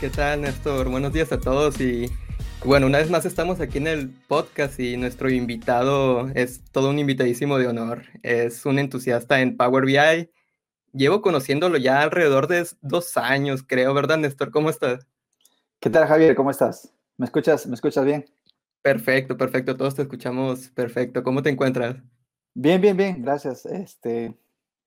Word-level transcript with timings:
¿Qué 0.00 0.08
tal, 0.08 0.40
Néstor? 0.40 0.88
Buenos 0.88 1.12
días 1.12 1.30
a 1.30 1.38
todos 1.38 1.78
y 1.78 2.10
bueno, 2.64 2.86
una 2.86 2.96
vez 2.96 3.10
más 3.10 3.26
estamos 3.26 3.60
aquí 3.60 3.76
en 3.76 3.86
el 3.86 4.08
podcast 4.08 4.80
y 4.80 4.96
nuestro 4.96 5.28
invitado 5.28 6.30
es 6.30 6.64
todo 6.72 6.88
un 6.88 6.98
invitadísimo 6.98 7.58
de 7.58 7.66
honor. 7.66 8.04
Es 8.22 8.64
un 8.64 8.78
entusiasta 8.78 9.42
en 9.42 9.58
Power 9.58 9.84
BI. 9.84 10.30
Llevo 10.94 11.20
conociéndolo 11.20 11.76
ya 11.76 12.00
alrededor 12.00 12.48
de 12.48 12.66
dos 12.80 13.18
años, 13.18 13.62
creo, 13.62 13.92
¿verdad, 13.92 14.16
Néstor? 14.16 14.50
¿Cómo 14.50 14.70
estás? 14.70 15.06
¿Qué 15.80 15.90
tal, 15.90 16.06
Javier? 16.06 16.34
¿Cómo 16.34 16.50
estás? 16.50 16.94
¿Me 17.18 17.26
escuchas, 17.26 17.66
¿Me 17.66 17.74
escuchas 17.74 18.06
bien? 18.06 18.24
Perfecto, 18.80 19.36
perfecto. 19.36 19.76
Todos 19.76 19.96
te 19.96 20.02
escuchamos 20.02 20.70
perfecto. 20.70 21.22
¿Cómo 21.22 21.42
te 21.42 21.50
encuentras? 21.50 21.96
Bien, 22.54 22.80
bien, 22.80 22.96
bien. 22.96 23.20
Gracias. 23.20 23.66
Este, 23.66 24.34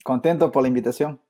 contento 0.03 0.51
por 0.51 0.63
la 0.63 0.69
invitación. 0.69 1.21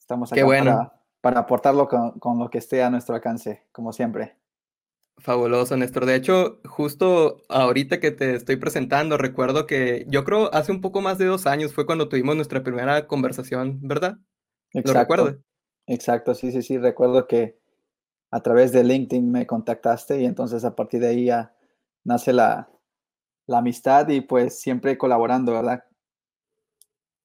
Estamos 0.00 0.32
aquí 0.32 0.42
bueno. 0.42 0.64
para, 0.64 0.97
aportarlo 1.22 1.88
con, 1.88 2.38
lo 2.38 2.50
que 2.50 2.58
esté 2.58 2.82
a 2.82 2.90
nuestro 2.90 3.14
alcance, 3.14 3.64
como 3.72 3.92
siempre. 3.92 4.36
Fabuloso, 5.18 5.76
Néstor. 5.76 6.06
De 6.06 6.14
hecho, 6.14 6.60
justo 6.64 7.42
ahorita 7.48 7.98
que 7.98 8.12
te 8.12 8.36
estoy 8.36 8.56
presentando, 8.56 9.18
recuerdo 9.18 9.66
que 9.66 10.06
yo 10.08 10.24
creo 10.24 10.52
hace 10.54 10.70
un 10.70 10.80
poco 10.80 11.00
más 11.00 11.18
de 11.18 11.26
dos 11.26 11.46
años 11.46 11.74
fue 11.74 11.86
cuando 11.86 12.08
tuvimos 12.08 12.36
nuestra 12.36 12.62
primera 12.62 13.06
conversación, 13.06 13.80
¿verdad? 13.82 14.18
Exacto. 14.72 14.92
¿Lo 14.92 15.00
recuerdas? 15.00 15.36
Exacto, 15.86 16.34
sí, 16.34 16.52
sí, 16.52 16.62
sí. 16.62 16.78
Recuerdo 16.78 17.26
que 17.26 17.58
a 18.30 18.40
través 18.42 18.72
de 18.72 18.84
LinkedIn 18.84 19.30
me 19.30 19.46
contactaste 19.46 20.20
y 20.20 20.24
entonces 20.24 20.64
a 20.64 20.76
partir 20.76 21.00
de 21.00 21.08
ahí 21.08 21.24
ya 21.26 21.54
nace 22.04 22.32
la, 22.32 22.70
la 23.46 23.58
amistad 23.58 24.08
y 24.08 24.20
pues 24.20 24.60
siempre 24.60 24.98
colaborando, 24.98 25.52
¿verdad? 25.52 25.84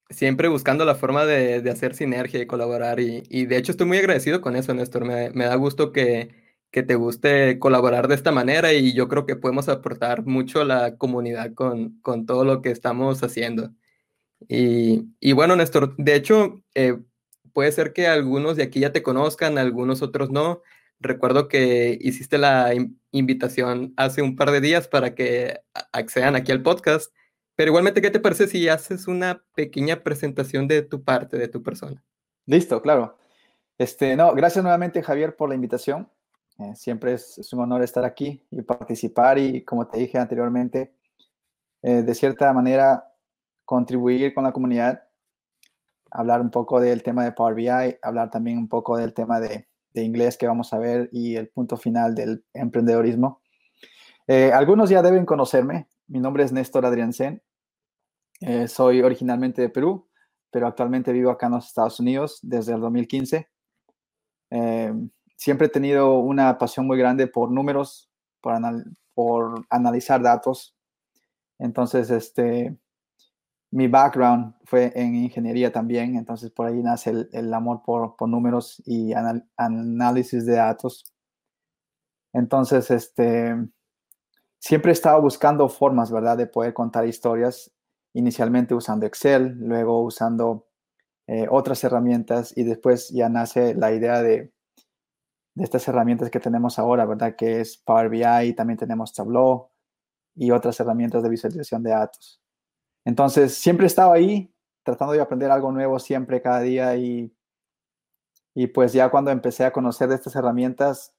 Siempre 0.09 0.48
buscando 0.48 0.85
la 0.85 0.95
forma 0.95 1.25
de, 1.25 1.62
de 1.62 1.71
hacer 1.71 1.96
sinergia 1.96 2.41
y 2.41 2.48
colaborar. 2.48 2.99
Y, 2.99 3.23
y, 3.29 3.46
de 3.46 3.57
hecho 3.57 3.71
estoy 3.71 3.87
muy 3.87 3.98
agradecido 3.98 4.41
con 4.41 4.55
eso, 4.55 4.73
Néstor. 4.73 5.05
Me, 5.05 5.32
me 5.32 5.45
da 5.45 5.55
gusto 5.55 5.91
que, 5.91 6.29
que, 6.71 6.84
te 6.84 6.95
guste 6.95 7.57
colaborar 7.60 8.07
de 8.07 8.15
esta 8.15 8.32
manera 8.32 8.73
y 8.73 8.93
yo 8.93 9.07
creo 9.07 9.26
que 9.26 9.35
podemos 9.35 9.70
aportar 9.70 10.26
mucho 10.26 10.62
a 10.62 10.65
la 10.65 10.98
comunidad 10.98 11.54
con, 11.54 11.99
con 12.01 12.26
todo 12.26 12.45
lo 12.45 12.62
que 12.62 12.71
estamos 12.71 13.23
haciendo. 13.23 13.71
Y, 14.48 15.05
y 15.20 15.34
bueno, 15.34 15.55
Néstor, 15.55 15.95
de 15.98 16.15
hecho, 16.15 16.63
eh, 16.76 16.98
puede 17.54 17.71
ser 17.71 17.93
que 17.93 18.07
algunos 18.07 18.57
de 18.57 18.63
aquí 18.63 18.82
ya 18.82 18.91
te 18.91 19.04
conozcan, 19.04 19.57
algunos 19.57 20.01
otros 20.01 20.32
no. 20.32 20.62
Recuerdo 20.99 21.48
que 21.48 21.98
hiciste 22.01 22.38
la 22.38 22.73
invitación 23.12 23.93
hace 23.98 24.21
un 24.21 24.35
par 24.35 24.51
de 24.51 24.62
días 24.62 24.88
para 24.88 25.15
que 25.15 25.60
accedan 25.91 26.35
aquí 26.35 26.51
al 26.51 26.63
podcast. 26.63 27.13
Pero 27.55 27.70
igualmente, 27.70 28.01
¿qué 28.01 28.09
te 28.09 28.20
parece 28.20 28.48
si 28.48 28.68
haces 28.68 29.07
una 29.07 29.43
pequeña 29.55 30.01
presentación 30.04 30.68
de 30.68 30.82
tu 30.82 31.04
parte, 31.04 31.37
de 31.37 31.48
tu 31.48 31.62
persona? 31.62 32.04
Listo, 32.45 32.82
claro. 32.82 33.18
Este, 33.77 34.15
no, 34.15 34.34
gracias 34.34 34.63
nuevamente, 34.63 35.04
Javier, 35.04 35.35
por 35.35 35.49
la 35.49 35.55
invitación. 35.55 36.10
Eh, 36.60 36.76
siempre 36.76 37.13
es, 37.13 37.51
un 37.54 37.62
honor 37.62 37.84
estar 37.84 38.05
aquí 38.05 38.45
y 38.51 38.62
participar 38.62 39.37
y, 39.37 39.63
como 39.63 39.87
te 39.87 39.99
dije 39.99 40.18
anteriormente, 40.18 40.93
eh, 41.82 42.01
de 42.04 42.15
cierta 42.15 42.51
manera 42.54 43.12
contribuir 43.65 44.34
con 44.34 44.43
la 44.43 44.51
comunidad, 44.51 45.04
hablar 46.12 46.41
un 46.41 46.51
poco 46.51 46.79
del 46.79 47.01
tema 47.01 47.23
de 47.23 47.32
Power 47.32 47.55
BI, 47.55 47.98
hablar 48.01 48.29
también 48.29 48.57
un 48.57 48.67
poco 48.67 48.98
del 48.98 49.13
tema 49.13 49.40
de, 49.40 49.67
de 49.93 50.04
inglés 50.04 50.38
que 50.38 50.48
vamos 50.48 50.73
a 50.73 50.79
ver 50.79 51.10
y 51.12 51.35
el 51.35 51.49
punto 51.49 51.77
final 51.77 52.15
del 52.15 52.43
emprendedorismo. 52.54 53.41
Eh, 54.27 54.51
algunos 54.54 54.90
ya 54.90 55.01
deben 55.01 55.26
conocerme. 55.26 55.88
Mi 56.07 56.20
nombre 56.20 56.43
es 56.43 56.51
Néstor 56.51 56.85
Adriansen. 56.85 57.41
Eh, 58.41 58.68
soy 58.68 59.01
originalmente 59.01 59.62
de 59.62 59.70
Perú, 59.70 60.10
pero 60.51 60.68
actualmente 60.68 61.13
vivo 61.13 61.32
acá 61.32 61.48
en 61.48 61.54
los 61.54 61.68
Estados 61.68 61.99
Unidos 61.99 62.40
desde 62.41 62.73
el 62.73 62.82
2015. 62.82 63.49
Eh, 64.50 64.94
siempre 65.38 65.68
he 65.68 65.69
tenido 65.69 66.19
una 66.19 66.57
pasión 66.57 66.85
muy 66.85 66.97
grande 66.97 67.28
por 67.28 67.51
números, 67.51 68.09
por, 68.41 68.59
por 69.13 69.66
analizar 69.69 70.22
datos. 70.22 70.75
Entonces, 71.57 72.09
este, 72.09 72.78
mi 73.72 73.88
background 73.88 74.53
fue 74.66 74.91
en 74.95 75.16
ingeniería 75.16 75.72
también, 75.72 76.16
entonces 76.16 76.51
por 76.51 76.67
ahí 76.67 76.83
nace 76.83 77.28
el, 77.31 77.53
amor 77.53 77.81
por, 77.83 78.16
números 78.29 78.81
y 78.85 79.13
análisis 79.57 80.45
de 80.45 80.55
datos. 80.57 81.05
Entonces, 82.33 82.91
este, 82.91 83.55
siempre 84.63 84.91
he 84.91 84.94
estado 84.94 85.22
buscando 85.22 85.68
formas, 85.68 86.09
¿verdad?, 86.09 86.38
de 86.38 86.47
poder 86.47 86.74
contar 86.74 87.06
historias, 87.06 87.69
inicialmente 88.13 88.74
usando 88.74 89.06
Excel, 89.06 89.57
luego 89.59 90.01
usando 90.01 90.68
eh, 91.28 91.47
otras 91.50 91.84
herramientas 91.84 92.56
y 92.56 92.63
después 92.63 93.09
ya 93.09 93.28
nace 93.28 93.75
la 93.75 93.91
idea 93.91 94.22
de, 94.22 94.53
de 95.56 95.63
estas 95.63 95.85
herramientas 95.90 96.29
que 96.29 96.40
tenemos 96.40 96.79
ahora, 96.79 97.06
¿verdad?, 97.06 97.35
que 97.35 97.59
es 97.59 97.75
Power 97.75 98.07
BI, 98.07 98.53
también 98.53 98.78
tenemos 98.78 99.12
Tableau 99.12 99.69
y 100.34 100.52
otras 100.52 100.79
herramientas 100.79 101.23
de 101.23 101.29
visualización 101.29 101.84
de 101.84 101.90
datos. 101.90 102.41
Entonces, 103.03 103.53
siempre 103.56 103.85
he 103.85 103.88
estado 103.88 104.13
ahí, 104.13 104.56
tratando 104.84 105.13
de 105.13 105.19
aprender 105.19 105.52
algo 105.52 105.73
nuevo 105.73 106.00
siempre, 106.00 106.41
cada 106.41 106.62
día, 106.62 106.96
y, 106.96 107.35
y 108.56 108.68
pues 108.68 108.94
ya 108.94 109.12
cuando 109.12 109.29
empecé 109.29 109.66
a 109.66 109.73
conocer 109.73 110.07
de 110.07 110.16
estas 110.16 110.38
herramientas, 110.38 111.13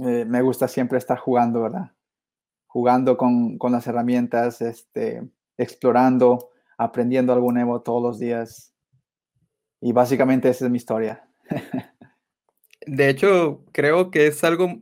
eh, 0.00 0.26
me 0.26 0.42
gusta 0.42 0.68
siempre 0.68 0.98
estar 0.98 1.18
jugando, 1.18 1.62
¿verdad? 1.62 1.92
Jugando 2.72 3.16
con, 3.16 3.58
con, 3.58 3.72
las 3.72 3.86
herramientas, 3.86 4.62
este, 4.62 5.22
explorando, 5.58 6.50
aprendiendo 6.78 7.32
algo 7.32 7.52
nuevo 7.52 7.82
todos 7.82 8.02
los 8.02 8.18
días. 8.18 8.72
Y 9.80 9.92
básicamente 9.92 10.48
esa 10.48 10.64
es 10.64 10.70
mi 10.70 10.78
historia. 10.78 11.28
De 12.86 13.08
hecho, 13.08 13.64
creo 13.72 14.10
que 14.10 14.26
es 14.26 14.42
algo 14.42 14.80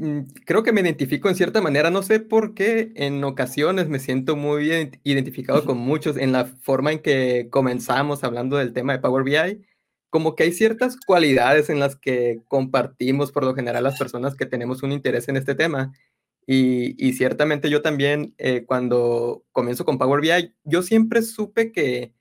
Mm, 0.00 0.20
creo 0.46 0.62
que 0.62 0.72
me 0.72 0.80
identifico 0.80 1.28
en 1.28 1.34
cierta 1.34 1.60
manera, 1.60 1.90
no 1.90 2.02
sé 2.04 2.20
por 2.20 2.54
qué 2.54 2.92
en 2.94 3.24
ocasiones 3.24 3.88
me 3.88 3.98
siento 3.98 4.36
muy 4.36 4.70
identificado 5.02 5.64
con 5.64 5.76
muchos 5.78 6.16
en 6.16 6.30
la 6.30 6.44
forma 6.44 6.92
en 6.92 7.00
que 7.00 7.48
comenzamos 7.50 8.22
hablando 8.22 8.56
del 8.56 8.72
tema 8.72 8.92
de 8.92 9.00
Power 9.00 9.24
BI, 9.24 9.66
como 10.08 10.36
que 10.36 10.44
hay 10.44 10.52
ciertas 10.52 10.96
cualidades 11.04 11.68
en 11.68 11.80
las 11.80 11.96
que 11.96 12.40
compartimos 12.46 13.32
por 13.32 13.44
lo 13.44 13.56
general 13.56 13.82
las 13.84 13.98
personas 13.98 14.36
que 14.36 14.46
tenemos 14.46 14.84
un 14.84 14.92
interés 14.92 15.28
en 15.28 15.36
este 15.36 15.56
tema. 15.56 15.92
Y, 16.50 17.12
ciertamente 17.12 17.68
yo 17.68 17.82
también, 17.82 18.34
eh, 18.38 18.64
cuando 18.64 19.44
comienzo 19.52 19.84
con 19.84 19.98
Power 19.98 20.22
BI, 20.22 20.54
yo 20.64 20.82
siempre 20.82 21.20
supe 21.20 21.72
que, 21.72 22.14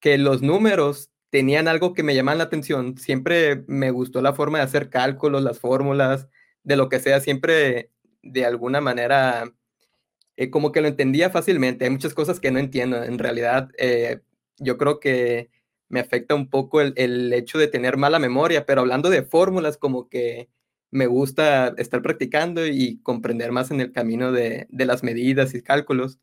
que 0.00 0.18
los 0.18 0.42
números 0.42 1.10
tenían 1.30 1.66
algo 1.66 1.94
que 1.94 2.02
me 2.02 2.14
llamaban 2.14 2.38
la 2.38 2.44
atención. 2.44 2.98
Siempre 2.98 3.64
me 3.68 3.90
gustó 3.90 4.20
la 4.20 4.34
forma 4.34 4.58
de 4.58 4.64
hacer 4.64 4.90
cálculos, 4.90 5.42
las 5.42 5.60
fórmulas, 5.60 6.28
de 6.62 6.76
lo 6.76 6.90
que 6.90 7.00
sea, 7.00 7.20
siempre 7.20 7.90
de 8.22 8.44
alguna 8.44 8.82
manera 8.82 9.50
eh, 10.36 10.50
como 10.50 10.72
que 10.72 10.82
lo 10.82 10.88
entendía 10.88 11.30
fácilmente. 11.30 11.84
Hay 11.86 11.90
muchas 11.90 12.14
cosas 12.14 12.40
que 12.40 12.50
no 12.50 12.58
entiendo. 12.58 13.02
En 13.02 13.18
realidad, 13.18 13.70
eh, 13.78 14.20
yo 14.58 14.78
creo 14.78 15.00
que 15.00 15.50
me 15.88 16.00
afecta 16.00 16.34
un 16.34 16.50
poco 16.50 16.80
el, 16.82 17.32
hecho 17.32 17.58
de 17.58 17.68
tener 17.68 17.96
mala 17.96 18.18
memoria, 18.18 18.66
pero 18.66 18.82
hablando 18.82 19.10
de 19.10 19.22
fórmulas, 19.22 19.78
como 19.78 20.08
que 20.10 20.50
me 20.90 21.06
gusta 21.06 21.74
estar 21.78 22.02
practicando 22.02 22.66
y 22.66 23.00
comprender 23.02 23.52
más 23.52 23.70
en 23.70 23.80
el 23.80 23.92
camino 23.92 24.32
de, 24.32 24.66
de 24.70 24.84
las 24.86 25.02
medidas 25.02 25.54
y 25.54 25.62
cálculos. 25.62 26.18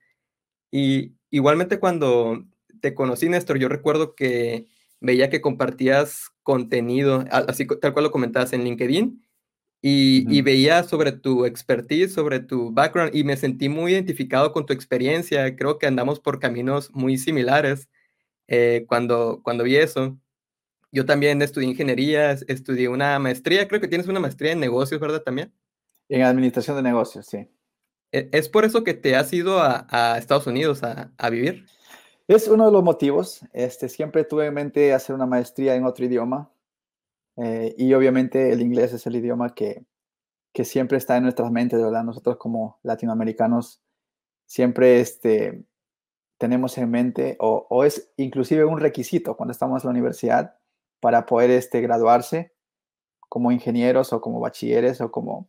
Y 0.71 1.13
igualmente 1.29 1.79
cuando 1.79 2.45
te 2.81 2.93
conocí, 2.93 3.29
Néstor, 3.29 3.59
yo 3.59 3.69
recuerdo 3.69 4.15
que 4.15 4.67
veía 4.99 5.29
que 5.29 5.41
compartías 5.41 6.29
contenido, 6.43 7.25
así 7.31 7.65
tal 7.81 7.93
cual 7.93 8.05
lo 8.05 8.11
comentabas 8.11 8.53
en 8.53 8.63
LinkedIn, 8.63 9.21
y, 9.81 10.41
veía 10.41 10.83
sobre 10.83 11.11
tu 11.11 11.45
expertise, 11.45 12.13
sobre 12.13 12.39
tu 12.39 12.71
background 12.71 13.15
y 13.15 13.23
me 13.23 13.37
sentí 13.37 13.69
muy 13.69 13.93
identificado 13.93 14.51
con 14.51 14.65
tu 14.65 14.73
experiencia. 14.73 15.55
Creo 15.55 15.77
que 15.77 15.87
andamos 15.87 16.19
por 16.19 16.39
caminos 16.39 16.91
muy 16.93 17.17
similares 17.17 17.89
eh, 18.47 18.85
cuando, 18.87 19.41
cuando 19.43 19.63
vi 19.63 19.77
eso. 19.77 20.19
Yo 20.91 21.05
también 21.05 21.41
estudié 21.41 21.69
ingeniería, 21.69 22.31
estudié 22.31 22.87
una 22.87 23.19
maestría, 23.19 23.67
creo 23.67 23.81
que 23.81 23.87
tienes 23.87 24.07
una 24.07 24.19
maestría 24.19 24.53
en 24.53 24.59
negocios, 24.59 24.99
¿verdad? 24.99 25.21
También. 25.21 25.53
En 26.09 26.21
administración 26.21 26.77
de 26.77 26.83
negocios, 26.83 27.25
sí. 27.25 27.49
¿E-, 28.11 28.29
¿Es 28.31 28.49
por 28.49 28.65
eso 28.65 28.83
que 28.83 28.93
te 28.93 29.15
has 29.15 29.31
ido 29.33 29.59
a, 29.59 29.87
a 29.89 30.17
Estados 30.17 30.47
Unidos 30.47 30.83
a, 30.83 31.11
a, 31.17 31.29
vivir? 31.29 31.65
Es 32.27 32.47
uno 32.47 32.65
de 32.65 32.71
los 32.71 32.83
motivos. 32.83 33.41
Este, 33.53 33.89
siempre 33.89 34.23
tuve 34.23 34.47
en 34.47 34.53
mente 34.53 34.93
hacer 34.93 35.15
una 35.15 35.25
maestría 35.25 35.75
en 35.75 35.85
otro 35.85 36.05
idioma. 36.05 36.51
Eh, 37.37 37.75
y 37.77 37.93
obviamente 37.93 38.51
el 38.51 38.61
inglés 38.61 38.93
es 38.93 39.05
el 39.05 39.15
idioma 39.15 39.53
que, 39.53 39.85
que 40.53 40.65
siempre 40.65 40.97
está 40.97 41.17
en 41.17 41.23
nuestras 41.23 41.51
mentes, 41.51 41.81
¿verdad? 41.81 42.03
Nosotros 42.03 42.37
como 42.37 42.79
latinoamericanos 42.81 43.81
siempre 44.45 45.01
este, 45.01 45.63
tenemos 46.39 46.77
en 46.77 46.89
mente, 46.89 47.35
o, 47.39 47.67
o, 47.69 47.83
es 47.83 48.11
inclusive 48.17 48.65
un 48.65 48.79
requisito 48.79 49.35
cuando 49.37 49.51
estamos 49.51 49.83
en 49.83 49.87
la 49.87 49.91
universidad 49.91 50.57
para 50.99 51.25
poder 51.25 51.51
este, 51.51 51.81
graduarse 51.81 52.51
como 53.29 53.51
ingenieros 53.51 54.13
o 54.13 54.21
como 54.21 54.39
bachilleres 54.39 55.01
o 55.01 55.11
como 55.11 55.47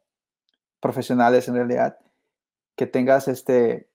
profesionales 0.80 1.48
en 1.48 1.54
realidad, 1.54 1.98
que 2.76 2.86
tengas 2.86 3.28
este, 3.28 3.88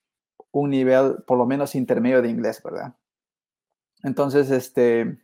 un 0.51 0.69
nivel 0.69 1.23
por 1.25 1.37
lo 1.37 1.45
menos 1.45 1.75
intermedio 1.75 2.21
de 2.21 2.29
inglés, 2.29 2.61
¿verdad? 2.63 2.93
Entonces, 4.03 4.51
este, 4.51 5.23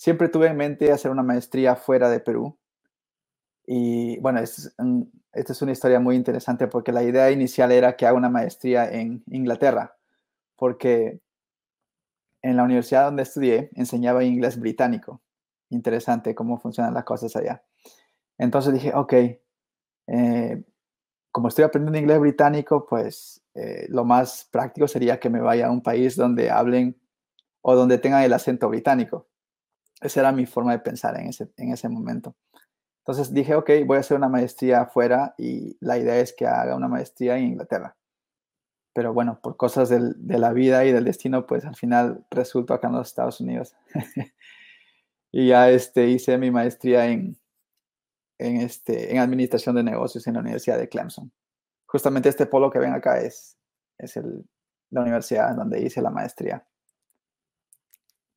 Siempre 0.00 0.30
tuve 0.30 0.46
en 0.46 0.56
mente 0.56 0.92
hacer 0.92 1.10
una 1.10 1.22
maestría 1.22 1.76
fuera 1.76 2.08
de 2.08 2.20
Perú. 2.20 2.56
Y 3.66 4.18
bueno, 4.20 4.40
esta 4.40 4.72
es 5.52 5.60
una 5.60 5.72
historia 5.72 6.00
muy 6.00 6.16
interesante 6.16 6.68
porque 6.68 6.90
la 6.90 7.02
idea 7.02 7.30
inicial 7.30 7.70
era 7.70 7.94
que 7.98 8.06
haga 8.06 8.16
una 8.16 8.30
maestría 8.30 8.90
en 8.90 9.22
Inglaterra, 9.26 9.98
porque 10.56 11.20
en 12.40 12.56
la 12.56 12.62
universidad 12.62 13.04
donde 13.04 13.24
estudié 13.24 13.68
enseñaba 13.74 14.24
inglés 14.24 14.58
británico. 14.58 15.20
Interesante 15.70 16.34
cómo 16.34 16.58
funcionan 16.58 16.94
las 16.94 17.04
cosas 17.04 17.34
allá. 17.36 17.62
Entonces 18.38 18.72
dije, 18.74 18.92
ok, 18.94 19.14
eh, 20.06 20.64
como 21.30 21.48
estoy 21.48 21.64
aprendiendo 21.64 21.98
inglés 21.98 22.20
británico, 22.20 22.86
pues 22.86 23.42
eh, 23.54 23.86
lo 23.88 24.04
más 24.04 24.48
práctico 24.50 24.88
sería 24.88 25.20
que 25.20 25.30
me 25.30 25.40
vaya 25.40 25.68
a 25.68 25.70
un 25.70 25.82
país 25.82 26.16
donde 26.16 26.50
hablen 26.50 27.00
o 27.62 27.74
donde 27.74 27.98
tengan 27.98 28.22
el 28.22 28.32
acento 28.32 28.68
británico. 28.68 29.28
Esa 30.00 30.20
era 30.20 30.32
mi 30.32 30.46
forma 30.46 30.72
de 30.72 30.78
pensar 30.80 31.18
en 31.20 31.28
ese, 31.28 31.50
en 31.56 31.72
ese 31.72 31.88
momento. 31.88 32.34
Entonces 33.04 33.32
dije, 33.32 33.54
ok, 33.54 33.70
voy 33.86 33.98
a 33.98 34.00
hacer 34.00 34.16
una 34.16 34.28
maestría 34.28 34.82
afuera 34.82 35.34
y 35.38 35.76
la 35.80 35.98
idea 35.98 36.18
es 36.18 36.32
que 36.32 36.46
haga 36.46 36.76
una 36.76 36.88
maestría 36.88 37.36
en 37.36 37.44
Inglaterra. 37.44 37.96
Pero 38.92 39.12
bueno, 39.12 39.40
por 39.42 39.56
cosas 39.56 39.88
del, 39.88 40.14
de 40.16 40.38
la 40.38 40.52
vida 40.52 40.84
y 40.84 40.92
del 40.92 41.04
destino, 41.04 41.46
pues 41.46 41.64
al 41.64 41.76
final 41.76 42.24
resultó 42.30 42.74
acá 42.74 42.88
en 42.88 42.94
los 42.94 43.08
Estados 43.08 43.40
Unidos. 43.40 43.74
y 45.32 45.48
ya 45.48 45.70
este, 45.70 46.08
hice 46.08 46.38
mi 46.38 46.50
maestría 46.50 47.06
en, 47.06 47.36
en, 48.38 48.56
este, 48.58 49.12
en 49.12 49.18
administración 49.18 49.76
de 49.76 49.82
negocios 49.82 50.26
en 50.26 50.34
la 50.34 50.40
Universidad 50.40 50.78
de 50.78 50.88
Clemson. 50.88 51.32
Justamente 51.86 52.28
este 52.28 52.46
polo 52.46 52.70
que 52.70 52.78
ven 52.78 52.92
acá 52.92 53.20
es, 53.20 53.56
es 53.98 54.16
el, 54.16 54.44
la 54.90 55.02
universidad 55.02 55.54
donde 55.54 55.82
hice 55.82 56.02
la 56.02 56.10
maestría. 56.10 56.66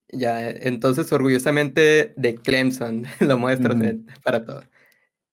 Ya, 0.09 0.49
entonces 0.49 1.11
orgullosamente 1.11 2.13
de 2.15 2.35
Clemson 2.35 3.05
lo 3.19 3.37
muestro 3.37 3.75
para 4.23 4.45
todo. 4.45 4.63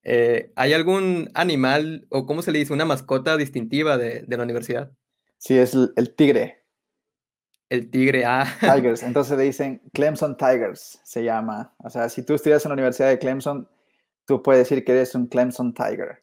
Eh, 0.03 0.51
¿Hay 0.55 0.73
algún 0.73 1.29
animal 1.35 2.07
o 2.09 2.25
cómo 2.25 2.41
se 2.41 2.51
le 2.51 2.59
dice, 2.59 2.73
una 2.73 2.85
mascota 2.85 3.37
distintiva 3.37 3.97
de, 3.97 4.23
de 4.27 4.37
la 4.37 4.43
universidad? 4.43 4.91
Sí, 5.37 5.57
es 5.57 5.75
el, 5.75 5.93
el, 5.95 6.15
tigre. 6.15 6.60
El 7.71 7.89
tigre, 7.89 8.25
ah. 8.25 8.45
Tigers, 8.59 9.01
entonces 9.01 9.37
le 9.37 9.45
dicen 9.45 9.81
Clemson 9.93 10.35
Tigers, 10.35 10.99
se 11.05 11.23
llama. 11.23 11.73
O 11.77 11.89
sea, 11.89 12.09
si 12.09 12.21
tú 12.21 12.33
estudias 12.33 12.65
en 12.65 12.69
la 12.69 12.73
Universidad 12.73 13.07
de 13.07 13.17
Clemson, 13.17 13.65
tú 14.25 14.43
puedes 14.43 14.67
decir 14.67 14.83
que 14.83 14.91
eres 14.91 15.15
un 15.15 15.27
Clemson 15.27 15.73
Tiger. 15.73 16.21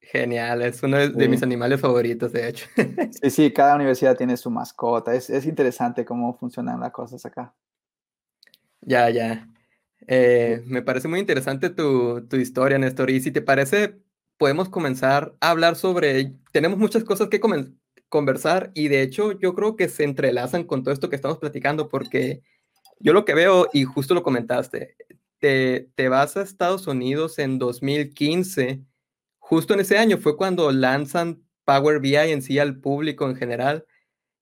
Genial, 0.00 0.62
es 0.62 0.82
uno 0.82 0.96
de, 0.96 1.28
mis 1.28 1.42
animales 1.42 1.78
favoritos, 1.82 2.32
de 2.32 2.48
hecho. 2.48 2.66
sí, 3.22 3.28
sí, 3.28 3.52
cada 3.52 3.74
universidad 3.74 4.16
tiene 4.16 4.38
su 4.38 4.50
mascota. 4.50 5.14
Es, 5.14 5.28
es 5.28 5.44
interesante 5.44 6.06
cómo 6.06 6.32
funcionan 6.38 6.80
las 6.80 6.92
cosas 6.92 7.26
acá. 7.26 7.54
Ya, 8.80 9.10
ya. 9.10 9.46
Eh, 10.06 10.62
me 10.64 10.80
parece 10.80 11.08
muy 11.08 11.20
interesante 11.20 11.68
tu, 11.68 12.26
tu, 12.26 12.36
historia, 12.36 12.78
Néstor. 12.78 13.10
Y 13.10 13.20
si 13.20 13.32
te 13.32 13.42
parece, 13.42 14.00
podemos 14.38 14.70
comenzar 14.70 15.34
a 15.40 15.50
hablar 15.50 15.76
sobre... 15.76 16.32
Tenemos 16.52 16.78
muchas 16.78 17.04
cosas 17.04 17.28
que 17.28 17.38
conversar 18.12 18.70
y 18.74 18.88
de 18.88 19.00
hecho 19.00 19.32
yo 19.32 19.54
creo 19.54 19.74
que 19.74 19.88
se 19.88 20.04
entrelazan 20.04 20.64
con 20.64 20.82
todo 20.82 20.92
esto 20.92 21.08
que 21.08 21.16
estamos 21.16 21.38
platicando 21.38 21.88
porque 21.88 22.42
yo 23.00 23.14
lo 23.14 23.24
que 23.24 23.34
veo, 23.34 23.68
y 23.72 23.84
justo 23.84 24.12
lo 24.12 24.22
comentaste, 24.22 24.96
te, 25.38 25.88
te 25.94 26.08
vas 26.10 26.36
a 26.36 26.42
Estados 26.42 26.86
Unidos 26.86 27.38
en 27.38 27.58
2015 27.58 28.82
justo 29.52 29.74
en 29.74 29.80
ese 29.80 29.98
año 29.98 30.16
fue 30.18 30.36
cuando 30.36 30.72
lanzan 30.72 31.42
Power 31.64 32.00
BI 32.00 32.16
en 32.16 32.40
sí 32.40 32.58
al 32.58 32.80
público 32.80 33.28
en 33.28 33.36
general, 33.36 33.84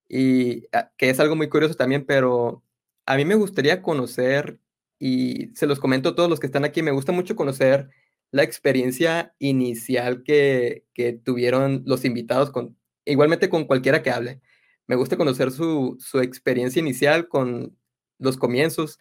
y 0.08 0.66
ah, 0.72 0.92
que 0.96 1.10
es 1.10 1.18
algo 1.18 1.34
muy 1.36 1.48
curioso 1.48 1.74
también, 1.74 2.04
pero 2.06 2.62
a 3.06 3.16
mí 3.16 3.24
me 3.24 3.34
gustaría 3.34 3.82
conocer, 3.82 4.60
y 5.00 5.50
se 5.54 5.66
los 5.66 5.80
comento 5.80 6.10
a 6.10 6.14
todos 6.14 6.30
los 6.30 6.38
que 6.38 6.46
están 6.46 6.64
aquí, 6.64 6.82
me 6.82 6.92
gusta 6.92 7.12
mucho 7.12 7.34
conocer 7.34 7.90
la 8.30 8.44
experiencia 8.44 9.34
inicial 9.40 10.22
que, 10.22 10.84
que 10.94 11.12
tuvieron 11.12 11.82
los 11.86 12.04
invitados, 12.04 12.50
con, 12.50 12.76
igualmente 13.10 13.48
con 13.48 13.64
cualquiera 13.64 14.02
que 14.02 14.10
hable. 14.10 14.40
Me 14.86 14.96
gusta 14.96 15.16
conocer 15.16 15.50
su, 15.50 15.96
su 16.00 16.20
experiencia 16.20 16.80
inicial 16.80 17.28
con 17.28 17.76
los 18.18 18.36
comienzos, 18.36 18.98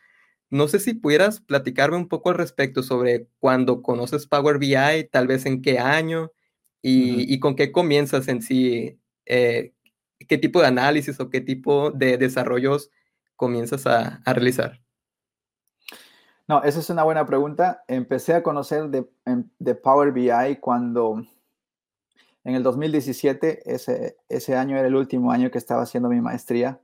no 0.50 0.68
sé 0.68 0.80
si 0.80 0.96
pudieras 0.96 1.42
platicarme 1.42 1.98
un 1.98 2.08
poco 2.08 2.30
al 2.30 2.36
respecto 2.36 2.82
sobre 2.82 3.28
cuando 3.40 3.84
conoces 3.84 4.26
Power 4.26 4.58
BI, 4.58 5.04
tal 5.12 5.28
vez 5.28 5.46
en 5.46 5.62
qué 5.62 5.78
año 5.78 6.32
y, 6.82 7.40
con 7.40 7.56
qué 7.56 7.72
comienzas 7.72 8.28
en 8.30 8.42
sí, 8.42 9.00
eh, 9.26 9.74
qué 10.28 10.38
tipo 10.38 10.62
de 10.62 10.68
análisis 10.68 11.20
o 11.20 11.30
qué 11.30 11.42
tipo 11.42 11.92
de 11.92 12.18
desarrollos 12.18 12.90
comienzas 13.36 13.86
a, 13.86 14.22
realizar. 14.26 14.82
No, 16.48 16.64
esa 16.64 16.80
es 16.80 16.90
una 16.90 17.04
buena 17.04 17.28
pregunta. 17.28 17.84
Empecé 17.88 18.34
a 18.34 18.42
conocer 18.42 18.90
de, 18.90 19.08
de, 19.60 19.76
Power 19.76 20.12
BI 20.12 20.56
cuando 20.60 21.24
en 22.44 22.56
el 22.56 22.64
2017, 22.64 23.74
ese, 23.74 24.18
ese 24.30 24.56
año 24.56 24.78
era 24.78 24.88
el 24.88 24.96
último 24.96 25.32
año 25.32 25.52
que 25.52 25.58
estaba 25.58 25.84
haciendo 25.84 26.10
mi 26.10 26.22
maestría, 26.22 26.82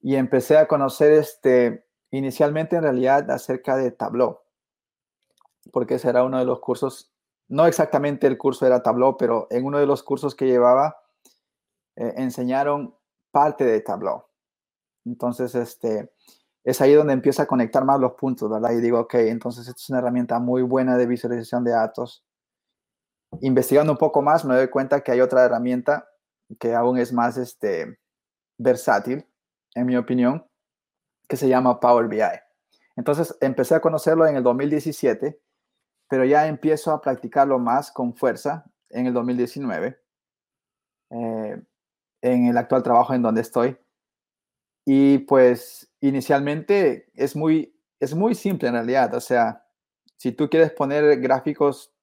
y 0.00 0.16
empecé 0.16 0.56
a 0.56 0.66
conocer 0.66 1.12
este, 1.12 1.86
inicialmente 2.10 2.76
en 2.76 2.82
realidad 2.82 3.30
acerca 3.30 3.76
de 3.76 3.90
Tableau, 3.90 4.40
porque 5.72 5.96
ese 5.96 6.08
era 6.08 6.24
uno 6.24 6.38
de 6.38 6.44
los 6.44 6.60
cursos, 6.60 7.12
no 7.48 7.66
exactamente 7.66 8.26
el 8.26 8.38
curso 8.38 8.66
era 8.66 8.82
Tableau, 8.82 9.16
pero 9.16 9.46
en 9.50 9.64
uno 9.64 9.78
de 9.78 9.86
los 9.86 10.02
cursos 10.02 10.34
que 10.34 10.46
llevaba 10.46 10.96
eh, 11.96 12.14
enseñaron 12.16 12.94
parte 13.30 13.64
de 13.64 13.80
Tableau. 13.80 14.24
Entonces, 15.04 15.54
este, 15.54 16.12
es 16.64 16.80
ahí 16.80 16.94
donde 16.94 17.12
empieza 17.12 17.44
a 17.44 17.46
conectar 17.46 17.84
más 17.84 18.00
los 18.00 18.12
puntos, 18.12 18.50
¿verdad? 18.50 18.72
Y 18.72 18.80
digo, 18.80 19.00
ok, 19.00 19.14
entonces 19.14 19.66
esta 19.66 19.78
es 19.78 19.90
una 19.90 19.98
herramienta 19.98 20.38
muy 20.38 20.62
buena 20.62 20.96
de 20.96 21.06
visualización 21.06 21.64
de 21.64 21.72
datos. 21.72 22.24
Investigando 23.40 23.92
un 23.92 23.98
poco 23.98 24.22
más, 24.22 24.44
me 24.44 24.54
doy 24.54 24.68
cuenta 24.68 25.02
que 25.02 25.12
hay 25.12 25.20
otra 25.20 25.44
herramienta 25.44 26.08
que 26.58 26.74
aún 26.74 26.98
es 26.98 27.12
más 27.12 27.36
este, 27.36 27.98
versátil, 28.58 29.24
en 29.74 29.86
mi 29.86 29.96
opinión, 29.96 30.46
que 31.28 31.36
se 31.36 31.48
llama 31.48 31.78
Power 31.78 32.08
BI. 32.08 32.20
Entonces 32.96 33.36
empecé 33.40 33.74
a 33.74 33.80
conocerlo 33.80 34.26
en 34.26 34.36
el 34.36 34.42
2017, 34.42 35.40
pero 36.08 36.24
ya 36.24 36.48
empiezo 36.48 36.90
a 36.92 37.00
practicarlo 37.00 37.58
más 37.58 37.92
con 37.92 38.14
fuerza 38.14 38.64
en 38.88 39.06
el 39.06 39.14
2019, 39.14 39.98
eh, 41.10 41.62
en 42.22 42.46
el 42.46 42.58
actual 42.58 42.82
trabajo 42.82 43.14
en 43.14 43.22
donde 43.22 43.40
estoy. 43.42 43.78
Y 44.84 45.18
pues 45.18 45.90
inicialmente 46.00 47.10
es 47.14 47.36
muy, 47.36 47.78
es 48.00 48.14
muy 48.14 48.34
simple 48.34 48.68
en 48.68 48.74
realidad. 48.74 49.14
O 49.14 49.20
sea, 49.20 49.64
si 50.16 50.32
tú 50.32 50.50
quieres 50.50 50.72
poner 50.72 51.20
gráficos, 51.20 51.94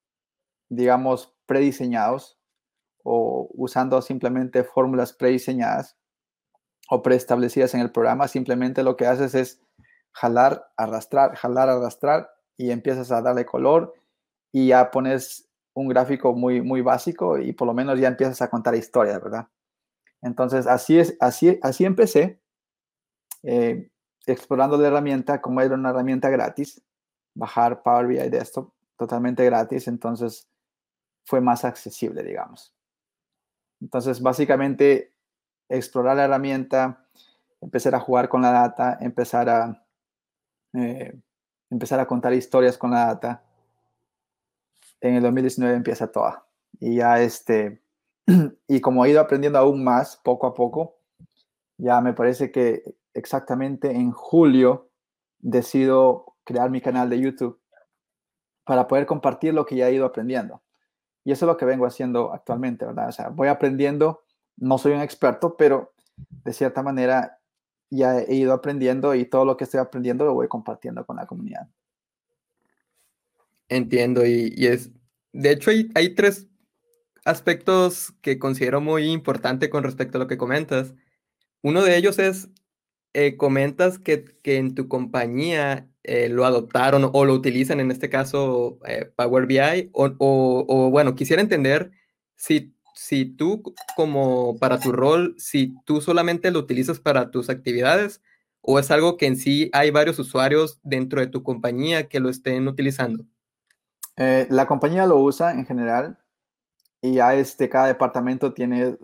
digamos, 0.68 1.34
prediseñados 1.46 2.38
o 3.02 3.48
usando 3.54 4.02
simplemente 4.02 4.64
fórmulas 4.64 5.12
prediseñadas, 5.12 5.96
o 6.88 7.02
preestablecidas 7.02 7.74
en 7.74 7.80
el 7.80 7.92
programa, 7.92 8.28
simplemente 8.28 8.82
lo 8.82 8.96
que 8.96 9.06
haces 9.06 9.34
es 9.34 9.60
jalar, 10.12 10.70
arrastrar, 10.76 11.36
jalar, 11.36 11.68
arrastrar 11.68 12.30
y 12.56 12.70
empiezas 12.70 13.12
a 13.12 13.20
darle 13.20 13.44
color 13.44 13.94
y 14.52 14.68
ya 14.68 14.90
pones 14.90 15.48
un 15.74 15.88
gráfico 15.88 16.32
muy, 16.34 16.62
muy 16.62 16.80
básico 16.80 17.38
y 17.38 17.52
por 17.52 17.66
lo 17.68 17.74
menos 17.74 18.00
ya 18.00 18.08
empiezas 18.08 18.40
a 18.42 18.48
contar 18.48 18.74
historias, 18.74 19.22
¿verdad? 19.22 19.48
Entonces, 20.22 20.66
así 20.66 20.98
es, 20.98 21.16
así, 21.20 21.58
así 21.62 21.84
empecé, 21.84 22.40
eh, 23.42 23.90
explorando 24.26 24.76
la 24.76 24.88
herramienta, 24.88 25.40
como 25.40 25.60
era 25.60 25.74
una 25.74 25.90
herramienta 25.90 26.30
gratis, 26.30 26.82
bajar 27.34 27.82
Power 27.82 28.06
BI 28.06 28.28
Desktop 28.30 28.72
totalmente 28.96 29.44
gratis, 29.44 29.86
entonces 29.86 30.48
fue 31.28 31.42
más 31.42 31.66
accesible, 31.66 32.22
digamos. 32.22 32.74
Entonces, 33.82 34.22
básicamente, 34.22 35.12
explorar 35.68 36.16
la 36.16 36.24
herramienta, 36.24 37.06
empezar 37.60 37.94
a 37.94 38.00
jugar 38.00 38.30
con 38.30 38.40
la 38.40 38.50
data, 38.50 38.96
empezar 39.02 39.50
a, 39.50 39.86
eh, 40.72 41.20
empezar 41.68 42.00
a 42.00 42.06
contar 42.06 42.32
historias 42.32 42.78
con 42.78 42.92
la 42.92 43.08
data. 43.08 43.44
En 45.02 45.16
el 45.16 45.22
2019 45.22 45.76
empieza 45.76 46.10
toda. 46.10 46.46
Y 46.80 46.96
ya 46.96 47.20
este, 47.20 47.82
y 48.66 48.80
como 48.80 49.04
he 49.04 49.10
ido 49.10 49.20
aprendiendo 49.20 49.58
aún 49.58 49.84
más 49.84 50.16
poco 50.16 50.46
a 50.46 50.54
poco, 50.54 50.96
ya 51.76 52.00
me 52.00 52.14
parece 52.14 52.50
que 52.50 52.96
exactamente 53.12 53.90
en 53.90 54.12
julio 54.12 54.88
decido 55.40 56.36
crear 56.44 56.70
mi 56.70 56.80
canal 56.80 57.10
de 57.10 57.20
YouTube 57.20 57.60
para 58.64 58.88
poder 58.88 59.04
compartir 59.04 59.52
lo 59.52 59.66
que 59.66 59.76
ya 59.76 59.88
he 59.88 59.94
ido 59.94 60.06
aprendiendo. 60.06 60.62
Y 61.28 61.32
eso 61.32 61.44
es 61.44 61.48
lo 61.48 61.58
que 61.58 61.66
vengo 61.66 61.84
haciendo 61.84 62.32
actualmente, 62.32 62.86
¿verdad? 62.86 63.10
O 63.10 63.12
sea, 63.12 63.28
voy 63.28 63.48
aprendiendo 63.48 64.22
no 64.56 64.78
soy 64.78 64.92
un 64.92 65.02
experto, 65.02 65.58
pero 65.58 65.92
de 66.42 66.54
cierta 66.54 66.82
manera 66.82 67.38
ya 67.90 68.18
he 68.18 68.34
ido 68.34 68.54
aprendiendo 68.54 69.14
y 69.14 69.26
todo 69.26 69.44
lo 69.44 69.58
que 69.58 69.64
estoy 69.64 69.78
aprendiendo 69.78 70.24
lo 70.24 70.32
voy 70.32 70.48
compartiendo 70.48 71.04
con 71.04 71.16
la 71.16 71.26
comunidad. 71.26 71.68
Entiendo, 73.68 74.24
y, 74.24 74.54
es, 74.66 74.90
de 75.34 75.50
hecho 75.50 75.70
hay, 75.94 76.14
tres 76.14 76.48
aspectos 77.26 78.14
que 78.22 78.38
considero 78.38 78.80
muy 78.80 79.10
importante 79.10 79.68
con 79.68 79.84
respecto 79.84 80.16
a 80.16 80.20
lo 80.20 80.28
que 80.28 80.38
comentas. 80.38 80.94
Uno 81.60 81.82
de 81.82 81.98
ellos 81.98 82.18
es, 82.18 82.48
eh, 83.12 83.36
comentas 83.36 83.98
que, 83.98 84.24
en 84.44 84.74
tu 84.74 84.88
compañía 84.88 85.90
eh, 86.08 86.30
lo 86.30 86.46
adoptaron 86.46 87.10
o 87.12 87.24
lo 87.26 87.34
utilizan, 87.34 87.80
en 87.80 87.90
este 87.90 88.08
caso 88.08 88.78
eh, 88.86 89.12
Power 89.14 89.44
BI, 89.44 89.90
o, 89.92 90.10
o, 90.18 90.90
bueno, 90.90 91.14
quisiera 91.14 91.42
entender 91.42 91.90
si, 92.34 92.74
si 92.94 93.26
tú 93.26 93.62
como 93.94 94.58
para 94.58 94.80
tu 94.80 94.90
rol, 94.90 95.34
si 95.36 95.76
tú 95.84 96.00
solamente 96.00 96.50
lo 96.50 96.60
utilizas 96.60 96.98
para 96.98 97.30
tus 97.30 97.50
actividades 97.50 98.22
o 98.62 98.78
es 98.78 98.90
algo 98.90 99.18
que 99.18 99.26
en 99.26 99.36
sí 99.36 99.68
hay 99.74 99.90
varios 99.90 100.18
usuarios 100.18 100.80
dentro 100.82 101.20
de 101.20 101.26
tu 101.26 101.42
compañía 101.42 102.08
que 102.08 102.20
lo 102.20 102.30
estén 102.30 102.66
utilizando. 102.68 103.24
Eh, 104.16 104.46
la 104.48 104.66
compañía 104.66 105.04
lo 105.04 105.18
usa 105.18 105.52
en 105.52 105.66
general 105.66 106.16
y 107.02 107.16
ya 107.16 107.34
este, 107.34 107.68
cada 107.68 107.86
departamento 107.86 108.54
tiene 108.54 108.96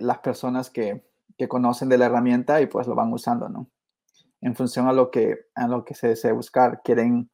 las 0.00 0.18
personas 0.18 0.70
que, 0.70 1.04
que 1.38 1.46
conocen 1.46 1.88
de 1.88 1.98
la 1.98 2.06
herramienta 2.06 2.60
y 2.60 2.66
pues 2.66 2.88
lo 2.88 2.96
van 2.96 3.12
usando, 3.12 3.48
¿no? 3.48 3.68
En 4.42 4.56
función 4.56 4.88
a 4.88 4.92
lo 4.92 5.10
que, 5.10 5.46
a 5.54 5.68
lo 5.68 5.84
que 5.84 5.94
se 5.94 6.08
desee 6.08 6.32
buscar. 6.32 6.82
Quieren, 6.84 7.30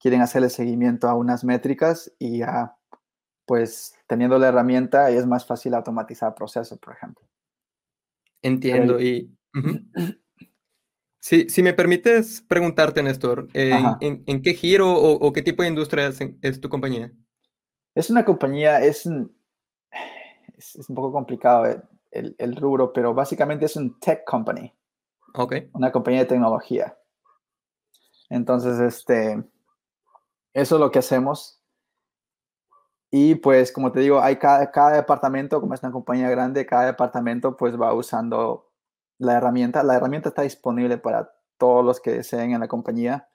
quieren 0.00 0.22
hacerle 0.22 0.50
seguimiento 0.50 1.08
a 1.08 1.14
unas 1.14 1.44
métricas 1.44 2.12
y 2.18 2.38
ya, 2.38 2.76
pues, 3.46 3.94
teniendo 4.08 4.38
la 4.38 4.48
herramienta 4.48 5.10
es 5.10 5.26
más 5.26 5.46
fácil 5.46 5.74
automatizar 5.74 6.34
procesos, 6.34 6.78
por 6.78 6.94
ejemplo. 6.94 7.24
Entiendo. 8.42 9.00
y 9.00 9.36
si, 11.20 11.62
me 11.62 11.74
permites 11.74 12.42
preguntarte, 12.48 13.02
Néstor, 13.02 13.48
eh, 13.52 13.72
¿en, 14.00 14.42
qué 14.42 14.54
giro 14.54 14.94
o, 14.94 15.32
qué 15.32 15.42
tipo 15.42 15.62
de 15.62 15.68
industria 15.68 16.10
es, 16.40 16.60
tu 16.60 16.68
compañía? 16.68 17.12
Es 17.94 18.10
una 18.10 18.24
compañía, 18.24 18.80
es 18.80 19.06
un, 19.06 19.36
es, 20.56 20.76
un 20.88 20.94
poco 20.94 21.12
complicado 21.12 21.66
eh, 21.66 21.82
el, 22.10 22.36
el, 22.38 22.56
rubro, 22.56 22.92
pero 22.92 23.12
básicamente 23.12 23.66
es 23.66 23.76
un 23.76 23.98
tech 23.98 24.24
company. 24.24 24.72
Una 25.72 25.92
compañía 25.92 26.20
de 26.20 26.26
tecnología. 26.26 26.96
Entonces, 28.28 28.80
este, 28.80 29.44
eso 30.52 30.74
es 30.76 30.80
lo 30.80 30.90
que 30.90 30.98
hacemos. 30.98 31.62
Y 33.10 33.36
pues, 33.36 33.72
como 33.72 33.92
te 33.92 34.00
digo, 34.00 34.20
hay 34.20 34.36
cada, 34.36 34.70
cada 34.70 34.96
departamento, 34.96 35.60
como 35.60 35.74
es 35.74 35.82
una 35.82 35.92
compañía 35.92 36.28
grande, 36.28 36.66
cada 36.66 36.86
departamento 36.86 37.56
pues 37.56 37.80
va 37.80 37.94
usando 37.94 38.72
la 39.18 39.34
herramienta. 39.34 39.82
La 39.82 39.96
herramienta 39.96 40.30
está 40.30 40.42
disponible 40.42 40.98
para 40.98 41.30
todos 41.58 41.84
los 41.84 42.00
que 42.00 42.12
deseen 42.12 42.52
en 42.52 42.60
la 42.60 42.68
compañía, 42.68 43.28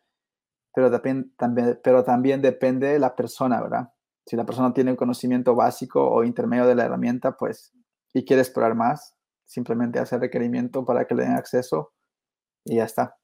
pero, 0.73 0.91
también, 0.91 1.33
pero 1.83 2.03
también 2.03 2.41
depende 2.41 2.87
de 2.87 2.99
la 2.99 3.15
persona, 3.15 3.61
¿verdad? 3.61 3.93
Si 4.25 4.35
la 4.35 4.45
persona 4.45 4.73
tiene 4.73 4.91
un 4.91 4.97
conocimiento 4.97 5.55
básico 5.55 6.07
o 6.07 6.23
intermedio 6.23 6.67
de 6.67 6.75
la 6.75 6.85
herramienta, 6.85 7.37
pues, 7.37 7.73
y 8.13 8.23
quiere 8.25 8.41
explorar 8.41 8.75
más, 8.75 9.15
simplemente 9.51 9.99
hacer 9.99 10.21
requerimiento 10.21 10.85
para 10.85 11.05
que 11.05 11.13
le 11.13 11.23
den 11.23 11.33
acceso 11.33 11.91
y 12.63 12.77
ya 12.77 12.85
está. 12.85 13.17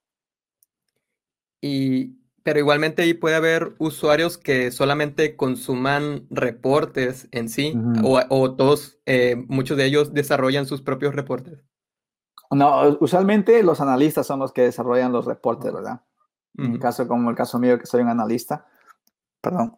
Y, 1.62 2.19
pero 2.43 2.60
igualmente 2.60 3.01
ahí 3.01 3.13
puede 3.13 3.38
haber 3.38 3.75
usuarios 3.79 4.38
que 4.38 4.72
solamente 4.72 5.38
consuman 5.38 6.27
reportes 6.29 7.29
en 7.31 7.48
sí, 7.48 7.79
o, 8.03 8.55
todos, 8.55 9.00
eh, 9.05 9.38
muchos 9.48 9.77
de 9.77 9.86
ellos 9.86 10.13
desarrollan 10.13 10.65
sus 10.65 10.81
propios 10.81 11.15
reportes. 11.15 11.63
No, 12.51 12.98
usualmente 13.00 13.63
los 13.63 13.79
analistas 13.79 14.27
son 14.27 14.39
los 14.39 14.51
que 14.51 14.63
desarrollan 14.63 15.13
los 15.13 15.25
reportes, 15.25 15.72
¿verdad? 15.72 16.01
En 16.57 16.74
el 16.74 16.79
caso 16.79 17.07
como 17.07 17.29
el 17.29 17.36
caso 17.38 17.57
mío, 17.57 17.79
que 17.79 17.86
soy 17.86 18.01
un 18.01 18.10
analista, 18.10 18.67
perdón. 19.39 19.77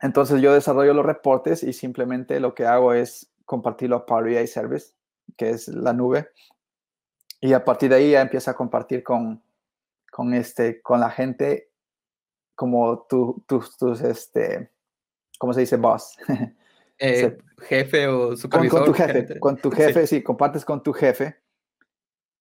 Entonces 0.00 0.40
yo 0.40 0.52
desarrollo 0.52 0.94
los 0.94 1.04
reportes 1.04 1.64
y 1.64 1.72
simplemente 1.72 2.38
lo 2.38 2.54
que 2.54 2.66
hago 2.66 2.92
es 2.92 3.32
compartirlo 3.44 3.96
a 3.96 4.06
Power 4.06 4.24
BI 4.26 4.46
Service 4.46 4.97
que 5.36 5.50
es 5.50 5.68
la 5.68 5.92
nube. 5.92 6.30
Y 7.40 7.52
a 7.52 7.64
partir 7.64 7.90
de 7.90 7.96
ahí 7.96 8.10
ya 8.12 8.20
empieza 8.20 8.52
a 8.52 8.56
compartir 8.56 9.02
con, 9.02 9.42
con, 10.10 10.34
este, 10.34 10.82
con 10.82 11.00
la 11.00 11.10
gente 11.10 11.70
como 12.54 13.06
tus, 13.08 13.76
tus, 13.76 14.00
este, 14.00 14.70
¿cómo 15.38 15.52
se 15.52 15.60
dice? 15.60 15.76
Boss. 15.76 16.16
Eh, 17.00 17.38
jefe 17.60 18.08
o 18.08 18.36
supervisor. 18.36 18.80
Con, 18.80 18.86
tu 18.86 18.92
jefe, 18.92 19.38
con 19.38 19.56
tu 19.56 19.70
jefe, 19.70 20.04
sí. 20.08 20.20
compartes 20.20 20.64
con 20.64 20.82
tu 20.82 20.92
jefe. 20.92 21.36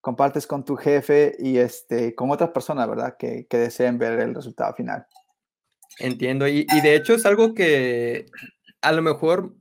Compartes 0.01 0.47
con 0.47 0.65
tu 0.65 0.75
jefe 0.75 1.35
y 1.37 1.59
este, 1.59 2.15
con 2.15 2.31
otras 2.31 2.49
personas, 2.49 2.89
¿verdad? 2.89 3.17
Que, 3.19 3.45
que 3.45 3.57
deseen 3.59 3.99
ver 3.99 4.19
el 4.19 4.33
resultado 4.33 4.73
final. 4.73 5.05
Entiendo. 5.99 6.47
Y, 6.47 6.65
y 6.73 6.81
de 6.81 6.95
hecho 6.95 7.13
es 7.13 7.27
algo 7.27 7.53
que 7.53 8.25
a 8.81 8.91
lo 8.91 9.03
mejor 9.03 9.53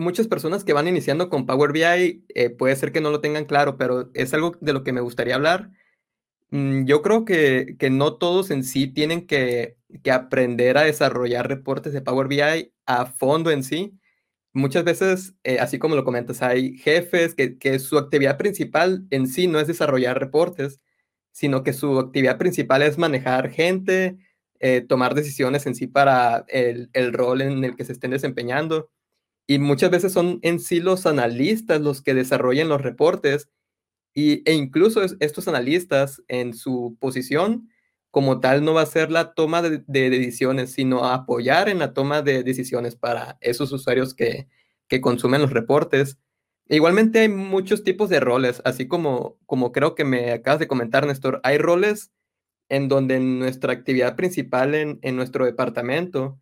muchas 0.00 0.28
personas 0.28 0.64
que 0.64 0.72
van 0.72 0.88
iniciando 0.88 1.28
con 1.30 1.46
Power 1.46 1.72
BI 1.72 2.24
eh, 2.28 2.50
puede 2.50 2.76
ser 2.76 2.92
que 2.92 3.00
no 3.00 3.10
lo 3.10 3.20
tengan 3.20 3.44
claro, 3.44 3.76
pero 3.76 4.10
es 4.14 4.34
algo 4.34 4.56
de 4.60 4.72
lo 4.72 4.82
que 4.84 4.92
me 4.92 5.00
gustaría 5.00 5.36
hablar. 5.36 5.70
Mm, 6.50 6.84
yo 6.86 7.02
creo 7.02 7.24
que, 7.24 7.76
no 7.90 8.16
todos 8.16 8.50
en 8.50 8.64
sí 8.64 8.88
tienen 8.88 9.26
que, 9.26 9.76
aprender 10.10 10.78
a 10.78 10.82
desarrollar 10.82 11.48
reportes 11.48 11.92
de 11.92 12.02
Power 12.02 12.28
BI 12.28 12.72
a 12.86 13.06
fondo 13.06 13.50
en 13.50 13.62
sí. 13.64 13.92
Muchas 14.52 14.84
veces, 14.84 15.34
eh, 15.44 15.58
así 15.60 15.78
como 15.78 15.96
lo 15.96 16.04
comentas, 16.04 16.42
hay 16.42 16.76
jefes 16.78 17.34
que, 17.34 17.78
su 17.78 17.98
actividad 17.98 18.38
principal 18.38 19.06
en 19.10 19.26
sí 19.28 19.46
no 19.46 19.60
es 19.60 19.68
desarrollar 19.68 20.18
reportes, 20.18 20.80
sino 21.32 21.62
que 21.62 21.72
su 21.72 21.98
actividad 21.98 22.38
principal 22.38 22.82
es 22.82 22.98
manejar 22.98 23.50
gente, 23.50 24.18
eh, 24.60 24.82
tomar 24.82 25.14
decisiones 25.14 25.66
en 25.66 25.74
sí 25.74 25.86
para 25.86 26.44
el, 26.48 26.90
el 26.92 27.12
rol 27.12 27.42
en 27.42 27.64
el 27.64 27.76
que 27.76 27.84
se 27.84 27.92
estén 27.92 28.10
desempeñando. 28.12 28.90
Y 29.50 29.58
muchas 29.58 29.90
veces 29.90 30.12
son 30.12 30.38
en 30.42 30.60
sí 30.60 30.78
los 30.78 31.06
analistas 31.06 31.80
los 31.80 32.02
que 32.02 32.14
desarrollan 32.14 32.68
los 32.68 32.82
reportes 32.82 33.50
y, 34.14 34.48
e 34.48 34.54
incluso 34.54 35.02
estos 35.18 35.48
analistas 35.48 36.22
en 36.28 36.54
su 36.54 36.96
posición 37.00 37.68
como 38.12 38.38
tal 38.38 38.64
no 38.64 38.74
va 38.74 38.82
a 38.82 38.86
ser 38.86 39.10
la 39.10 39.34
toma 39.34 39.60
de, 39.60 39.82
decisiones, 39.88 40.70
sino 40.74 41.04
apoyar 41.04 41.68
en 41.68 41.80
la 41.80 41.94
toma 41.94 42.22
de 42.22 42.44
decisiones 42.44 42.94
para 42.94 43.38
esos 43.40 43.72
usuarios 43.72 44.14
que, 44.14 44.46
que 44.86 45.00
consumen 45.00 45.42
los 45.42 45.52
reportes. 45.52 46.16
Igualmente 46.68 47.18
hay 47.18 47.28
muchos 47.28 47.82
tipos 47.82 48.08
de 48.08 48.20
roles, 48.20 48.62
así 48.64 48.86
como, 48.86 49.36
como 49.46 49.72
creo 49.72 49.96
que 49.96 50.04
me 50.04 50.30
acabas 50.30 50.60
de 50.60 50.68
comentar, 50.68 51.08
Néstor. 51.08 51.40
Hay 51.42 51.58
roles 51.58 52.12
en 52.68 52.86
donde 52.86 53.18
nuestra 53.18 53.72
actividad 53.72 54.14
principal 54.14 54.76
en, 54.76 55.00
en 55.02 55.16
nuestro 55.16 55.44
departamento 55.44 56.38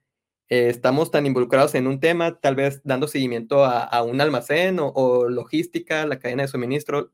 eh, 0.48 0.68
estamos 0.68 1.10
tan 1.10 1.26
involucrados 1.26 1.74
en 1.74 1.86
un 1.86 2.00
tema, 2.00 2.40
tal 2.40 2.54
vez 2.56 2.80
dando 2.84 3.06
seguimiento 3.08 3.64
a, 3.64 4.02
un 4.02 4.20
almacén 4.20 4.78
o, 4.80 5.28
logística, 5.28 6.06
la 6.06 6.18
cadena 6.18 6.42
de 6.44 6.48
suministro, 6.48 7.12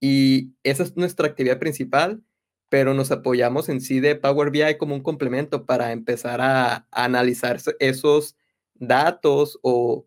y 0.00 0.54
esa 0.62 0.84
es 0.84 0.96
nuestra 0.96 1.26
actividad 1.28 1.58
principal, 1.58 2.22
pero 2.68 2.94
nos 2.94 3.10
apoyamos 3.10 3.68
en 3.68 3.80
sí 3.80 4.00
de 4.00 4.16
Power 4.16 4.50
BI 4.50 4.78
como 4.78 4.94
un 4.94 5.02
complemento 5.02 5.66
para 5.66 5.92
empezar 5.92 6.40
a, 6.40 6.86
analizar 6.92 7.60
esos 7.80 8.36
datos 8.74 9.58
o 9.62 10.06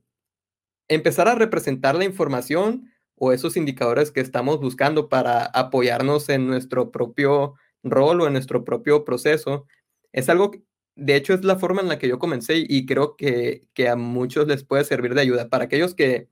empezar 0.87 1.27
a 1.27 1.35
representar 1.35 1.95
la 1.95 2.05
información 2.05 2.91
o 3.15 3.31
esos 3.33 3.57
indicadores 3.57 4.11
que 4.11 4.21
estamos 4.21 4.59
buscando 4.59 5.09
para 5.09 5.45
apoyarnos 5.45 6.29
en 6.29 6.47
nuestro 6.47 6.91
propio 6.91 7.55
rol 7.83 8.21
o 8.21 8.27
en 8.27 8.33
nuestro 8.33 8.63
propio 8.63 9.05
proceso. 9.05 9.65
Es 10.13 10.29
algo 10.29 10.51
de 10.95 11.15
hecho, 11.15 11.33
es 11.33 11.43
la 11.43 11.57
forma 11.57 11.81
en 11.81 11.87
la 11.87 11.99
que 11.99 12.07
yo 12.07 12.19
comencé 12.19 12.63
y 12.67 12.85
creo 12.85 13.15
que, 13.15 13.67
a 13.89 13.95
muchos 13.95 14.47
les 14.47 14.63
puede 14.63 14.83
servir 14.83 15.15
de 15.15 15.21
ayuda. 15.21 15.49
Para 15.49 15.65
aquellos 15.65 15.95
que, 15.95 16.29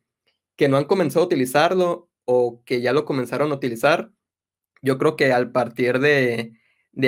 que 0.55 0.69
no 0.69 0.77
han 0.77 0.85
comenzado 0.85 1.23
a 1.23 1.27
utilizarlo 1.27 2.09
o 2.25 2.63
que 2.65 2.81
ya 2.81 2.93
lo 2.93 3.05
comenzaron 3.05 3.51
a 3.51 3.55
utilizar, 3.55 4.11
yo 4.81 4.97
creo 4.97 5.15
que 5.15 5.31
al 5.31 5.51
partir 5.51 5.99
de, 5.99 6.53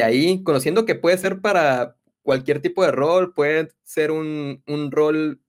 ahí, 0.04 0.44
conociendo 0.44 0.86
que 0.86 0.96
puede 0.96 1.18
ser 1.18 1.42
para 1.42 1.98
cualquier 2.24 2.62
tipo 2.62 2.84
de 2.84 2.92
rol, 2.92 3.34
puede 3.34 3.70
ser 3.84 4.12
un, 4.12 4.64
rol, 4.92 5.42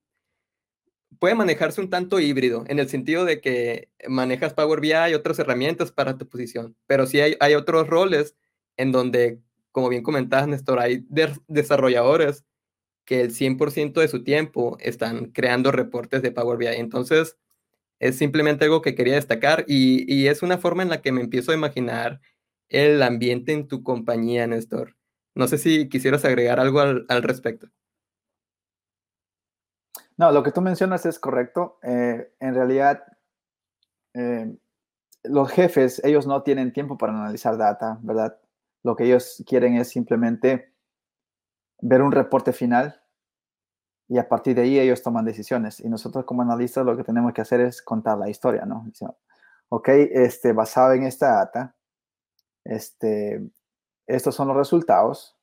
puede 1.18 1.34
manejarse 1.34 1.80
un 1.80 1.90
tanto 1.90 2.20
híbrido, 2.20 2.64
en 2.68 2.78
el 2.78 2.88
sentido 2.88 3.24
de 3.24 3.40
que 3.40 3.90
manejas 4.08 4.54
Power 4.54 4.80
BI 4.80 4.92
y 5.10 5.14
otras 5.14 5.38
herramientas 5.38 5.92
para 5.92 6.18
tu 6.18 6.28
posición, 6.28 6.76
pero 6.86 7.06
sí 7.06 7.20
hay, 7.20 7.36
hay 7.40 7.54
otros 7.54 7.86
roles 7.88 8.36
en 8.76 8.92
donde 8.92 9.40
como 9.74 9.88
bien 9.88 10.04
comentabas, 10.04 10.46
Néstor, 10.46 10.78
hay 10.78 11.04
desarrolladores 11.48 12.44
que 13.04 13.20
el 13.20 13.32
100% 13.32 14.00
de 14.00 14.06
su 14.06 14.22
tiempo 14.22 14.76
están 14.78 15.32
creando 15.32 15.72
reportes 15.72 16.22
de 16.22 16.30
Power 16.30 16.56
BI. 16.56 16.68
Entonces, 16.68 17.36
es 17.98 18.16
simplemente 18.16 18.66
algo 18.66 18.82
que 18.82 18.94
quería 18.94 19.16
destacar 19.16 19.64
y, 19.66 20.28
es 20.28 20.44
una 20.44 20.58
forma 20.58 20.84
en 20.84 20.90
la 20.90 21.02
que 21.02 21.10
me 21.10 21.22
empiezo 21.22 21.50
a 21.50 21.56
imaginar 21.56 22.20
el 22.68 23.02
ambiente 23.02 23.52
en 23.52 23.66
tu 23.66 23.82
compañía, 23.82 24.46
Néstor. 24.46 24.94
No 25.34 25.48
sé 25.48 25.58
si 25.58 25.88
quisieras 25.88 26.24
agregar 26.24 26.60
algo 26.60 26.78
al, 26.78 27.22
respecto. 27.24 27.66
No, 30.16 30.30
lo 30.30 30.44
que 30.44 30.52
tú 30.52 30.60
mencionas 30.60 31.04
es 31.04 31.18
correcto. 31.18 31.80
Eh, 31.82 32.32
en 32.38 32.54
realidad, 32.54 33.02
eh, 34.14 34.56
los 35.24 35.50
jefes, 35.50 36.00
ellos 36.04 36.28
no 36.28 36.44
tienen 36.44 36.72
tiempo 36.72 36.96
para 36.96 37.12
analizar 37.12 37.58
data, 37.58 37.98
¿verdad? 38.02 38.38
Lo 38.84 38.94
que 38.94 39.04
ellos 39.04 39.42
quieren 39.46 39.76
es 39.76 39.88
simplemente 39.88 40.72
ver 41.80 42.02
un 42.02 42.12
reporte 42.12 42.52
final 42.52 43.00
y 44.08 44.18
a 44.18 44.28
partir 44.28 44.54
de 44.54 44.62
ahí 44.62 44.78
ellos 44.78 45.02
toman 45.02 45.24
decisiones. 45.24 45.80
Y 45.80 45.88
nosotros 45.88 46.24
como 46.24 46.42
analistas 46.42 46.84
lo 46.84 46.96
que 46.96 47.02
tenemos 47.02 47.32
que 47.32 47.40
hacer 47.40 47.60
es 47.60 47.82
contar 47.82 48.18
la 48.18 48.28
historia, 48.28 48.66
¿no? 48.66 48.86
Ok, 49.70 49.88
este, 49.88 50.52
basado 50.52 50.92
en 50.92 51.04
esta 51.04 51.32
data, 51.32 51.74
este, 52.64 53.50
estos 54.06 54.34
son 54.34 54.48
los 54.48 54.56
resultados 54.56 55.36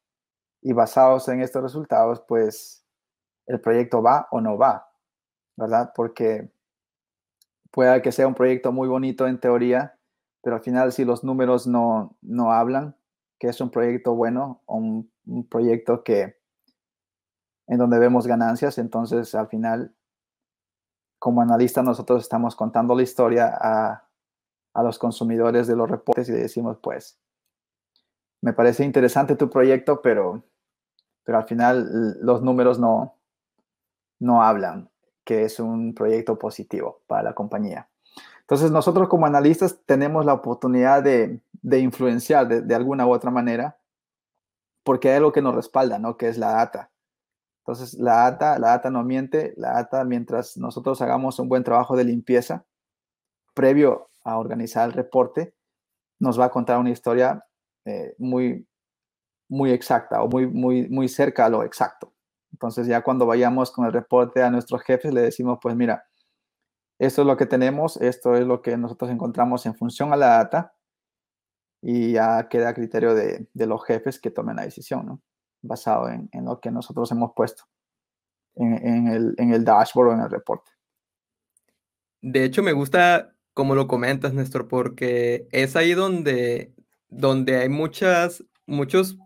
y 0.62 0.74
basados 0.74 1.28
en 1.28 1.42
estos 1.42 1.64
resultados, 1.64 2.24
pues 2.28 2.86
el 3.48 3.60
proyecto 3.60 4.04
va 4.04 4.28
o 4.32 4.40
no 4.40 4.58
va, 4.58 4.88
¿verdad? 5.58 5.92
Porque 5.96 6.52
puede 7.72 8.02
que 8.04 8.12
sea 8.12 8.28
un 8.28 8.36
proyecto 8.36 8.72
muy 8.72 8.88
bonito 8.88 9.28
en 9.28 9.40
teoría, 9.40 9.98
pero 10.44 10.58
al 10.58 10.62
final 10.62 10.92
si 10.92 11.06
los 11.06 11.24
números 11.24 11.66
no, 11.66 12.16
no 12.22 12.52
hablan, 12.52 12.96
que 13.42 13.48
es 13.48 13.60
un 13.60 13.72
proyecto 13.72 14.14
bueno 14.14 14.62
o 14.68 14.76
un, 14.76 15.12
un 15.26 15.48
proyecto 15.48 16.04
que 16.04 16.38
en 17.66 17.80
donde 17.80 17.98
vemos 17.98 18.28
ganancias, 18.28 18.78
entonces 18.78 19.34
al 19.34 19.48
final 19.48 19.96
como 21.18 21.42
analista 21.42 21.82
nosotros 21.82 22.22
estamos 22.22 22.56
contando 22.56 22.94
la 22.94 23.02
historia 23.02 23.52
a, 23.60 24.08
a 24.76 24.84
los 24.84 25.00
consumidores 25.00 25.66
de 25.66 25.76
los 25.76 25.90
reportes 25.90 26.30
y 26.30 26.34
decimos, 26.34 26.78
pues, 26.84 27.20
me 28.42 28.54
parece 28.54 28.86
interesante 28.86 29.36
tu 29.36 29.50
proyecto, 29.50 30.04
pero, 30.04 30.44
pero 31.24 31.40
al 31.40 31.46
final 31.46 32.20
los 32.22 32.44
números 32.44 32.78
no, 32.78 33.16
no 34.20 34.44
hablan 34.44 34.88
que 35.24 35.46
es 35.46 35.60
un 35.60 35.96
proyecto 35.96 36.38
positivo 36.38 37.02
para 37.08 37.24
la 37.24 37.34
compañía. 37.34 37.90
Entonces 38.42 38.70
nosotros 38.70 39.10
como 39.10 39.26
analistas 39.26 39.80
tenemos 39.88 40.28
la 40.28 40.34
oportunidad 40.36 41.02
de, 41.02 41.42
de 41.62 41.80
influenciar 41.80 42.48
de, 42.48 42.62
de, 42.62 42.76
alguna 42.76 43.06
u 43.06 43.12
otra 43.12 43.32
manera 43.32 43.78
porque 44.84 45.10
hay 45.10 45.18
algo 45.18 45.32
que 45.32 45.42
nos 45.42 45.56
respalda, 45.56 46.00
¿no? 46.00 46.18
Que 46.18 46.28
es 46.28 46.38
la 46.38 46.52
data. 46.52 46.92
Entonces 47.60 47.94
la 48.00 48.16
data, 48.16 48.58
la 48.58 48.70
data 48.70 48.90
no 48.90 49.04
miente, 49.04 49.54
la 49.58 49.74
data 49.74 50.04
mientras 50.04 50.58
nosotros 50.58 51.02
hagamos 51.02 51.38
un 51.40 51.48
buen 51.48 51.64
trabajo 51.64 51.96
de 51.96 52.04
limpieza 52.04 52.66
previo 53.54 54.10
a 54.24 54.38
organizar 54.38 54.88
el 54.88 54.94
reporte, 54.94 55.54
nos 56.20 56.40
va 56.40 56.46
a 56.46 56.50
contar 56.50 56.78
una 56.80 56.90
historia 56.90 57.46
eh, 57.86 58.16
muy, 58.18 58.68
muy 59.50 59.72
exacta 59.72 60.24
o 60.24 60.28
muy, 60.28 60.48
muy, 60.48 60.88
muy 60.90 61.08
cerca 61.08 61.46
a 61.46 61.50
lo 61.50 61.64
exacto. 61.64 62.14
Entonces 62.52 62.88
ya 62.88 63.04
cuando 63.04 63.26
vayamos 63.26 63.72
con 63.72 63.86
el 63.86 63.94
reporte 63.94 64.42
a 64.42 64.50
nuestros 64.50 64.82
jefes, 64.84 65.14
le 65.14 65.22
decimos, 65.22 65.60
pues 65.62 65.76
mira, 65.76 66.06
esto 67.00 67.22
es 67.22 67.28
lo 67.28 67.38
que 67.38 67.46
tenemos, 67.46 67.98
esto 67.98 68.36
es 68.36 68.46
lo 68.46 68.62
que 68.62 68.78
nosotros 68.78 69.10
encontramos 69.12 69.66
en 69.66 69.76
función 69.76 70.14
a 70.14 70.18
la 70.18 70.28
data 70.28 70.74
y 71.82 72.14
ya 72.14 72.48
queda 72.50 72.70
a 72.70 72.74
criterio 72.74 73.16
de, 73.16 73.48
de 73.54 73.66
los 73.66 73.84
jefes 73.86 74.20
que 74.20 74.32
tomen 74.32 74.58
la 74.58 74.66
decisión, 74.66 75.06
¿no? 75.06 75.22
basado 75.64 76.10
en, 76.10 76.30
en, 76.32 76.46
lo 76.46 76.60
que 76.60 76.72
nosotros 76.72 77.12
hemos 77.12 77.34
puesto 77.36 77.64
en, 78.56 78.74
en, 78.86 79.08
el, 79.08 79.36
en 79.38 79.54
el 79.54 79.64
dashboard 79.64 80.10
o 80.10 80.14
en 80.14 80.22
el 80.22 80.30
reporte. 80.30 80.72
De 82.22 82.44
hecho, 82.44 82.64
me 82.64 82.74
gusta 82.74 83.36
como 83.54 83.76
lo 83.76 83.88
comentas, 83.88 84.34
Néstor, 84.34 84.68
porque 84.68 85.48
es 85.52 85.76
ahí 85.76 85.94
donde, 85.94 86.74
donde 87.10 87.58
hay 87.58 87.70
muchas, 87.70 88.44
muchos 88.66 89.18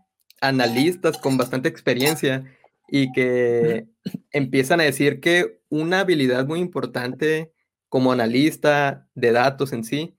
analistas 0.41 1.17
con 1.17 1.38
bastante 1.38 1.69
experiencia 1.69 2.43
y 2.88 3.12
que 3.12 3.88
empiezan 4.31 4.79
a 4.79 4.83
decir 4.83 5.19
que 5.19 5.62
una 5.69 6.01
habilidad 6.01 6.45
muy 6.47 6.59
importante 6.59 7.51
como 7.89 8.12
analista 8.12 9.07
de 9.15 9.31
datos 9.31 9.74
en 9.74 9.83
sí 9.83 10.17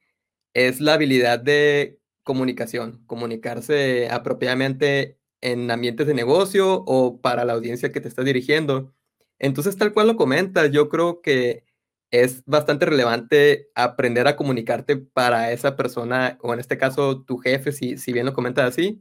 es 0.55 0.81
la 0.81 0.95
habilidad 0.95 1.41
de 1.41 1.99
comunicación, 2.27 3.05
comunicarse 3.07 4.09
apropiadamente 4.11 5.17
en 5.41 5.71
ambientes 5.71 6.09
de 6.09 6.15
negocio 6.15 6.83
o 6.85 7.21
para 7.21 7.45
la 7.45 7.53
audiencia 7.53 7.93
que 7.93 8.01
te 8.01 8.09
estás 8.09 8.25
dirigiendo. 8.25 8.93
Entonces, 9.39 9.77
tal 9.77 9.93
cual 9.93 10.09
lo 10.09 10.17
comentas, 10.17 10.73
yo 10.73 10.89
creo 10.89 11.23
que 11.23 11.65
es 12.11 12.45
bastante 12.45 12.85
relevante 12.87 13.71
aprender 13.77 14.27
a 14.27 14.35
comunicarte 14.35 14.97
para 14.97 15.53
esa 15.53 15.77
persona, 15.77 16.37
o 16.43 16.53
en 16.53 16.59
este 16.59 16.79
caso 16.79 17.23
tu 17.23 17.39
jefe, 17.39 17.71
si, 17.71 17.97
si 17.97 18.13
bien 18.13 18.27
lo 18.27 18.33
comentas 18.35 18.67
así. 18.67 19.01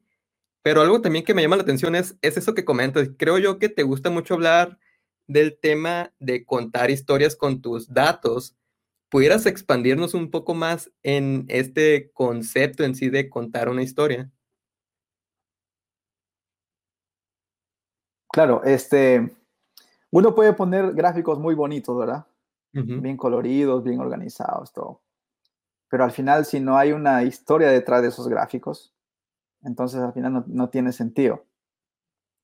Pero 0.62 0.82
algo 0.82 1.02
también 1.02 1.26
que 1.26 1.34
me 1.34 1.42
llama 1.42 1.56
la 1.58 1.64
atención 1.64 1.96
es, 1.96 2.16
es 2.22 2.38
eso 2.38 2.54
que 2.54 2.66
comentas. 2.66 3.10
Creo 3.18 3.40
yo 3.40 3.58
que 3.58 3.70
te 3.70 3.84
gusta 3.84 4.12
mucho 4.12 4.36
hablar 4.36 4.78
del 5.28 5.58
tema 5.60 6.14
de 6.20 6.46
contar 6.46 6.92
historias 6.92 7.36
con 7.36 7.62
tus 7.62 7.92
datos. 7.92 8.56
¿Pudieras 9.10 9.46
expandirnos 9.46 10.14
un 10.14 10.32
poco 10.32 10.54
más 10.54 10.92
en 11.04 11.46
este 11.48 12.12
concepto 12.14 12.84
en 12.84 12.96
sí 12.96 13.10
de 13.10 13.30
contar 13.30 13.70
una 13.70 13.84
historia? 13.84 14.32
Claro, 18.32 18.64
este, 18.66 19.32
uno 20.12 20.36
puede 20.36 20.54
poner 20.54 20.94
gráficos 20.94 21.40
muy 21.40 21.56
bonitos, 21.56 21.98
¿verdad? 21.98 22.26
-huh. 22.74 23.02
bien 23.02 23.18
coloridos, 23.18 23.84
bien 23.84 24.00
organizados, 24.00 24.74
todo. 24.74 25.02
Pero 25.90 26.04
al 26.04 26.12
final, 26.12 26.46
si 26.46 26.60
no 26.60 26.78
hay 26.78 26.92
una 26.92 27.24
historia 27.24 27.70
detrás 27.70 28.02
de 28.02 28.10
esos 28.10 28.28
gráficos, 28.28 28.94
entonces 29.64 30.02
al 30.02 30.14
final 30.14 30.34
no, 30.34 30.46
no 30.48 30.70
tiene 30.70 30.92
sentido. 30.94 31.46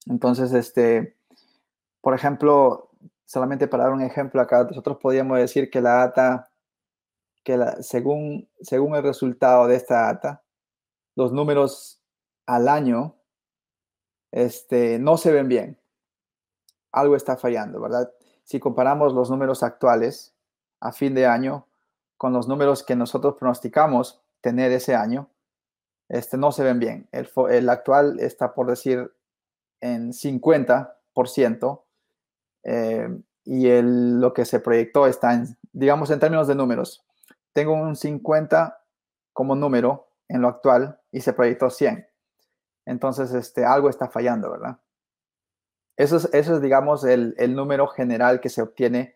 Entonces, 0.08 0.54
este, 0.54 1.18
por 2.02 2.16
ejemplo, 2.16 2.92
solamente 3.26 3.68
para 3.68 3.86
dar 3.86 3.94
un 3.94 4.02
ejemplo 4.02 4.42
acá, 4.42 4.66
nosotros 4.66 4.98
podríamos 5.02 5.40
decir 5.40 5.70
que 5.72 5.82
la 5.82 5.94
data, 5.96 6.51
que 7.44 7.58
según, 7.82 8.50
según 8.62 8.96
el 8.96 9.04
resultado 9.04 9.68
de 9.68 9.76
esta 9.76 10.02
data, 10.02 10.44
los 11.16 11.32
números 11.32 12.02
al 12.46 12.68
año 12.68 13.16
este, 14.32 15.00
no 15.00 15.18
se 15.18 15.32
ven 15.32 15.48
bien. 15.48 15.80
Algo 16.92 17.16
está 17.16 17.38
fallando, 17.38 17.80
¿verdad? 17.80 18.12
si 18.52 18.60
comparamos 18.60 19.14
los 19.14 19.30
números 19.30 19.64
actuales 19.64 20.36
a 20.82 20.92
fin 20.92 21.14
de 21.14 21.26
año 21.26 21.68
con 22.18 22.34
los 22.34 22.50
números 22.50 22.84
que 22.84 22.98
nosotros 22.98 23.36
pronosticamos 23.40 24.22
tener 24.42 24.74
ese 24.74 24.94
año, 24.94 25.30
este, 26.10 26.38
no 26.38 26.52
se 26.52 26.64
ven 26.64 26.78
bien. 26.78 27.08
El, 27.14 27.30
el 27.50 27.70
actual 27.70 28.20
está 28.20 28.54
por 28.54 28.68
decir 28.68 29.12
en 29.80 30.12
50% 30.12 31.82
eh, 32.64 33.08
y 33.46 33.68
el, 33.70 34.20
lo 34.20 34.34
que 34.34 34.44
se 34.44 34.60
proyectó 34.60 35.08
está 35.08 35.34
en, 35.34 35.58
digamos, 35.72 36.12
en 36.12 36.20
términos 36.20 36.48
de 36.48 36.56
números. 36.56 37.06
Tengo 37.54 37.74
un 37.74 37.96
50 37.96 38.82
como 39.34 39.56
número 39.56 40.08
en 40.28 40.42
lo 40.42 40.48
actual 40.48 41.00
y 41.12 41.22
se 41.22 41.34
proyectó 41.34 41.70
100. 41.70 42.08
Entonces, 42.86 43.34
este, 43.34 43.66
algo 43.66 43.90
está 43.90 44.10
fallando, 44.10 44.52
¿verdad? 44.52 44.80
Eso 45.98 46.18
es, 46.18 46.30
eso 46.34 46.56
es 46.56 46.62
digamos, 46.62 47.04
el, 47.04 47.36
el, 47.38 47.56
número 47.56 47.88
general 47.88 48.40
que 48.40 48.50
se 48.50 48.62
obtiene 48.62 49.16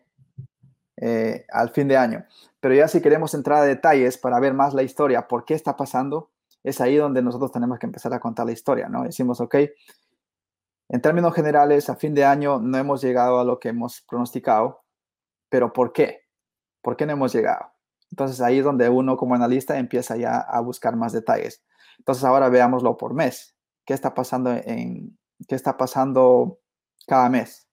eh, 0.98 1.44
al 1.50 1.70
fin 1.70 1.88
de 1.88 1.96
año. 1.96 2.24
Pero 2.60 2.74
ya 2.74 2.86
si 2.88 3.00
queremos 3.00 3.34
entrar 3.34 3.62
a 3.62 3.64
detalles 3.64 4.18
para 4.18 4.38
ver 4.40 4.54
más 4.54 4.74
la 4.74 4.82
historia, 4.82 5.26
por 5.26 5.44
qué 5.44 5.54
está 5.54 5.76
pasando, 5.76 6.30
es 6.62 6.80
ahí 6.80 6.96
donde 6.96 7.22
nosotros 7.22 7.52
tenemos 7.52 7.78
que 7.78 7.86
empezar 7.86 8.12
a 8.12 8.20
contar 8.20 8.46
la 8.46 8.52
historia, 8.52 8.88
¿no? 8.88 9.04
Decimos, 9.04 9.40
ok, 9.40 9.56
en 10.88 11.00
términos 11.00 11.34
generales, 11.34 11.90
a 11.90 11.96
fin 11.96 12.14
de 12.14 12.24
año 12.24 12.60
no 12.60 12.78
hemos 12.78 13.02
llegado 13.02 13.40
a 13.40 13.44
lo 13.44 13.58
que 13.58 13.70
hemos 13.70 14.02
pronosticado, 14.02 14.84
pero 15.48 15.72
¿por 15.72 15.92
qué? 15.92 16.22
¿Por 16.82 16.96
qué 16.96 17.06
no 17.06 17.12
hemos 17.12 17.32
llegado? 17.32 17.75
Entonces 18.10 18.40
ahí 18.40 18.58
es 18.58 18.64
donde 18.64 18.88
uno 18.88 19.16
como 19.16 19.34
analista 19.34 19.78
empieza 19.78 20.16
ya 20.16 20.38
a 20.38 20.60
buscar 20.60 20.96
más 20.96 21.12
detalles. 21.12 21.62
Entonces 21.98 22.24
ahora 22.24 22.48
veámoslo 22.48 22.96
por 22.96 23.14
mes. 23.14 23.56
¿Qué 23.84 23.94
está 23.94 24.14
pasando 24.14 24.52
en 24.52 25.16
qué 25.48 25.54
está 25.54 25.76
pasando 25.76 26.60
cada 27.06 27.28
mes. 27.28 27.68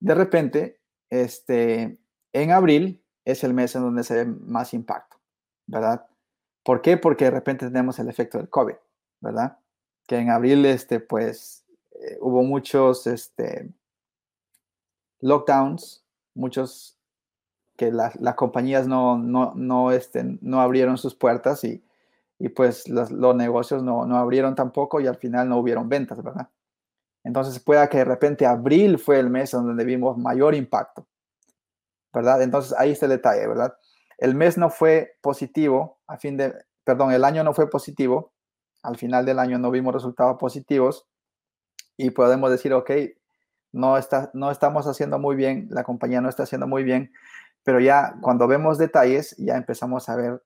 De 0.00 0.14
repente, 0.14 0.80
este, 1.10 1.98
en 2.32 2.50
abril 2.50 3.04
es 3.24 3.44
el 3.44 3.54
mes 3.54 3.74
en 3.74 3.82
donde 3.82 4.04
se 4.04 4.14
ve 4.14 4.24
más 4.26 4.74
impacto, 4.74 5.20
¿verdad? 5.66 6.06
¿Por 6.64 6.82
qué? 6.82 6.96
Porque 6.96 7.26
de 7.26 7.30
repente 7.30 7.66
tenemos 7.66 7.98
el 7.98 8.08
efecto 8.08 8.38
del 8.38 8.48
COVID, 8.48 8.76
¿verdad? 9.20 9.58
Que 10.06 10.18
en 10.18 10.30
abril, 10.30 10.64
este, 10.66 11.00
pues, 11.00 11.64
eh, 11.92 12.18
hubo 12.20 12.42
muchos, 12.42 13.06
este, 13.06 13.72
lockdowns, 15.20 16.04
muchos 16.34 16.97
que 17.78 17.92
la, 17.92 18.10
las 18.18 18.34
compañías 18.34 18.88
no, 18.88 19.16
no, 19.16 19.52
no, 19.54 19.92
este, 19.92 20.36
no 20.40 20.60
abrieron 20.60 20.98
sus 20.98 21.14
puertas 21.14 21.62
y, 21.62 21.84
y 22.40 22.48
pues 22.48 22.88
los, 22.88 23.12
los 23.12 23.36
negocios 23.36 23.84
no, 23.84 24.04
no 24.04 24.16
abrieron 24.16 24.56
tampoco 24.56 25.00
y 25.00 25.06
al 25.06 25.16
final 25.16 25.48
no 25.48 25.58
hubieron 25.58 25.88
ventas, 25.88 26.20
¿verdad? 26.20 26.48
Entonces 27.22 27.60
pueda 27.60 27.88
que 27.88 27.98
de 27.98 28.04
repente 28.04 28.46
abril 28.46 28.98
fue 28.98 29.20
el 29.20 29.30
mes 29.30 29.52
donde 29.52 29.84
vimos 29.84 30.18
mayor 30.18 30.56
impacto, 30.56 31.06
¿verdad? 32.12 32.42
Entonces 32.42 32.74
ahí 32.76 32.90
está 32.90 33.06
el 33.06 33.12
detalle, 33.12 33.46
¿verdad? 33.46 33.76
El 34.18 34.34
mes 34.34 34.58
no 34.58 34.70
fue 34.70 35.12
positivo, 35.20 36.00
a 36.08 36.16
fin 36.16 36.36
de, 36.36 36.52
perdón, 36.82 37.12
el 37.12 37.22
año 37.22 37.44
no 37.44 37.54
fue 37.54 37.70
positivo, 37.70 38.32
al 38.82 38.96
final 38.96 39.24
del 39.24 39.38
año 39.38 39.56
no 39.58 39.70
vimos 39.70 39.94
resultados 39.94 40.36
positivos 40.36 41.06
y 41.96 42.10
podemos 42.10 42.50
decir, 42.50 42.72
ok, 42.72 42.90
no, 43.70 43.96
está, 43.96 44.32
no 44.34 44.50
estamos 44.50 44.88
haciendo 44.88 45.20
muy 45.20 45.36
bien, 45.36 45.68
la 45.70 45.84
compañía 45.84 46.20
no 46.20 46.28
está 46.28 46.42
haciendo 46.42 46.66
muy 46.66 46.82
bien, 46.82 47.12
pero 47.64 47.80
ya 47.80 48.14
cuando 48.20 48.46
vemos 48.46 48.78
detalles 48.78 49.36
ya 49.38 49.56
empezamos 49.56 50.08
a 50.08 50.16
ver 50.16 50.42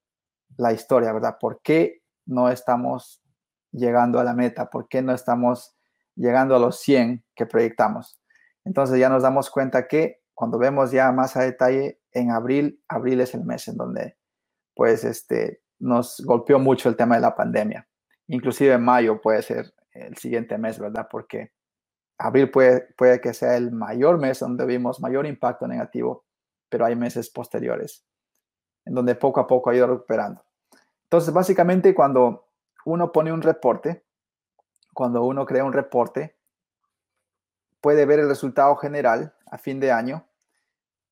la 0.57 0.72
historia, 0.72 1.12
¿verdad? 1.12 1.38
¿Por 1.40 1.61
qué 1.62 2.03
no 2.27 2.51
estamos 2.51 3.22
llegando 3.72 4.18
a 4.18 4.25
la 4.25 4.35
meta? 4.35 4.68
¿Por 4.68 4.88
qué 4.88 5.03
no 5.03 5.14
estamos 5.14 5.77
llegando 6.14 6.57
a 6.57 6.59
los 6.59 6.81
100 6.81 7.25
que 7.35 7.46
proyectamos. 7.46 8.20
Entonces 8.64 8.98
ya 8.98 9.09
nos 9.09 9.22
damos 9.22 9.51
cuenta 9.51 9.88
que 9.88 10.20
cuando 10.35 10.59
vemos 10.59 10.90
ya 10.90 11.11
más 11.12 11.37
a 11.37 11.42
detalle, 11.42 12.01
en 12.12 12.31
abril, 12.31 12.83
abril 12.88 13.20
es 13.20 13.35
el 13.35 13.44
mes 13.44 13.68
en 13.68 13.77
donde 13.77 14.16
pues 14.75 15.05
este, 15.05 15.62
nos 15.79 16.20
golpeó 16.25 16.59
mucho 16.59 16.88
el 16.88 16.96
tema 16.96 17.14
de 17.14 17.22
la 17.22 17.35
pandemia. 17.35 17.87
inclusive 18.29 18.79
mayo 18.79 19.20
puede 19.20 19.42
ser 19.42 19.75
el 19.92 20.16
siguiente 20.16 20.57
mes, 20.57 20.79
¿verdad? 20.79 21.07
Porque 21.11 21.53
abril 22.18 22.51
puede, 22.51 22.83
puede 22.96 23.20
que 23.20 23.35
sea 23.35 23.57
el 23.57 23.72
mayor 23.72 24.18
mes 24.18 24.40
donde 24.40 24.64
vimos 24.64 25.01
mayor 25.01 25.27
impacto 25.27 25.66
negativo, 25.66 26.25
pero 26.72 26.87
hay 26.87 26.96
meses 26.96 27.28
posteriores 27.28 28.02
en 28.87 28.94
donde 28.94 29.14
poco 29.14 29.40
a 29.40 29.46
poco 29.46 29.68
ha 29.68 29.76
ido 29.76 29.87
recuperando. 29.87 30.42
Entonces, 31.02 31.35
básicamente 31.35 31.94
cuando 31.94 32.48
uno 32.87 33.12
pone 33.12 33.30
un 33.30 33.42
reporte, 33.42 34.06
cuando 34.94 35.22
uno 35.22 35.44
crea 35.44 35.64
un 35.64 35.74
reporte, 35.74 36.35
puede 37.82 38.06
ver 38.06 38.20
el 38.20 38.28
resultado 38.28 38.74
general 38.76 39.35
a 39.50 39.58
fin 39.58 39.80
de 39.80 39.92
año, 39.92 40.26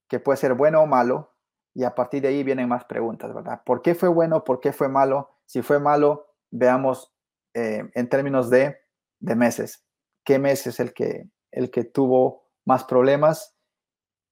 que 0.09 0.19
puede 0.19 0.39
ser 0.39 0.55
bueno 0.55 0.81
o 0.81 0.87
malo, 0.87 1.35
y 1.75 1.85
a 1.85 1.95
partir 1.95 2.23
de 2.23 2.29
ahí 2.29 2.43
vienen 2.43 2.67
más 2.67 2.87
preguntas, 2.87 3.35
¿verdad? 3.35 3.61
¿Por 3.63 3.83
qué 3.83 3.95
fue 3.95 4.09
bueno? 4.09 4.45
¿Por 4.45 4.61
qué 4.61 4.73
fue 4.73 4.89
malo? 4.89 5.37
Si 5.45 5.61
fue 5.61 5.79
malo, 5.79 6.33
veamos 6.51 7.13
eh, 7.53 7.87
en 7.95 8.09
términos 8.09 8.49
de, 8.49 8.79
de, 9.19 9.37
meses. 9.37 9.85
¿Qué 10.25 10.39
mes 10.39 10.67
es 10.67 10.81
el 10.81 10.95
que, 10.95 11.29
el 11.51 11.71
que 11.71 11.85
tuvo 11.85 12.47
más 12.65 12.85
problemas? 12.85 13.60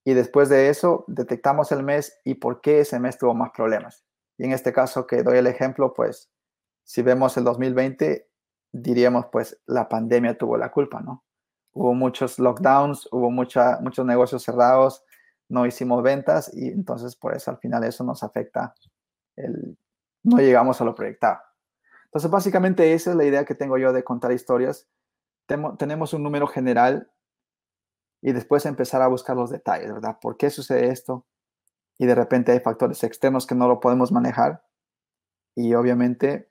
Y 0.09 0.14
después 0.14 0.49
de 0.49 0.71
eso, 0.71 1.05
detectamos 1.07 1.71
el 1.71 1.83
mes 1.83 2.18
y 2.25 2.37
por 2.37 2.62
qué 2.62 2.81
ese 2.81 2.99
mes 2.99 3.18
tuvo 3.18 3.35
más 3.35 3.51
problemas. 3.55 4.07
Y 4.38 4.44
en 4.47 4.53
este 4.53 4.73
caso 4.73 5.07
que 5.07 5.23
doy 5.23 5.37
el 5.37 5.47
ejemplo, 5.47 5.92
pues 5.92 6.31
si 6.83 7.03
vemos 7.03 7.37
el 7.37 7.44
2020, 7.44 8.27
diríamos 8.73 9.27
pues 9.31 9.61
la 9.66 9.87
pandemia 9.87 10.38
tuvo 10.38 10.57
la 10.57 10.71
culpa, 10.71 11.03
¿no? 11.03 11.27
Hubo 11.75 11.92
muchos 11.92 12.38
lockdowns, 12.38 13.07
hubo 13.12 13.31
mucha, 13.31 13.81
muchos 13.83 14.07
negocios 14.07 14.42
cerrados, 14.42 15.05
no 15.47 15.66
hicimos 15.66 16.03
ventas 16.03 16.51
y 16.55 16.68
entonces 16.68 17.14
por 17.14 17.37
eso 17.37 17.51
al 17.51 17.59
final 17.59 17.85
eso 17.85 18.03
nos 18.03 18.23
afecta, 18.23 18.75
el, 19.37 19.77
no 20.23 20.38
llegamos 20.38 20.81
a 20.81 20.87
lo 20.87 20.94
proyectado. 20.94 21.40
Entonces 22.07 22.31
básicamente 22.31 22.94
esa 22.94 23.11
es 23.11 23.16
la 23.16 23.27
idea 23.27 23.44
que 23.44 23.55
tengo 23.55 23.77
yo 23.77 23.92
de 23.92 24.05
contar 24.05 24.33
historias. 24.33 24.88
tenemos 25.77 26.14
un 26.14 26.23
número 26.23 26.47
general 26.47 27.11
y 28.20 28.33
después 28.33 28.66
empezar 28.66 29.02
a 29.02 29.09
buscar 29.09 29.37
los 29.37 29.50
detalles, 29.50 29.92
¿verdad? 29.92 30.18
¿Por 30.20 30.37
qué 30.37 30.50
sucede 30.50 30.88
esto? 30.88 31.26
Y 31.98 32.07
de 32.07 32.14
repente 32.14 32.52
hay 32.52 32.61
factores 32.61 33.02
externos 33.04 33.46
que 33.46 33.54
no 33.54 33.68
lo 33.68 33.81
podemos 33.81 34.12
manejar 34.12 34.62
y 35.54 35.74
obviamente 35.74 36.48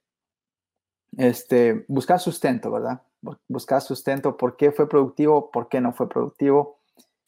este, 1.17 1.86
buscar 1.88 2.19
sustento, 2.19 2.71
¿verdad? 2.71 3.01
Buscar 3.47 3.82
sustento, 3.82 4.38
por 4.38 4.58
qué 4.58 4.71
fue 4.71 4.88
productivo, 4.88 5.51
por 5.51 5.69
qué 5.69 5.82
no 5.82 5.93
fue 5.93 6.10
productivo 6.10 6.80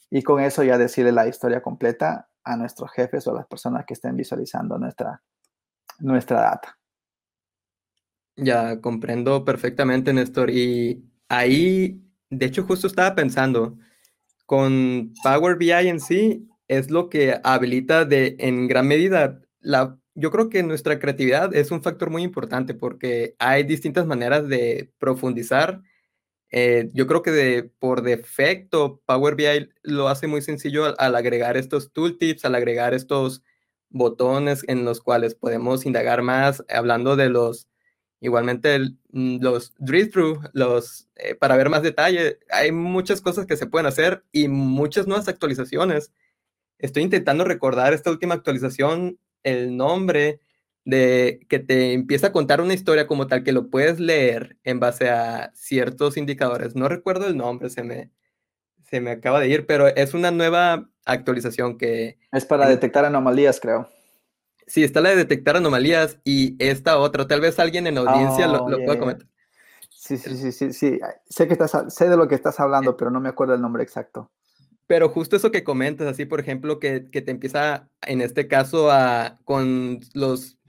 y 0.09 0.23
con 0.23 0.41
eso 0.41 0.63
ya 0.63 0.77
decirle 0.77 1.11
la 1.11 1.27
historia 1.27 1.61
completa 1.61 2.29
a 2.43 2.55
nuestros 2.55 2.91
jefes 2.91 3.27
o 3.27 3.31
a 3.31 3.35
las 3.35 3.47
personas 3.47 3.85
que 3.85 3.93
estén 3.93 4.15
visualizando 4.15 4.77
nuestra, 4.77 5.21
nuestra 5.99 6.41
data. 6.41 6.77
Ya 8.35 8.79
comprendo 8.79 9.43
perfectamente, 9.43 10.13
Néstor. 10.13 10.49
Y 10.49 11.03
ahí, 11.27 12.01
de 12.29 12.45
hecho, 12.45 12.63
justo 12.63 12.87
estaba 12.87 13.13
pensando, 13.13 13.77
con 14.49 15.13
Power 15.21 15.57
BI 15.57 15.69
en 15.69 15.99
sí, 15.99 16.49
es 16.67 16.89
lo 16.89 17.07
que 17.07 17.39
habilita 17.43 18.03
de, 18.03 18.35
en 18.39 18.67
gran 18.67 18.87
medida 18.87 19.39
la... 19.59 19.95
Yo 20.15 20.31
creo 20.31 20.49
que 20.49 20.63
nuestra 20.63 20.97
creatividad 20.97 21.53
es 21.53 21.69
un 21.69 21.83
factor 21.83 22.09
muy 22.09 22.23
importante 22.23 22.73
porque 22.73 23.35
hay 23.37 23.63
distintas 23.63 24.07
maneras 24.07 24.47
de 24.47 24.91
profundizar 24.97 25.83
eh, 26.51 26.89
yo 26.93 27.05
creo 27.05 27.21
que 27.21 27.29
de, 27.29 27.63
por 27.77 28.01
defecto 28.01 29.03
Power 29.05 29.35
BI 29.35 29.69
lo 29.83 30.07
hace 30.07 30.25
muy 30.25 30.41
sencillo 30.41 30.99
al, 30.99 31.15
agregar 31.15 31.57
estos 31.57 31.91
tooltips, 31.93 32.43
al 32.43 32.55
agregar 32.55 32.95
estos 32.95 33.43
botones 33.89 34.65
en 34.67 34.83
los 34.83 34.99
cuales 34.99 35.35
podemos 35.35 35.85
indagar 35.85 36.23
más, 36.23 36.63
hablando 36.69 37.15
de 37.15 37.29
los, 37.29 37.68
igualmente 38.21 38.79
mm, 39.11 39.37
los 39.41 39.73
drill-through, 39.77 40.49
los, 40.53 41.09
eh, 41.15 41.35
para 41.35 41.57
ver 41.57 41.69
más 41.69 41.83
detalle. 41.83 42.39
Hay 42.51 42.71
muchas 42.71 43.21
cosas 43.21 43.45
que 43.45 43.57
se 43.57 43.67
pueden 43.67 43.85
hacer 43.87 44.23
y 44.31 44.47
muchas 44.47 45.07
nuevas 45.07 45.27
actualizaciones. 45.27 46.11
Estoy 46.77 47.03
intentando 47.03 47.43
recordar 47.43 47.93
esta 47.93 48.11
última 48.11 48.35
actualización, 48.35 49.19
el 49.43 49.75
nombre, 49.77 50.39
de 50.85 51.45
que 51.49 51.59
te 51.59 51.93
empieza 51.93 52.27
a 52.27 52.31
contar 52.31 52.61
una 52.61 52.73
historia 52.73 53.07
como 53.07 53.27
tal 53.27 53.43
que 53.43 53.51
lo 53.51 53.69
puedes 53.69 53.99
leer 53.99 54.57
en 54.63 54.79
base 54.79 55.09
a 55.09 55.51
ciertos 55.53 56.17
indicadores. 56.17 56.75
No 56.75 56.87
recuerdo 56.87 57.27
el 57.27 57.37
nombre, 57.37 57.69
se 57.69 57.83
me, 57.83 58.11
se 58.89 59.01
me 59.01 59.11
acaba 59.11 59.39
de 59.39 59.49
ir, 59.49 59.65
pero 59.65 59.87
es 59.87 60.13
una 60.13 60.31
nueva 60.31 60.89
actualización 61.05 61.77
que... 61.77 62.17
Es 62.31 62.45
para 62.45 62.67
detectar 62.67 63.05
anomalías, 63.05 63.59
creo. 63.59 63.89
Sí, 64.69 64.83
está 64.83 65.01
la 65.01 65.09
de 65.09 65.17
detectar 65.17 65.57
anomalías 65.57 66.19
y 66.23 66.55
esta 66.63 66.97
otra. 66.97 67.27
Tal 67.27 67.41
vez 67.41 67.59
alguien 67.59 67.87
en 67.87 67.97
audiencia 67.97 68.47
lo, 68.47 68.63
oh, 68.63 68.85
pueda 68.85 68.97
comentar. 68.97 69.27
Sí, 69.89 70.17
sí, 70.17 70.37
sí, 70.37 70.51
sí, 70.53 70.71
sí. 70.71 70.99
Sé, 71.27 71.47
que 71.47 71.53
estás, 71.53 71.93
sé 71.93 72.07
de 72.07 72.15
lo 72.15 72.29
que 72.29 72.35
estás 72.35 72.59
hablando, 72.61 72.95
pero 72.95 73.11
no 73.11 73.19
me 73.19 73.29
acuerdo 73.29 73.53
el 73.55 73.61
nombre 73.61 73.83
exacto. 73.83 74.31
Pero 74.87 75.09
justo 75.09 75.35
eso 75.35 75.51
que 75.51 75.65
comentas, 75.65 76.07
así 76.07 76.25
por 76.25 76.39
ejemplo, 76.39 76.79
que, 76.79 77.09
que 77.11 77.21
te 77.21 77.31
empieza, 77.31 77.89
en 78.07 78.21
este 78.21 78.47
caso, 78.47 78.89
a, 78.89 79.39
con 79.43 79.99
los 80.13 80.59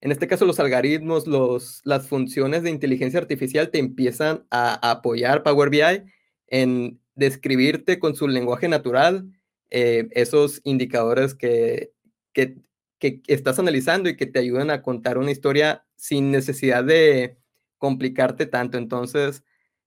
en 0.00 0.12
este 0.12 0.28
caso, 0.28 0.44
los 0.44 0.60
algoritmos, 0.60 1.26
los, 1.26 1.80
las 1.84 2.06
funciones 2.06 2.62
de 2.62 2.70
inteligencia 2.70 3.18
artificial 3.18 3.70
te 3.70 3.78
empiezan 3.78 4.44
a, 4.50 4.90
apoyar 4.90 5.42
Power 5.42 5.70
BI 5.70 6.04
en 6.48 7.00
describirte 7.14 7.98
con 7.98 8.14
su 8.14 8.28
lenguaje 8.28 8.68
natural 8.68 9.26
eh, 9.70 10.06
esos 10.12 10.60
indicadores 10.64 11.34
que, 11.34 11.92
que, 12.32 12.58
que, 12.98 13.22
estás 13.26 13.58
analizando 13.58 14.08
y 14.08 14.16
que 14.16 14.26
te 14.26 14.38
ayudan 14.38 14.70
a 14.70 14.82
contar 14.82 15.18
una 15.18 15.30
historia 15.30 15.86
sin 15.96 16.30
necesidad 16.30 16.84
de 16.84 17.38
complicarte 17.78 18.46
tanto. 18.46 18.78
Entonces, 18.78 19.44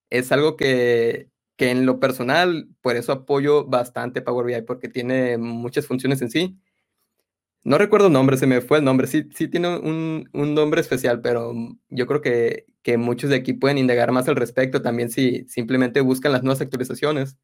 es 0.09 0.31
algo 0.31 0.55
que, 0.57 1.29
que 1.57 1.71
en 1.71 1.85
lo 1.85 1.99
personal, 1.99 2.69
por 2.81 2.95
eso 2.95 3.11
apoyo 3.11 3.65
bastante 3.65 4.21
Power 4.21 4.45
BI, 4.45 4.61
porque 4.63 4.89
tiene 4.89 5.37
muchas 5.37 5.87
funciones 5.87 6.21
en 6.21 6.31
sí 6.31 6.59
no 7.63 7.77
recuerdo 7.77 8.07
el 8.07 8.13
nombre, 8.13 8.37
se 8.37 8.47
me 8.47 8.61
fue 8.61 8.79
el 8.79 8.85
nombre. 8.85 9.07
Sí, 9.07 9.27
sí 9.35 9.47
tiene 9.47 9.77
un, 9.77 10.29
nombre 10.33 10.81
especial, 10.81 11.21
pero 11.21 11.53
yo 11.89 12.07
creo 12.07 12.21
que, 12.21 12.65
muchos 12.97 13.29
de 13.29 13.35
aquí 13.35 13.53
pueden 13.53 13.77
indagar 13.77 14.11
más 14.11 14.27
al 14.27 14.35
respecto 14.35 14.81
también 14.81 15.11
si 15.11 15.45
simplemente 15.47 16.01
buscan 16.01 16.31
las 16.31 16.41
nuevas 16.41 16.61
actualizaciones. 16.61 17.37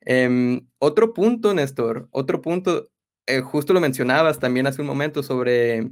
Em, 0.00 0.66
otro 0.78 1.14
punto, 1.14 1.54
Néstor, 1.54 2.08
otro 2.10 2.42
punto, 2.42 2.90
eh, 3.26 3.40
justo 3.40 3.72
lo 3.72 3.80
mencionabas 3.80 4.38
también 4.38 4.66
hace 4.66 4.80
un 4.80 4.88
momento 4.88 5.22
sobre 5.22 5.90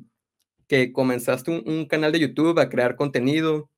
que 0.69 0.93
comenzaste 0.93 1.51
un, 1.51 1.87
canal 1.87 2.12
de 2.12 2.21
YouTube 2.21 2.59
a 2.61 2.69
crear 2.69 2.97
contenido. 2.97 3.71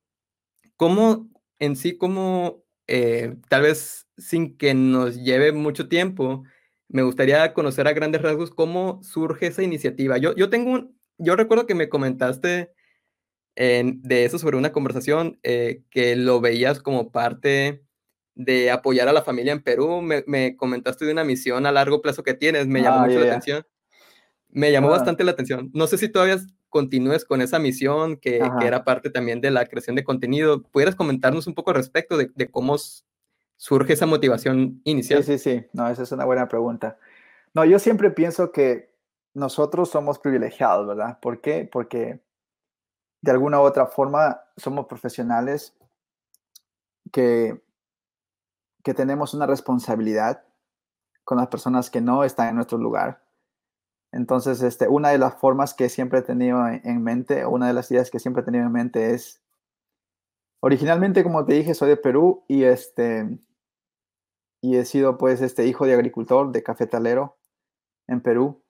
¿Cómo 0.77 1.29
en 1.59 1.75
sí, 1.75 1.97
cómo 1.97 2.63
eh, 2.87 3.35
tal 3.49 3.63
vez 3.63 4.07
sin 4.17 4.57
que 4.57 4.73
nos 4.73 5.15
lleve 5.23 5.51
mucho 5.51 5.87
tiempo, 5.87 6.43
me 6.87 7.03
gustaría 7.03 7.53
conocer 7.53 7.87
a 7.87 7.93
grandes 7.93 8.21
rasgos 8.21 8.51
cómo 8.51 9.01
surge 9.03 9.47
esa 9.47 9.63
iniciativa. 9.63 10.17
Yo, 10.17 10.35
yo 10.35 10.49
tengo 10.49 10.71
un, 10.71 10.99
yo 11.17 11.35
recuerdo 11.35 11.65
que 11.65 11.75
me 11.75 11.89
comentaste 11.89 12.71
de 13.55 14.25
eso 14.25 14.39
sobre 14.39 14.57
una 14.57 14.71
conversación 14.71 15.39
eh, 15.43 15.83
que 15.91 16.15
lo 16.15 16.41
veías 16.41 16.79
como 16.79 17.11
parte 17.11 17.83
de 18.35 18.71
apoyar 18.71 19.07
a 19.07 19.13
la 19.13 19.21
familia 19.21 19.53
en 19.53 19.61
Perú. 19.61 20.01
Me, 20.01 20.55
comentaste 20.55 21.05
de 21.05 21.11
una 21.11 21.23
misión 21.23 21.65
a 21.65 21.71
largo 21.71 22.01
plazo 22.01 22.23
que 22.23 22.33
tienes, 22.33 22.67
me 22.67 22.81
llamó 22.81 22.99
ah, 22.99 23.07
mucho 23.07 23.19
la 23.19 23.27
atención. 23.27 23.65
Me 24.49 24.71
llamó 24.71 24.87
ah. 24.87 24.91
bastante 24.91 25.23
la 25.23 25.31
atención. 25.31 25.71
No 25.73 25.87
sé 25.87 25.97
si 25.97 26.09
todavía 26.09 26.37
continúes 26.69 27.25
con 27.25 27.41
esa 27.41 27.59
misión 27.59 28.17
que, 28.17 28.39
que, 28.59 28.67
era 28.67 28.83
parte 28.83 29.09
también 29.09 29.41
de 29.41 29.51
la 29.51 29.65
creación 29.65 29.95
de 29.95 30.03
contenido. 30.03 30.63
¿Pudieras 30.63 30.95
comentarnos 30.95 31.47
un 31.47 31.53
poco 31.53 31.71
al 31.71 31.77
respecto 31.77 32.17
de, 32.17 32.31
de 32.33 32.49
cómo 32.49 32.77
surge 33.57 33.93
esa 33.93 34.05
motivación 34.05 34.81
inicial? 34.83 35.23
Sí, 35.23 35.37
sí, 35.37 35.51
sí. 35.51 35.65
No, 35.73 35.87
esa 35.87 36.03
es 36.03 36.11
una 36.11 36.25
buena 36.25 36.47
pregunta. 36.47 36.97
No, 37.53 37.63
yo 37.65 37.77
siempre 37.79 38.09
pienso 38.11 38.51
que 38.51 38.91
nosotros 39.33 39.89
somos 39.89 40.19
privilegiados, 40.19 40.87
¿verdad? 40.87 41.19
¿Por 41.19 41.41
qué? 41.41 41.67
Porque 41.71 42.21
de 43.21 43.31
alguna 43.31 43.61
u 43.61 43.63
otra 43.63 43.87
forma 43.87 44.41
somos 44.57 44.85
profesionales 44.85 45.73
que, 47.11 47.62
que 48.83 48.93
tenemos 48.93 49.33
una 49.33 49.45
responsabilidad 49.45 50.43
con 51.23 51.37
las 51.37 51.47
personas 51.47 51.89
que 51.89 52.01
no 52.01 52.23
están 52.23 52.49
en 52.49 52.55
nuestro 52.55 52.77
lugar. 52.77 53.23
Entonces, 54.11 54.61
este, 54.61 54.87
una 54.87 55.09
de 55.09 55.17
las 55.17 55.35
formas 55.35 55.73
que 55.73 55.89
siempre 55.89 56.19
he 56.19 56.21
tenido 56.21 56.67
en 56.67 57.01
mente, 57.01 57.45
una 57.45 57.67
de 57.67 57.73
las 57.73 57.89
ideas 57.89 58.11
que 58.11 58.19
siempre 58.19 58.41
he 58.41 58.45
tenido 58.45 58.65
en 58.65 58.71
mente 58.71 59.13
es, 59.13 59.41
originalmente, 60.59 61.23
como 61.23 61.45
te 61.45 61.53
dije, 61.53 61.73
soy 61.73 61.89
de 61.89 61.97
Perú 61.97 62.43
y 62.47 62.63
este, 62.63 63.39
y 64.61 64.77
he 64.77 64.85
sido 64.85 65.17
pues 65.17 65.41
este 65.41 65.65
hijo 65.65 65.85
de 65.85 65.93
agricultor, 65.93 66.51
de 66.51 66.63
cafetalero 66.63 67.37
en 68.07 68.21
Perú. 68.21 68.63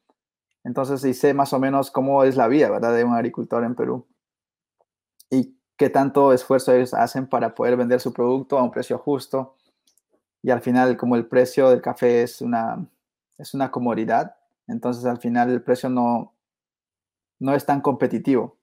Entonces, 0.64 1.04
y 1.04 1.14
sé 1.14 1.34
más 1.34 1.54
o 1.54 1.60
menos 1.60 1.92
cómo 1.92 2.24
es 2.24 2.38
la 2.38 2.48
vida, 2.48 2.70
¿verdad? 2.70 2.96
De 2.96 3.04
un 3.04 3.14
agricultor 3.14 3.64
en 3.64 3.76
Perú. 3.76 4.08
Y 5.30 5.58
qué 5.78 5.90
tanto 5.90 6.34
esfuerzo 6.34 6.74
ellos 6.74 6.94
hacen 6.94 7.28
para 7.28 7.54
poder 7.54 7.76
vender 7.76 8.00
su 8.00 8.14
producto 8.14 8.58
a 8.58 8.64
un 8.64 8.72
precio 8.72 8.98
justo. 8.98 9.56
Y 10.44 10.52
al 10.52 10.62
final, 10.62 10.98
como 10.98 11.16
el 11.16 11.26
precio 11.26 11.70
del 11.70 11.82
café 11.82 12.22
es 12.22 12.42
una, 12.42 12.86
es 13.40 13.56
una 13.56 13.72
comodidad, 13.72 14.36
entonces 14.68 15.06
al 15.06 15.18
final 15.18 15.50
el 15.50 15.64
precio 15.64 15.90
no, 15.90 16.36
no 17.40 17.56
es 17.56 17.66
tan 17.66 17.82
competitivo. 17.82 18.58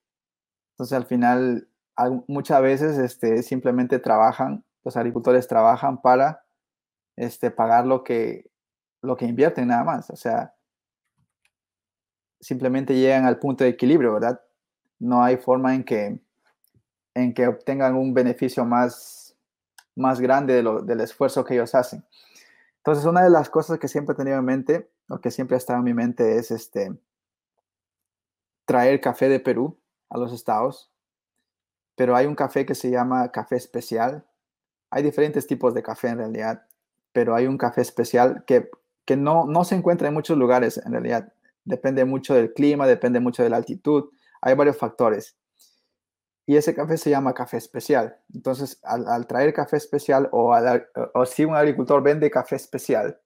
Entonces 0.73 0.97
al 0.97 1.07
final 1.07 1.69
muchas 2.29 2.63
veces 2.63 2.99
este, 2.99 3.43
simplemente 3.43 3.99
trabajan, 3.99 4.65
los 4.85 4.97
agricultores 4.97 5.49
trabajan 5.49 6.01
para 6.01 6.45
este, 7.17 7.51
pagar 7.51 7.87
lo 7.87 8.05
que, 8.05 8.51
lo 9.03 9.17
que 9.17 9.27
invierten 9.27 9.69
nada 9.69 9.85
más. 9.85 10.11
O 10.11 10.17
sea, 10.17 10.55
simplemente 12.41 12.95
llegan 12.95 13.27
al 13.27 13.39
punto 13.39 13.65
de 13.65 13.71
equilibrio, 13.71 14.15
¿verdad? 14.15 14.41
No 14.99 15.23
hay 15.23 15.37
forma 15.37 15.75
en 15.75 15.85
que, 15.85 16.21
en 17.15 17.35
que 17.35 17.47
obtengan 17.47 17.95
un 17.95 18.15
beneficio 18.15 18.65
más, 18.65 19.20
más 20.01 20.21
grande 20.21 20.55
de 20.55 20.63
lo, 20.63 20.83
del 20.83 21.01
esfuerzo 21.01 21.45
que 21.45 21.55
ellos 21.55 21.75
hacen. 21.75 22.05
Entonces, 22.79 23.05
una 23.05 23.23
de 23.23 23.31
las 23.31 23.51
cosas 23.51 23.79
que 23.79 23.89
siempre 23.89 24.15
he 24.15 24.17
tenido 24.17 24.39
en 24.39 24.45
mente, 24.45 24.91
o 25.09 25.21
que 25.21 25.31
siempre 25.31 25.55
ha 25.55 25.59
estado 25.59 25.79
en 25.79 25.85
mi 25.85 25.95
mente, 25.95 26.37
es 26.37 26.51
este, 26.51 26.93
traer 28.65 29.01
café 29.01 29.29
de 29.29 29.41
Perú 29.41 29.79
a 30.09 30.19
los 30.19 30.33
estados. 30.33 30.91
Pero 31.95 32.17
hay 32.17 32.27
un 32.27 32.35
café 32.35 32.65
que 32.65 32.75
se 32.75 32.91
llama 32.91 33.31
café 33.31 33.57
especial. 33.57 34.25
Hay 34.91 35.03
diferentes 35.03 35.47
tipos 35.47 35.75
de 35.75 35.83
café 35.83 36.09
en 36.09 36.19
realidad, 36.19 36.67
pero 37.13 37.35
hay 37.35 37.47
un 37.47 37.59
café 37.59 37.83
especial 37.83 38.45
que, 38.47 38.71
que 39.05 39.17
no, 39.17 39.45
no 39.47 39.65
se 39.65 39.75
encuentra 39.75 40.09
en 40.09 40.15
muchos 40.15 40.39
lugares 40.39 40.81
en 40.85 40.93
realidad. 40.93 41.33
Depende 41.65 42.05
mucho 42.05 42.35
del 42.35 42.55
clima, 42.55 42.87
depende 42.87 43.21
mucho 43.21 43.43
de 43.43 43.51
la 43.51 43.59
altitud. 43.59 44.11
Hay 44.41 44.55
varios 44.55 44.79
factores 44.79 45.37
y 46.51 46.57
ese 46.57 46.75
café 46.75 46.97
se 46.97 47.11
llama 47.11 47.33
café 47.33 47.59
especial. 47.59 48.19
Entonces, 48.35 48.81
al, 48.83 49.29
traer 49.29 49.53
café 49.53 49.77
especial 49.77 50.29
o, 50.33 50.53
si 51.25 51.45
un 51.45 51.55
agricultor 51.55 52.03
vende 52.03 52.29
café 52.29 52.57
especial, 52.57 53.21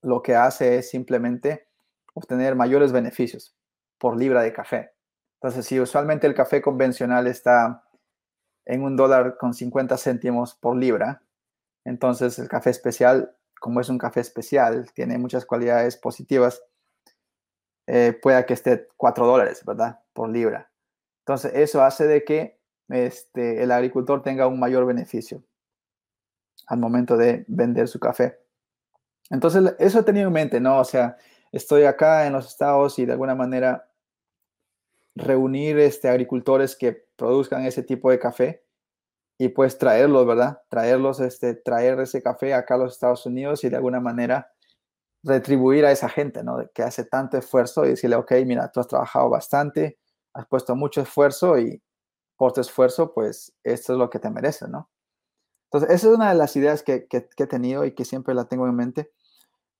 lo 0.00 0.22
que 0.22 0.34
hace 0.34 0.78
es 0.78 0.88
simplemente 0.88 1.68
obtener 2.14 2.54
mayores 2.54 2.92
beneficios 2.92 3.54
por 3.98 4.16
libra 4.16 4.40
de 4.40 4.54
café. 4.54 4.94
Entonces, 5.34 5.66
si 5.66 5.78
usualmente 5.80 6.26
el 6.26 6.32
café 6.32 6.62
convencional 6.62 7.26
está 7.26 7.84
en 8.64 8.84
un 8.84 8.96
dólar 8.96 9.36
con 9.36 9.52
50 9.52 9.98
céntimos 9.98 10.54
por 10.54 10.78
libra, 10.78 11.22
entonces 11.84 12.38
el 12.38 12.48
café 12.48 12.70
especial, 12.70 13.36
como 13.60 13.82
es 13.82 13.90
un 13.90 13.98
café 13.98 14.20
especial, 14.20 14.90
tiene 14.94 15.18
muchas 15.18 15.44
cualidades 15.44 15.98
positivas, 15.98 16.62
eh, 17.86 18.18
pueda 18.22 18.46
que 18.46 18.54
esté 18.54 18.88
4 18.96 19.26
dólares, 19.26 19.62
¿verdad? 19.66 20.00
Por 20.14 20.30
libra. 20.30 20.69
Entonces, 21.30 21.52
eso 21.54 21.80
hace 21.84 22.08
de 22.08 22.24
que 22.24 22.58
este, 22.88 23.62
el 23.62 23.70
agricultor 23.70 24.20
tenga 24.20 24.48
un 24.48 24.58
mayor 24.58 24.84
beneficio 24.84 25.44
al 26.66 26.80
momento 26.80 27.16
de 27.16 27.44
vender 27.46 27.86
su 27.86 28.00
café. 28.00 28.40
Entonces, 29.30 29.76
eso 29.78 30.00
he 30.00 30.02
tenido 30.02 30.26
en 30.26 30.32
mente, 30.32 30.60
¿no? 30.60 30.80
O 30.80 30.84
sea, 30.84 31.16
estoy 31.52 31.84
acá 31.84 32.26
en 32.26 32.32
los 32.32 32.48
estados 32.48 32.98
y 32.98 33.06
de 33.06 33.12
alguna 33.12 33.36
manera 33.36 33.88
reunir 35.14 35.78
este, 35.78 36.08
agricultores 36.08 36.74
que 36.74 37.06
produzcan 37.14 37.64
ese 37.64 37.84
tipo 37.84 38.10
de 38.10 38.18
café 38.18 38.64
y 39.38 39.50
pues 39.50 39.78
traerlos, 39.78 40.26
¿verdad? 40.26 40.62
Traerlos, 40.68 41.20
este, 41.20 41.54
traer 41.54 42.00
ese 42.00 42.24
café 42.24 42.54
acá 42.54 42.74
a 42.74 42.78
los 42.78 42.94
Estados 42.94 43.24
Unidos 43.24 43.62
y 43.62 43.68
de 43.68 43.76
alguna 43.76 44.00
manera 44.00 44.52
retribuir 45.22 45.86
a 45.86 45.92
esa 45.92 46.08
gente, 46.08 46.42
¿no? 46.42 46.68
Que 46.74 46.82
hace 46.82 47.04
tanto 47.04 47.38
esfuerzo 47.38 47.86
y 47.86 47.90
decirle, 47.90 48.16
ok, 48.16 48.32
mira, 48.44 48.68
tú 48.72 48.80
has 48.80 48.88
trabajado 48.88 49.30
bastante, 49.30 49.99
has 50.34 50.46
puesto 50.46 50.76
mucho 50.76 51.00
esfuerzo 51.00 51.58
y 51.58 51.82
por 52.36 52.52
tu 52.52 52.60
esfuerzo, 52.60 53.12
pues 53.12 53.52
esto 53.64 53.92
es 53.92 53.98
lo 53.98 54.08
que 54.08 54.18
te 54.18 54.30
mereces, 54.30 54.68
¿no? 54.68 54.88
Entonces, 55.64 55.90
esa 55.94 56.08
es 56.08 56.14
una 56.16 56.30
de 56.30 56.34
las 56.34 56.56
ideas 56.56 56.82
que, 56.82 57.06
he 57.10 57.46
tenido 57.46 57.84
y 57.84 57.92
que 57.94 58.04
siempre 58.04 58.34
la 58.34 58.46
tengo 58.46 58.66
en 58.66 58.74
mente, 58.74 59.12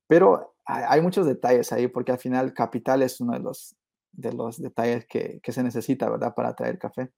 pero 0.07 0.55
hay, 0.65 1.01
muchos 1.01 1.27
detalles 1.27 1.73
ahí 1.73 1.89
porque 1.89 2.13
al 2.13 2.19
final 2.19 2.53
capital 2.55 3.03
es 3.03 3.21
uno 3.21 3.33
de 3.33 3.41
los, 3.41 3.77
de 4.13 4.33
los 4.33 4.61
detalles 4.61 5.07
que, 5.07 5.41
se 5.43 5.63
necesita, 5.63 6.09
¿verdad? 6.09 6.35
Para 6.35 6.55
traer 6.55 6.79
café. 6.79 7.11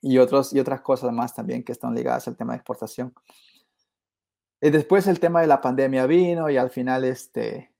Y, 0.00 0.18
otros, 0.18 0.54
y 0.54 0.60
otras 0.60 0.80
cosas 0.80 1.12
más 1.12 1.34
también 1.34 1.64
que 1.64 1.72
están 1.72 1.94
ligadas 1.94 2.28
al 2.28 2.36
tema 2.36 2.52
de 2.52 2.58
exportación. 2.58 3.12
Y 4.60 4.70
después 4.70 5.06
el 5.06 5.20
tema 5.20 5.40
de 5.40 5.46
la 5.46 5.60
pandemia 5.60 6.06
vino 6.06 6.48
y 6.48 6.56
al 6.56 6.70
final 6.70 7.04
este, 7.04 7.72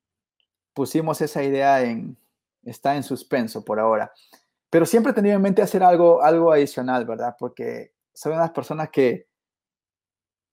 pusimos 0.75 1.21
esa 1.21 1.43
idea 1.43 1.83
en, 1.83 2.19
está 2.63 2.97
en 2.97 3.03
suspenso 3.03 3.65
por 3.65 3.81
ahora. 3.81 4.13
Pero 4.71 4.87
siempre 4.87 5.13
he 5.13 5.15
tenido 5.15 5.37
en 5.37 5.43
mente 5.43 5.63
hacer 5.63 5.83
algo, 5.83 6.23
algo 6.23 6.53
adicional, 6.53 7.07
¿verdad? 7.07 7.37
Porque 7.39 7.93
soy 8.13 8.35
una 8.35 8.53
de 8.53 8.89
que, 8.91 9.29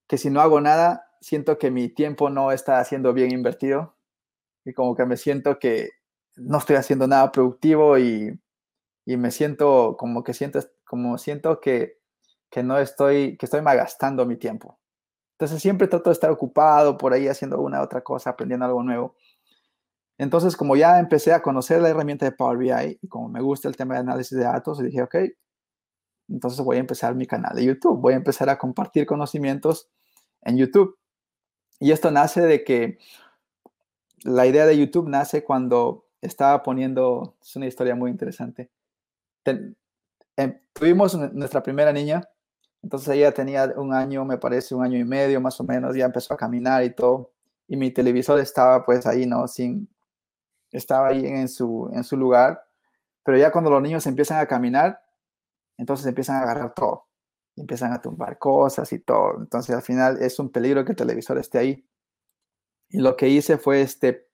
que 0.07 0.17
si 0.17 0.29
no 0.29 0.41
hago 0.41 0.61
nada, 0.61 1.11
siento 1.19 1.57
que 1.57 1.71
mi 1.71 1.89
tiempo 1.89 2.29
no 2.29 2.51
está 2.51 2.83
siendo 2.85 3.13
bien 3.13 3.31
invertido 3.31 3.95
y 4.63 4.73
como 4.73 4.95
que 4.95 5.05
me 5.05 5.17
siento 5.17 5.59
que 5.59 5.89
no 6.35 6.57
estoy 6.59 6.75
haciendo 6.75 7.07
nada 7.07 7.31
productivo 7.31 7.97
y, 7.97 8.39
y 9.05 9.17
me 9.17 9.31
siento 9.31 9.95
como 9.97 10.23
que 10.23 10.33
siento, 10.33 10.59
como 10.85 11.17
siento 11.17 11.59
que, 11.59 11.99
que 12.49 12.63
no 12.63 12.77
estoy, 12.77 13.37
que 13.37 13.45
estoy 13.45 13.61
malgastando 13.61 14.25
mi 14.25 14.37
tiempo. 14.37 14.79
Entonces 15.33 15.61
siempre 15.61 15.87
trato 15.87 16.09
de 16.09 16.13
estar 16.13 16.31
ocupado 16.31 16.97
por 16.97 17.13
ahí 17.13 17.27
haciendo 17.27 17.59
una 17.59 17.81
otra 17.81 18.01
cosa, 18.01 18.29
aprendiendo 18.31 18.65
algo 18.65 18.83
nuevo. 18.83 19.15
Entonces, 20.17 20.55
como 20.55 20.75
ya 20.75 20.99
empecé 20.99 21.33
a 21.33 21.41
conocer 21.41 21.81
la 21.81 21.89
herramienta 21.89 22.25
de 22.25 22.31
Power 22.31 22.57
BI 22.57 22.99
y 23.01 23.07
como 23.07 23.27
me 23.29 23.41
gusta 23.41 23.67
el 23.67 23.75
tema 23.75 23.95
de 23.95 24.01
análisis 24.01 24.37
de 24.37 24.45
datos, 24.45 24.79
dije, 24.79 25.01
ok, 25.01 25.15
entonces 26.29 26.63
voy 26.63 26.77
a 26.77 26.79
empezar 26.79 27.15
mi 27.15 27.27
canal 27.27 27.55
de 27.55 27.65
YouTube, 27.65 27.99
voy 27.99 28.13
a 28.13 28.17
empezar 28.17 28.49
a 28.49 28.57
compartir 28.57 29.05
conocimientos 29.05 29.89
en 30.41 30.57
YouTube. 30.57 30.97
Y 31.79 31.91
esto 31.91 32.11
nace 32.11 32.41
de 32.41 32.63
que 32.63 32.97
la 34.23 34.47
idea 34.47 34.65
de 34.65 34.77
YouTube 34.77 35.09
nace 35.09 35.43
cuando 35.43 36.05
estaba 36.21 36.63
poniendo, 36.63 37.35
es 37.41 37.55
una 37.55 37.67
historia 37.67 37.95
muy 37.95 38.09
interesante. 38.09 38.71
Em, 39.45 40.59
tuvimos 40.73 41.15
nuestra 41.33 41.61
primera 41.61 41.93
niña, 41.93 42.27
entonces 42.81 43.09
ella 43.09 43.33
tenía 43.33 43.73
un 43.77 43.93
año, 43.93 44.25
me 44.25 44.37
parece, 44.37 44.75
un 44.75 44.83
año 44.83 44.97
y 44.97 45.03
medio 45.03 45.41
más 45.41 45.59
o 45.59 45.63
menos, 45.63 45.95
ya 45.95 46.05
empezó 46.05 46.33
a 46.33 46.37
caminar 46.37 46.83
y 46.83 46.93
todo. 46.93 47.31
Y 47.67 47.77
mi 47.77 47.91
televisor 47.91 48.39
estaba 48.39 48.85
pues 48.85 49.05
ahí, 49.05 49.25
¿no? 49.25 49.47
Sin, 49.47 49.89
estaba 50.77 51.07
ahí 51.07 51.25
en 51.25 51.47
su, 51.47 51.89
en 51.93 52.03
su 52.03 52.17
lugar, 52.17 52.63
pero 53.23 53.37
ya 53.37 53.51
cuando 53.51 53.71
los 53.71 53.81
niños 53.81 54.05
empiezan 54.07 54.39
a 54.39 54.47
caminar, 54.47 55.01
entonces 55.77 56.05
empiezan 56.05 56.37
a 56.37 56.41
agarrar 56.41 56.73
todo, 56.73 57.07
empiezan 57.55 57.93
a 57.93 58.01
tumbar 58.01 58.37
cosas 58.37 58.91
y 58.93 58.99
todo. 58.99 59.37
Entonces 59.39 59.75
al 59.75 59.81
final 59.81 60.21
es 60.21 60.39
un 60.39 60.51
peligro 60.51 60.85
que 60.85 60.91
el 60.91 60.97
televisor 60.97 61.37
esté 61.37 61.57
ahí. 61.57 61.89
Y 62.89 62.99
lo 62.99 63.15
que 63.15 63.27
hice 63.29 63.57
fue 63.57 63.81
este, 63.81 64.27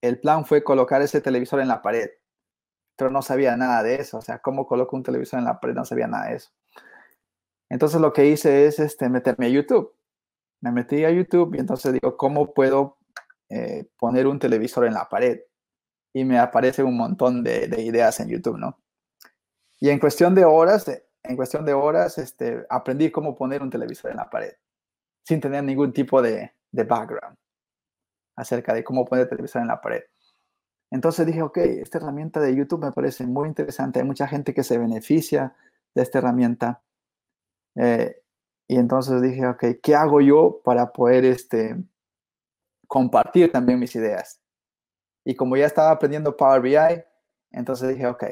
el 0.00 0.20
plan 0.20 0.44
fue 0.46 0.64
colocar 0.64 1.02
ese 1.02 1.20
televisor 1.20 1.60
en 1.60 1.68
la 1.68 1.82
pared, 1.82 2.10
pero 2.96 3.10
no 3.10 3.22
sabía 3.22 3.56
nada 3.56 3.82
de 3.82 3.96
eso, 3.96 4.18
o 4.18 4.22
sea, 4.22 4.38
cómo 4.40 4.66
coloco 4.66 4.96
un 4.96 5.02
televisor 5.02 5.38
en 5.38 5.44
la 5.44 5.60
pared, 5.60 5.74
no 5.74 5.84
sabía 5.84 6.06
nada 6.06 6.28
de 6.28 6.36
eso. 6.36 6.50
Entonces 7.68 8.00
lo 8.00 8.12
que 8.12 8.26
hice 8.26 8.66
es 8.66 8.78
este, 8.78 9.08
meterme 9.08 9.46
a 9.46 9.50
YouTube. 9.50 9.94
Me 10.60 10.72
metí 10.72 11.04
a 11.04 11.10
YouTube 11.10 11.54
y 11.54 11.60
entonces 11.60 11.92
digo, 11.92 12.16
¿cómo 12.16 12.52
puedo 12.52 12.98
eh, 13.48 13.88
poner 13.98 14.26
un 14.26 14.38
televisor 14.38 14.86
en 14.86 14.94
la 14.94 15.08
pared? 15.08 15.40
Y 16.12 16.24
me 16.24 16.38
aparece 16.38 16.82
un 16.82 16.96
montón 16.96 17.44
de, 17.44 17.68
ideas 17.82 18.20
en 18.20 18.28
YouTube, 18.28 18.58
¿no? 18.58 18.78
Y 19.78 19.90
en 19.90 19.98
cuestión 19.98 20.34
de 20.34 20.44
horas, 20.44 20.90
en 21.22 21.36
cuestión 21.36 21.64
de 21.64 21.72
horas, 21.72 22.18
este, 22.18 22.66
aprendí 22.68 23.10
cómo 23.10 23.36
poner 23.36 23.62
un 23.62 23.70
televisor 23.70 24.10
en 24.10 24.18
la 24.18 24.28
pared, 24.28 24.52
sin 25.24 25.40
tener 25.40 25.64
ningún 25.64 25.92
tipo 25.92 26.20
de, 26.20 26.52
de 26.70 26.84
background 26.84 27.36
acerca 28.36 28.74
de 28.74 28.84
cómo 28.84 29.04
poner 29.04 29.24
el 29.24 29.28
televisor 29.28 29.62
en 29.62 29.68
la 29.68 29.80
pared. 29.80 30.02
Entonces 30.90 31.26
dije, 31.26 31.42
ok, 31.42 31.58
esta 31.58 31.98
herramienta 31.98 32.40
de 32.40 32.54
YouTube 32.54 32.84
me 32.84 32.92
parece 32.92 33.26
muy 33.26 33.48
interesante. 33.48 34.00
Hay 34.00 34.04
mucha 34.04 34.26
gente 34.26 34.52
que 34.52 34.64
se 34.64 34.76
beneficia 34.76 35.54
de 35.94 36.02
esta 36.02 36.18
herramienta. 36.18 36.82
Eh, 37.76 38.22
y 38.66 38.76
entonces 38.76 39.22
dije, 39.22 39.46
ok, 39.46 39.64
¿qué 39.82 39.94
hago 39.94 40.20
yo 40.20 40.60
para 40.64 40.92
poder 40.92 41.24
este, 41.24 41.76
compartir 42.88 43.52
también 43.52 43.78
mis 43.78 43.94
ideas? 43.94 44.40
Y 45.30 45.36
como 45.36 45.56
ya 45.56 45.66
estaba 45.66 45.92
aprendiendo 45.92 46.36
Power 46.36 46.60
BI, 46.60 47.04
entonces 47.52 47.90
dije, 47.90 48.04
ok, 48.08 48.24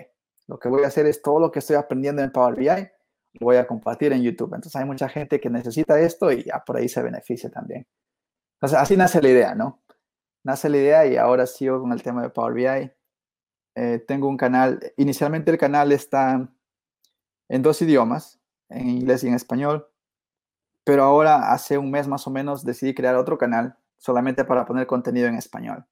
lo 0.48 0.58
que 0.58 0.68
voy 0.68 0.82
a 0.82 0.88
hacer 0.88 1.06
es 1.06 1.22
todo 1.22 1.38
lo 1.38 1.52
que 1.52 1.60
estoy 1.60 1.76
aprendiendo 1.76 2.22
en 2.22 2.32
Power 2.32 2.56
BI, 2.56 2.66
lo 2.66 3.44
voy 3.44 3.54
a 3.54 3.68
compartir 3.68 4.12
en 4.12 4.20
YouTube. 4.20 4.52
Entonces 4.52 4.74
hay 4.74 4.84
mucha 4.84 5.08
gente 5.08 5.38
que 5.38 5.48
necesita 5.48 6.00
esto 6.00 6.32
y 6.32 6.42
ya 6.42 6.64
por 6.66 6.76
ahí 6.76 6.88
se 6.88 7.00
beneficia 7.00 7.50
también. 7.50 7.86
Entonces 8.54 8.80
así 8.80 8.96
nace 8.96 9.22
la 9.22 9.28
idea, 9.28 9.54
¿no? 9.54 9.80
Nace 10.42 10.68
la 10.68 10.78
idea 10.78 11.06
y 11.06 11.16
ahora 11.16 11.46
sigo 11.46 11.80
con 11.80 11.92
el 11.92 12.02
tema 12.02 12.20
de 12.20 12.30
Power 12.30 12.52
BI. 12.52 12.90
Eh, 13.76 14.04
tengo 14.08 14.26
un 14.26 14.36
canal, 14.36 14.80
inicialmente 14.96 15.52
el 15.52 15.58
canal 15.58 15.92
está 15.92 16.48
en 17.48 17.62
dos 17.62 17.80
idiomas, 17.80 18.40
en 18.70 18.88
inglés 18.88 19.22
y 19.22 19.28
en 19.28 19.34
español, 19.34 19.88
pero 20.82 21.04
ahora 21.04 21.52
hace 21.52 21.78
un 21.78 21.92
mes 21.92 22.08
más 22.08 22.26
o 22.26 22.30
menos 22.32 22.64
decidí 22.64 22.92
crear 22.92 23.14
otro 23.14 23.38
canal 23.38 23.76
solamente 23.98 24.44
para 24.44 24.66
poner 24.66 24.88
contenido 24.88 25.28
en 25.28 25.36
español. 25.36 25.86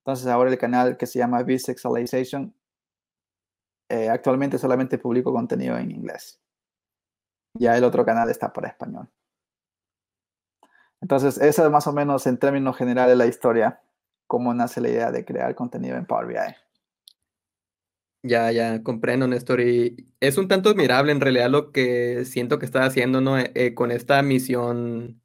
Entonces 0.00 0.26
ahora 0.26 0.50
el 0.50 0.58
canal 0.58 0.96
que 0.96 1.06
se 1.06 1.18
llama 1.18 1.42
Bisexualization, 1.42 2.54
eh, 3.88 4.08
actualmente 4.08 4.58
solamente 4.58 4.98
publico 4.98 5.32
contenido 5.32 5.76
en 5.76 5.90
inglés. 5.90 6.40
Ya 7.54 7.76
el 7.76 7.84
otro 7.84 8.04
canal 8.04 8.30
está 8.30 8.52
para 8.52 8.68
español. 8.68 9.08
Entonces, 11.00 11.38
esa 11.38 11.64
es 11.64 11.70
más 11.70 11.86
o 11.86 11.92
menos 11.92 12.26
en 12.26 12.38
términos 12.38 12.76
generales 12.76 13.16
la 13.16 13.26
historia, 13.26 13.80
cómo 14.26 14.54
nace 14.54 14.80
la 14.80 14.90
idea 14.90 15.10
de 15.10 15.24
crear 15.24 15.54
contenido 15.54 15.96
en 15.96 16.06
Power 16.06 16.26
BI. 16.26 16.36
Ya, 18.22 18.52
ya, 18.52 18.82
comprendo, 18.82 19.26
Néstor. 19.26 19.60
Y 19.62 20.12
es 20.20 20.36
un 20.36 20.46
tanto 20.46 20.70
admirable 20.70 21.10
en 21.10 21.20
realidad 21.20 21.48
lo 21.48 21.72
que 21.72 22.24
siento 22.26 22.58
que 22.58 22.66
estás 22.66 22.86
haciendo, 22.86 23.20
¿no? 23.22 23.38
Eh, 23.38 23.50
eh, 23.54 23.74
con 23.74 23.90
esta 23.90 24.22
misión 24.22 25.19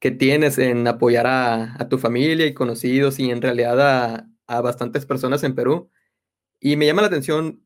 que 0.00 0.10
tienes 0.10 0.58
en 0.58 0.86
apoyar 0.86 1.26
a, 1.26 1.88
tu 1.88 1.98
familia 1.98 2.46
y 2.46 2.54
conocidos 2.54 3.18
y 3.18 3.30
en 3.30 3.42
realidad 3.42 3.80
a, 3.80 4.28
a, 4.46 4.60
bastantes 4.60 5.06
personas 5.06 5.42
en 5.44 5.54
Perú. 5.54 5.90
Y 6.60 6.76
me 6.76 6.86
llama 6.86 7.02
la 7.02 7.08
atención, 7.08 7.64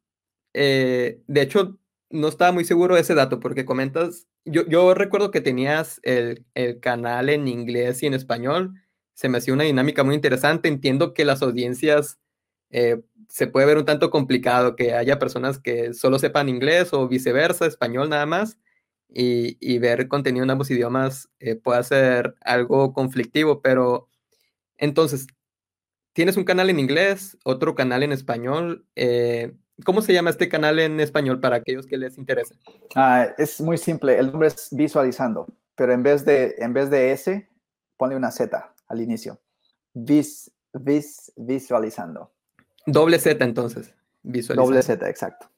eh, 0.54 1.22
de 1.26 1.42
hecho, 1.42 1.78
no 2.10 2.28
estaba 2.28 2.52
muy 2.52 2.64
seguro 2.64 2.96
ese 2.96 3.14
dato 3.14 3.40
porque 3.40 3.64
comentas, 3.64 4.26
yo, 4.44 4.66
yo 4.66 4.94
recuerdo 4.94 5.30
que 5.30 5.40
tenías 5.40 6.00
el, 6.04 6.46
el 6.54 6.80
canal 6.80 7.28
en 7.28 7.48
inglés 7.48 8.02
y 8.02 8.06
en 8.06 8.14
español, 8.14 8.74
se 9.14 9.28
me 9.28 9.38
hacía 9.38 9.54
una 9.54 9.64
dinámica 9.64 10.04
muy 10.04 10.14
interesante, 10.14 10.68
entiendo 10.68 11.12
que 11.12 11.24
las 11.24 11.42
audiencias 11.42 12.18
eh, 12.70 13.02
se 13.28 13.46
puede 13.46 13.66
ver 13.66 13.78
un 13.78 13.84
tanto 13.84 14.10
complicado 14.10 14.76
que 14.76 14.94
haya 14.94 15.18
personas 15.18 15.58
que 15.58 15.92
solo 15.94 16.18
sepan 16.18 16.48
inglés 16.48 16.92
o 16.92 17.08
viceversa, 17.08 17.66
español 17.66 18.08
nada 18.08 18.26
más, 18.26 18.58
y, 19.08 19.56
y 19.60 19.78
ver 19.78 20.08
contenido 20.08 20.44
en 20.44 20.50
ambos 20.50 20.70
idiomas 20.70 21.28
eh, 21.40 21.56
puede 21.56 21.82
ser 21.84 22.34
algo 22.40 22.92
conflictivo, 22.92 23.62
pero 23.62 24.08
entonces, 24.78 25.26
tienes 26.12 26.36
un 26.36 26.44
canal 26.44 26.70
en 26.70 26.78
inglés, 26.78 27.36
otro 27.44 27.74
canal 27.74 28.02
en 28.02 28.12
español. 28.12 28.86
Eh, 28.94 29.54
¿Cómo 29.84 30.02
se 30.02 30.12
llama 30.12 30.30
este 30.30 30.48
canal 30.48 30.78
en 30.78 30.98
español 31.00 31.40
para 31.40 31.56
aquellos 31.56 31.86
que 31.86 31.98
les 31.98 32.16
interese? 32.16 32.54
Ah, 32.94 33.28
es 33.36 33.60
muy 33.60 33.76
simple, 33.76 34.18
el 34.18 34.30
nombre 34.30 34.48
es 34.48 34.68
Visualizando, 34.70 35.46
pero 35.74 35.92
en 35.92 36.02
vez 36.02 36.24
de, 36.24 36.54
en 36.58 36.72
vez 36.72 36.90
de 36.90 37.12
S, 37.12 37.48
pone 37.96 38.16
una 38.16 38.30
Z 38.30 38.74
al 38.86 39.00
inicio. 39.00 39.40
Vis, 39.92 40.50
vis, 40.72 41.32
visualizando. 41.36 42.32
Doble 42.86 43.18
Z 43.18 43.44
entonces. 43.44 43.94
Doble 44.22 44.82
Z, 44.82 45.08
exacto. 45.08 45.50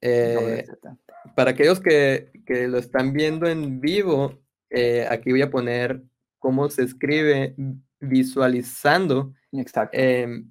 Eh, 0.00 0.34
Doble 0.34 0.64
Z. 0.66 0.96
Para 1.34 1.52
aquellos 1.52 1.80
que, 1.80 2.30
que, 2.46 2.68
lo 2.68 2.78
están 2.78 3.12
viendo 3.12 3.46
en 3.46 3.80
vivo, 3.80 4.42
eh, 4.70 5.06
aquí 5.10 5.30
voy 5.30 5.42
a 5.42 5.50
poner 5.50 6.02
cómo 6.38 6.68
se 6.68 6.82
escribe 6.82 7.54
visualizando. 8.00 9.32
Exacto. 9.52 9.96
Eh, 9.98 10.44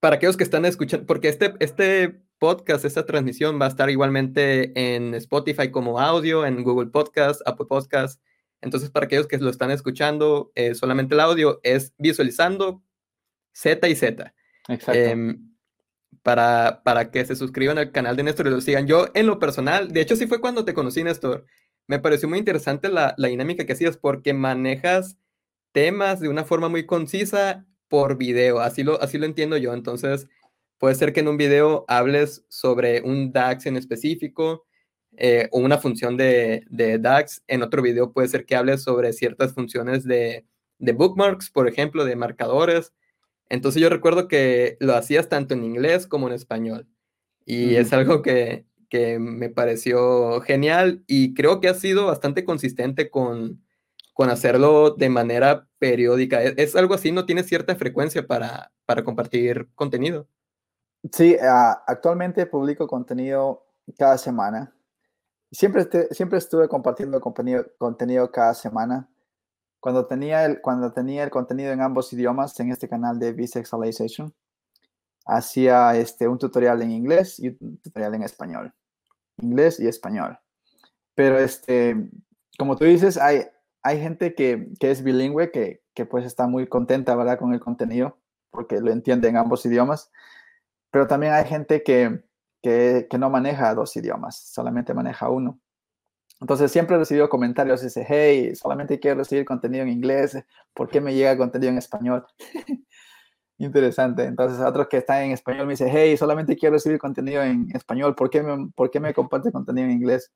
para 0.00 0.16
aquellos 0.16 0.36
que 0.36 0.44
están 0.44 0.64
escuchando, 0.64 1.06
porque 1.06 1.28
este, 1.28 1.54
este 1.60 2.20
podcast, 2.38 2.84
esta 2.84 3.06
transmisión 3.06 3.58
va 3.60 3.66
a 3.66 3.70
estar 3.70 3.88
igualmente 3.88 4.72
en 4.74 5.14
Spotify 5.14 5.70
como 5.70 5.98
audio, 5.98 6.44
en 6.44 6.62
Google 6.62 6.90
Podcast, 6.90 7.40
Apple 7.46 7.66
Podcast. 7.66 8.22
Entonces, 8.60 8.90
para 8.90 9.06
aquellos 9.06 9.26
que 9.26 9.38
lo 9.38 9.50
están 9.50 9.70
escuchando, 9.70 10.52
eh, 10.54 10.74
solamente 10.74 11.14
el 11.14 11.20
audio 11.20 11.60
es 11.62 11.94
visualizando 11.98 12.82
Z 13.52 13.88
y 13.88 13.94
Z. 13.94 14.34
Exacto. 14.68 15.38
Para, 16.22 16.82
para 16.84 17.10
que 17.10 17.24
se 17.24 17.36
suscriban 17.36 17.78
al 17.78 17.92
canal 17.92 18.16
de 18.16 18.22
Néstor 18.22 18.46
y 18.46 18.50
lo 18.50 18.60
sigan. 18.60 18.86
Yo, 18.86 19.06
en 19.14 19.26
lo 19.26 19.38
personal, 19.38 19.92
de 19.92 20.00
hecho, 20.00 20.16
sí 20.16 20.26
fue 20.26 20.40
cuando 20.40 20.64
te 20.64 20.74
conocí, 20.74 21.02
Néstor. 21.04 21.46
Me 21.86 21.98
pareció 21.98 22.28
muy 22.28 22.38
interesante 22.38 22.88
la, 22.88 23.14
la 23.18 23.28
dinámica 23.28 23.66
que 23.66 23.74
hacías 23.74 23.96
porque 23.96 24.32
manejas 24.32 25.18
temas 25.72 26.20
de 26.20 26.28
una 26.28 26.44
forma 26.44 26.68
muy 26.68 26.86
concisa 26.86 27.66
por 27.88 28.16
video. 28.16 28.60
Así 28.60 28.82
lo, 28.82 29.00
así 29.02 29.18
lo 29.18 29.26
entiendo 29.26 29.56
yo. 29.56 29.74
Entonces, 29.74 30.28
puede 30.78 30.94
ser 30.94 31.12
que 31.12 31.20
en 31.20 31.28
un 31.28 31.36
video 31.36 31.84
hables 31.88 32.44
sobre 32.48 33.02
un 33.02 33.32
DAX 33.32 33.66
en 33.66 33.76
específico 33.76 34.66
eh, 35.16 35.48
o 35.52 35.60
una 35.60 35.78
función 35.78 36.16
de, 36.16 36.64
de, 36.70 36.98
DAX. 36.98 37.42
En 37.46 37.62
otro 37.62 37.82
video 37.82 38.12
puede 38.12 38.28
ser 38.28 38.46
que 38.46 38.56
hables 38.56 38.82
sobre 38.82 39.12
ciertas 39.12 39.52
funciones 39.54 40.04
de, 40.04 40.46
de 40.78 40.92
bookmarks, 40.92 41.50
por 41.50 41.68
ejemplo, 41.68 42.04
de 42.04 42.16
marcadores. 42.16 42.92
Entonces 43.54 43.80
yo 43.80 43.88
recuerdo 43.88 44.28
que 44.28 44.76
lo 44.80 44.94
hacías 44.94 45.28
tanto 45.28 45.54
en 45.54 45.64
inglés 45.64 46.06
como 46.06 46.28
en 46.28 46.34
español. 46.34 46.86
Y 47.46 47.66
mm. 47.66 47.76
es 47.76 47.92
algo 47.92 48.22
que, 48.22 48.66
que, 48.88 49.18
me 49.18 49.48
pareció 49.48 50.40
genial 50.42 51.02
y 51.06 51.34
creo 51.34 51.60
que 51.60 51.68
ha 51.68 51.74
sido 51.74 52.06
bastante 52.06 52.44
consistente 52.44 53.10
con, 53.10 53.62
con 54.12 54.30
hacerlo 54.30 54.90
de 54.90 55.08
manera 55.08 55.68
periódica. 55.78 56.42
¿Es, 56.42 56.54
es 56.56 56.76
algo 56.76 56.94
así? 56.94 57.12
¿No 57.12 57.26
tienes 57.26 57.46
cierta 57.46 57.74
frecuencia 57.76 58.26
para, 58.26 58.72
para 58.86 59.04
compartir 59.04 59.68
contenido? 59.74 60.28
Sí, 61.12 61.36
uh, 61.36 61.76
actualmente 61.86 62.46
publico 62.46 62.86
contenido 62.86 63.66
cada 63.98 64.16
semana. 64.18 64.74
Siempre, 65.52 65.84
te, 65.84 66.12
siempre 66.14 66.38
estuve 66.38 66.68
compartiendo 66.68 67.20
contenido, 67.20 67.66
contenido 67.78 68.30
cada 68.30 68.54
semana 68.54 69.08
cuando 69.84 70.06
tenía, 70.06 70.46
el, 70.46 70.62
cuando 70.62 70.92
tenía 70.92 71.24
el 71.24 71.28
contenido 71.28 71.70
en 71.70 71.82
ambos 71.82 72.10
idiomas 72.10 72.58
en 72.58 72.72
este 72.72 72.88
canal 72.88 73.18
de 73.18 73.34
Visexualization, 73.34 74.32
hacía 75.26 75.94
este, 75.94 76.26
un 76.26 76.38
tutorial 76.38 76.80
en 76.80 76.90
inglés 76.90 77.38
y 77.38 77.48
un 77.48 77.76
tutorial 77.82 78.14
en 78.14 78.22
español. 78.22 78.72
Inglés 79.36 79.78
y 79.78 79.86
español. 79.86 80.38
Pero 81.14 81.38
este, 81.38 82.08
como 82.56 82.76
tú 82.76 82.86
dices, 82.86 83.18
hay, 83.18 83.42
hay 83.82 84.00
gente 84.00 84.34
que, 84.34 84.70
que 84.80 84.90
es 84.90 85.04
bilingüe, 85.04 85.50
que, 85.50 85.82
que, 85.92 86.06
pues 86.06 86.24
está 86.24 86.46
muy 86.46 86.66
contenta, 86.66 87.14
¿verdad? 87.14 87.38
Con 87.38 87.52
el 87.52 87.60
contenido, 87.60 88.16
porque 88.48 88.80
lo 88.80 88.90
entiende 88.90 89.28
en 89.28 89.36
ambos 89.36 89.66
idiomas. 89.66 90.10
Pero 90.90 91.06
también 91.06 91.34
hay 91.34 91.44
gente 91.44 91.82
que, 91.82 92.24
que, 92.62 93.06
que 93.10 93.18
no 93.18 93.28
maneja 93.28 93.74
dos 93.74 93.94
idiomas, 93.96 94.34
solamente 94.34 94.94
maneja 94.94 95.28
uno. 95.28 95.60
Entonces 96.44 96.70
siempre 96.70 96.94
he 96.94 96.98
recibido 96.98 97.30
comentarios, 97.30 97.80
dice, 97.80 98.04
hey, 98.06 98.54
solamente 98.54 99.00
quiero 99.00 99.16
recibir 99.16 99.46
contenido 99.46 99.82
en 99.82 99.88
inglés, 99.88 100.36
¿por 100.74 100.90
qué 100.90 101.00
me 101.00 101.14
llega 101.14 101.38
contenido 101.38 101.72
en 101.72 101.78
español? 101.78 102.26
Interesante. 103.56 104.24
Entonces 104.24 104.60
otros 104.60 104.88
que 104.88 104.98
están 104.98 105.22
en 105.22 105.30
español 105.30 105.66
me 105.66 105.72
dice, 105.72 105.88
hey, 105.90 106.18
solamente 106.18 106.54
quiero 106.54 106.74
recibir 106.74 106.98
contenido 106.98 107.42
en 107.42 107.74
español, 107.74 108.14
¿por 108.14 108.28
qué 108.28 108.42
me, 108.42 108.68
por 108.76 108.90
qué 108.90 109.00
me 109.00 109.14
comparte 109.14 109.50
contenido 109.52 109.86
en 109.86 109.92
inglés? 109.92 110.34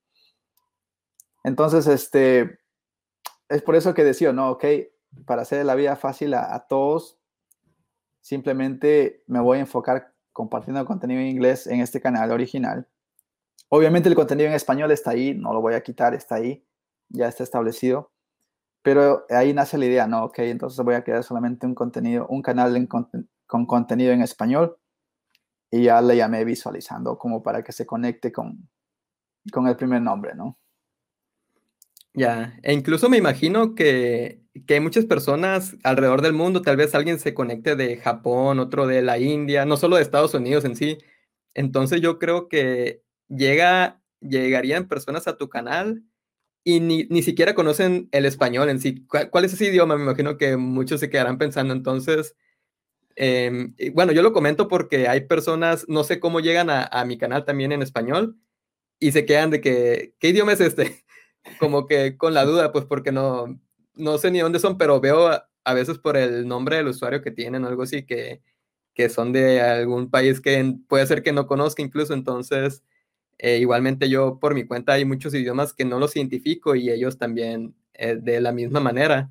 Entonces, 1.45 1.87
este, 1.87 2.59
es 3.51 3.61
por 3.61 3.77
eso 3.77 3.93
que 3.93 4.03
decía, 4.03 4.33
no, 4.33 4.53
ok, 4.53 4.65
para 5.27 5.43
hacer 5.43 5.67
la 5.67 5.75
vida 5.75 5.95
fácil 5.95 6.33
a, 6.33 6.55
a 6.55 6.67
todos, 6.69 7.19
simplemente 8.23 9.25
me 9.27 9.41
voy 9.41 9.59
a 9.59 9.61
enfocar 9.61 10.15
compartiendo 10.33 10.83
contenido 10.87 11.21
en 11.21 11.27
inglés 11.27 11.67
en 11.67 11.81
este 11.81 12.01
canal 12.01 12.31
original 12.33 12.89
Obviamente 13.69 14.09
el 14.09 14.15
contenido 14.15 14.49
en 14.49 14.55
español 14.55 14.91
está 14.91 15.11
ahí, 15.11 15.35
no 15.35 15.53
lo 15.53 15.61
voy 15.61 15.75
a 15.75 15.83
quitar, 15.83 16.15
está 16.15 16.37
ahí, 16.37 16.65
ya 17.09 17.29
está 17.29 17.45
establecido. 17.45 18.13
Pero 18.83 19.27
ahí 19.31 19.53
nace 19.53 19.77
la 19.77 19.87
idea, 19.87 20.07
¿no? 20.07 20.25
Ok, 20.25 20.39
entonces 20.41 20.83
voy 20.85 20.95
a 20.95 21.05
crear 21.05 21.23
solamente 21.25 21.67
un 21.67 21.75
contenido, 21.75 22.27
un 22.29 22.43
canal 22.43 22.89
con 22.89 23.67
contenido 23.67 24.13
en 24.13 24.23
español 24.23 24.79
y 25.71 25.85
ya 25.85 26.01
le 26.01 26.17
llamé 26.17 26.45
visualizando 26.45 27.19
como 27.19 27.43
para 27.43 27.63
que 27.63 27.73
se 27.73 27.87
conecte 27.87 28.33
con, 28.33 28.69
con 29.53 29.69
el 29.69 29.77
primer 29.77 30.03
nombre, 30.03 30.35
¿no? 30.35 30.59
Ya, 32.15 32.59
e 32.63 32.73
incluso 32.73 33.09
me 33.09 33.19
imagino 33.19 33.75
que, 33.75 34.43
que, 34.67 34.75
hay 34.75 34.81
muchas 34.81 35.05
personas 35.05 35.77
alrededor 35.85 36.23
del 36.23 36.33
mundo, 36.33 36.63
tal 36.63 36.77
vez 36.77 36.95
alguien 36.95 37.21
se 37.21 37.35
conecte 37.35 37.77
de 37.77 37.97
Japón, 37.99 38.59
otro 38.59 38.87
de 38.87 39.03
la 39.03 39.19
India, 39.19 39.65
no 39.65 39.77
solo 39.77 39.97
de 39.97 40.03
Estados 40.03 40.35
Unidos 40.35 40.65
en 40.65 40.75
sí. 40.75 40.99
Entonces 41.55 42.01
yo 42.01 42.19
creo 42.19 42.49
que 42.49 43.03
llega, 43.29 44.01
llegarían 44.21 44.89
personas 44.89 45.29
a 45.29 45.37
tu 45.37 45.49
canal 45.49 46.03
y 46.65 46.81
ni, 46.81 47.05
ni 47.05 47.23
siquiera 47.23 47.55
conocen 47.55 48.09
el 48.13 48.27
español 48.27 48.69
en 48.69 48.81
sí. 48.81 49.07
¿Cuál, 49.09 49.31
¿Cuál, 49.31 49.45
es 49.45 49.55
ese 49.55 49.67
idioma? 49.67 49.97
Me 49.97 50.03
imagino 50.05 50.37
que 50.37 50.57
muchos 50.57 51.01
se 51.01 51.11
quedarán 51.11 51.39
pensando. 51.39 51.73
Entonces, 51.73 52.37
eh, 53.17 53.73
bueno, 53.95 54.13
yo 54.13 54.23
lo 54.23 54.33
comento 54.33 54.69
porque 54.69 55.09
hay 55.09 55.23
personas, 55.23 55.87
no 55.89 56.05
sé 56.05 56.21
cómo 56.21 56.41
llegan 56.41 56.71
a, 56.71 56.85
a, 56.85 57.05
mi 57.05 57.19
canal 57.19 57.45
también 57.45 57.73
en 57.73 57.83
español 57.83 58.37
y 59.01 59.13
se 59.13 59.27
quedan 59.27 59.51
de 59.51 59.61
que, 59.61 60.15
¿qué 60.21 60.29
idioma 60.29 60.53
es 60.53 60.61
este? 60.61 61.05
Como 61.59 61.87
que 61.87 62.17
con 62.17 62.35
la 62.35 62.45
duda, 62.45 62.73
pues 62.73 62.85
porque 62.85 63.13
no, 63.13 63.61
no 63.95 64.19
sé 64.19 64.31
ni 64.31 64.41
dónde 64.41 64.61
son, 64.61 64.79
pero 64.79 65.01
veo 65.01 65.29
a, 65.29 65.49
a 65.65 65.75
veces 65.75 65.99
por 65.99 66.17
el 66.17 66.47
nombre 66.49 66.77
del 66.77 66.89
usuario 66.89 67.23
que 67.23 67.31
tienen 67.31 67.65
o 67.65 67.69
algo 67.69 67.83
así 67.83 68.05
que, 68.07 68.43
que 68.95 69.09
son 69.09 69.33
de 69.33 69.61
algún 69.61 70.11
país 70.11 70.41
que 70.41 70.75
puede 70.89 71.07
ser 71.07 71.23
que 71.23 71.33
no 71.33 71.47
conozca 71.47 71.83
incluso. 71.83 72.15
Entonces, 72.15 72.83
eh, 73.39 73.59
igualmente 73.59 74.09
yo 74.09 74.39
por 74.41 74.55
mi 74.55 74.65
cuenta 74.67 74.95
hay 74.95 75.05
muchos 75.05 75.33
idiomas 75.35 75.73
que 75.73 75.85
no 75.85 75.99
los 75.99 76.17
identifico 76.17 76.75
y 76.75 76.91
ellos 76.91 77.19
también 77.19 77.75
eh, 77.95 78.17
de 78.21 78.41
la 78.41 78.53
misma 78.53 78.81
manera. 78.81 79.31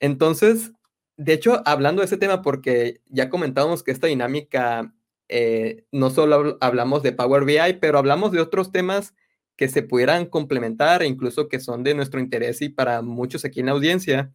Entonces, 0.00 0.72
de 1.16 1.32
hecho, 1.32 1.62
hablando 1.66 2.00
de 2.00 2.06
ese 2.06 2.16
tema, 2.16 2.42
porque 2.42 3.00
ya 3.08 3.28
comentábamos 3.28 3.82
que 3.82 3.90
esta 3.90 4.06
dinámica, 4.06 4.94
eh, 5.28 5.84
no 5.92 6.10
solo 6.10 6.58
hablamos 6.60 7.02
de 7.02 7.12
Power 7.12 7.44
BI, 7.44 7.78
pero 7.80 7.98
hablamos 7.98 8.32
de 8.32 8.40
otros 8.40 8.70
temas 8.70 9.14
que 9.56 9.68
se 9.68 9.82
pudieran 9.82 10.26
complementar 10.26 11.02
e 11.02 11.06
incluso 11.06 11.48
que 11.48 11.58
son 11.58 11.82
de 11.82 11.94
nuestro 11.94 12.20
interés 12.20 12.62
y 12.62 12.68
para 12.68 13.02
muchos 13.02 13.44
aquí 13.44 13.60
en 13.60 13.66
la 13.66 13.72
audiencia. 13.72 14.32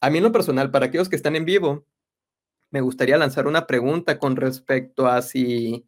A 0.00 0.10
mí 0.10 0.18
en 0.18 0.24
lo 0.24 0.32
personal, 0.32 0.72
para 0.72 0.86
aquellos 0.86 1.08
que 1.08 1.16
están 1.16 1.36
en 1.36 1.44
vivo, 1.44 1.86
me 2.70 2.80
gustaría 2.80 3.16
lanzar 3.16 3.46
una 3.46 3.66
pregunta 3.68 4.18
con 4.18 4.34
respecto 4.34 5.06
a 5.06 5.22
si 5.22 5.86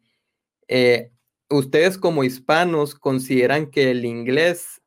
eh, 0.69 1.11
ustedes 1.49 1.97
como 1.97 2.23
hispanos 2.23 2.95
consideran 2.95 3.71
que 3.71 3.91
el 3.91 4.05
inglés 4.05 4.81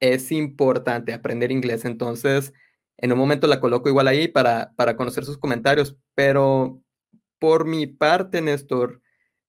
es 0.00 0.32
importante, 0.32 1.12
aprender 1.12 1.52
inglés. 1.52 1.84
Entonces, 1.84 2.52
en 2.98 3.12
un 3.12 3.18
momento 3.18 3.46
la 3.46 3.60
coloco 3.60 3.88
igual 3.88 4.08
ahí 4.08 4.28
para, 4.28 4.72
para 4.76 4.96
conocer 4.96 5.24
sus 5.24 5.38
comentarios, 5.38 5.96
pero 6.14 6.82
por 7.38 7.66
mi 7.66 7.86
parte, 7.86 8.40
Néstor, 8.42 9.00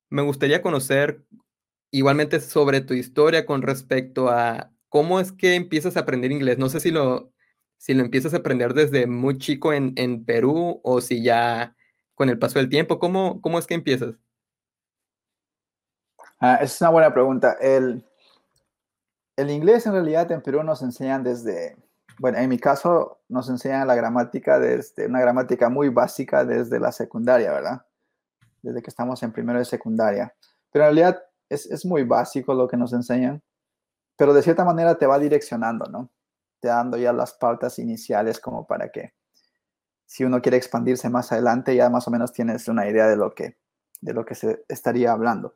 me 0.09 0.21
gustaría 0.21 0.61
conocer 0.61 1.23
igualmente 1.91 2.39
sobre 2.39 2.81
tu 2.81 2.93
historia 2.93 3.45
con 3.45 3.61
respecto 3.61 4.29
a 4.29 4.71
cómo 4.89 5.19
es 5.19 5.31
que 5.31 5.55
empiezas 5.55 5.97
a 5.97 6.01
aprender 6.01 6.31
inglés. 6.31 6.57
No 6.57 6.69
sé 6.69 6.79
si 6.79 6.91
lo, 6.91 7.31
si 7.77 7.93
lo 7.93 8.03
empiezas 8.03 8.33
a 8.33 8.37
aprender 8.37 8.73
desde 8.73 9.07
muy 9.07 9.37
chico 9.37 9.73
en, 9.73 9.93
en 9.95 10.25
Perú 10.25 10.81
o 10.83 11.01
si 11.01 11.23
ya 11.23 11.75
con 12.15 12.29
el 12.29 12.39
paso 12.39 12.59
del 12.59 12.69
tiempo. 12.69 12.99
¿Cómo, 12.99 13.41
cómo 13.41 13.59
es 13.59 13.67
que 13.67 13.75
empiezas? 13.75 14.15
Ah, 16.45 16.55
es 16.55 16.81
una 16.81 16.89
buena 16.89 17.13
pregunta. 17.13 17.55
El, 17.61 18.05
el 19.37 19.49
inglés 19.49 19.85
en 19.85 19.93
realidad 19.93 20.29
en 20.29 20.41
Perú 20.41 20.61
nos 20.61 20.81
enseñan 20.81 21.23
desde, 21.23 21.77
bueno, 22.19 22.37
en 22.37 22.49
mi 22.49 22.59
caso 22.59 23.21
nos 23.29 23.47
enseñan 23.47 23.87
la 23.87 23.95
gramática 23.95 24.59
desde 24.59 25.05
una 25.07 25.21
gramática 25.21 25.69
muy 25.69 25.87
básica 25.87 26.43
desde 26.43 26.81
la 26.81 26.91
secundaria, 26.91 27.53
¿verdad? 27.53 27.85
Desde 28.61 28.81
que 28.81 28.89
estamos 28.89 29.23
en 29.23 29.31
primero 29.31 29.57
de 29.57 29.63
secundaria. 29.63 30.35
Pero 30.69 30.83
en 30.83 30.95
realidad 30.95 31.23
es, 31.47 31.65
es 31.67 31.85
muy 31.85 32.03
básico 32.03 32.53
lo 32.53 32.67
que 32.67 32.75
nos 32.75 32.91
enseñan, 32.91 33.41
pero 34.17 34.33
de 34.33 34.43
cierta 34.43 34.65
manera 34.65 34.97
te 34.97 35.07
va 35.07 35.19
direccionando, 35.19 35.85
¿no? 35.85 36.09
Te 36.59 36.67
dando 36.67 36.97
ya 36.97 37.13
las 37.13 37.31
pautas 37.35 37.79
iniciales 37.79 38.41
como 38.41 38.67
para 38.67 38.89
que 38.89 39.13
si 40.05 40.25
uno 40.25 40.41
quiere 40.41 40.57
expandirse 40.57 41.09
más 41.09 41.31
adelante 41.31 41.73
ya 41.73 41.89
más 41.89 42.05
o 42.05 42.11
menos 42.11 42.33
tienes 42.33 42.67
una 42.67 42.85
idea 42.85 43.07
de 43.07 43.15
lo 43.15 43.33
que, 43.33 43.55
de 44.01 44.13
lo 44.13 44.25
que 44.25 44.35
se 44.35 44.65
estaría 44.67 45.13
hablando. 45.13 45.53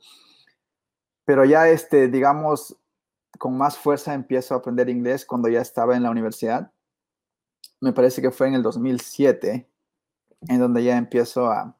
Pero 1.28 1.44
ya, 1.44 1.68
este, 1.68 2.08
digamos, 2.08 2.78
con 3.38 3.58
más 3.58 3.78
fuerza 3.78 4.14
empiezo 4.14 4.54
a 4.54 4.60
aprender 4.60 4.88
inglés 4.88 5.26
cuando 5.26 5.50
ya 5.50 5.60
estaba 5.60 5.98
en 5.98 6.04
la 6.04 6.10
universidad. 6.10 6.72
Me 7.82 7.92
parece 7.92 8.22
que 8.22 8.32
fue 8.32 8.48
en 8.48 8.54
el 8.54 8.64
2007, 8.64 9.70
en 10.48 10.60
donde 10.60 10.86
ya 10.86 10.96
empiezo 10.96 11.52
a, 11.52 11.76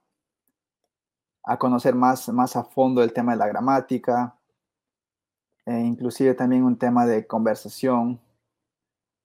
a 1.46 1.58
conocer 1.58 1.96
más, 1.96 2.28
más 2.28 2.58
a 2.58 2.66
fondo 2.66 3.02
el 3.02 3.14
tema 3.14 3.32
de 3.32 3.38
la 3.38 3.48
gramática, 3.48 4.38
e 5.66 5.80
inclusive 5.80 6.34
también 6.34 6.66
un 6.66 6.78
tema 6.78 7.06
de 7.06 7.26
conversación, 7.26 8.20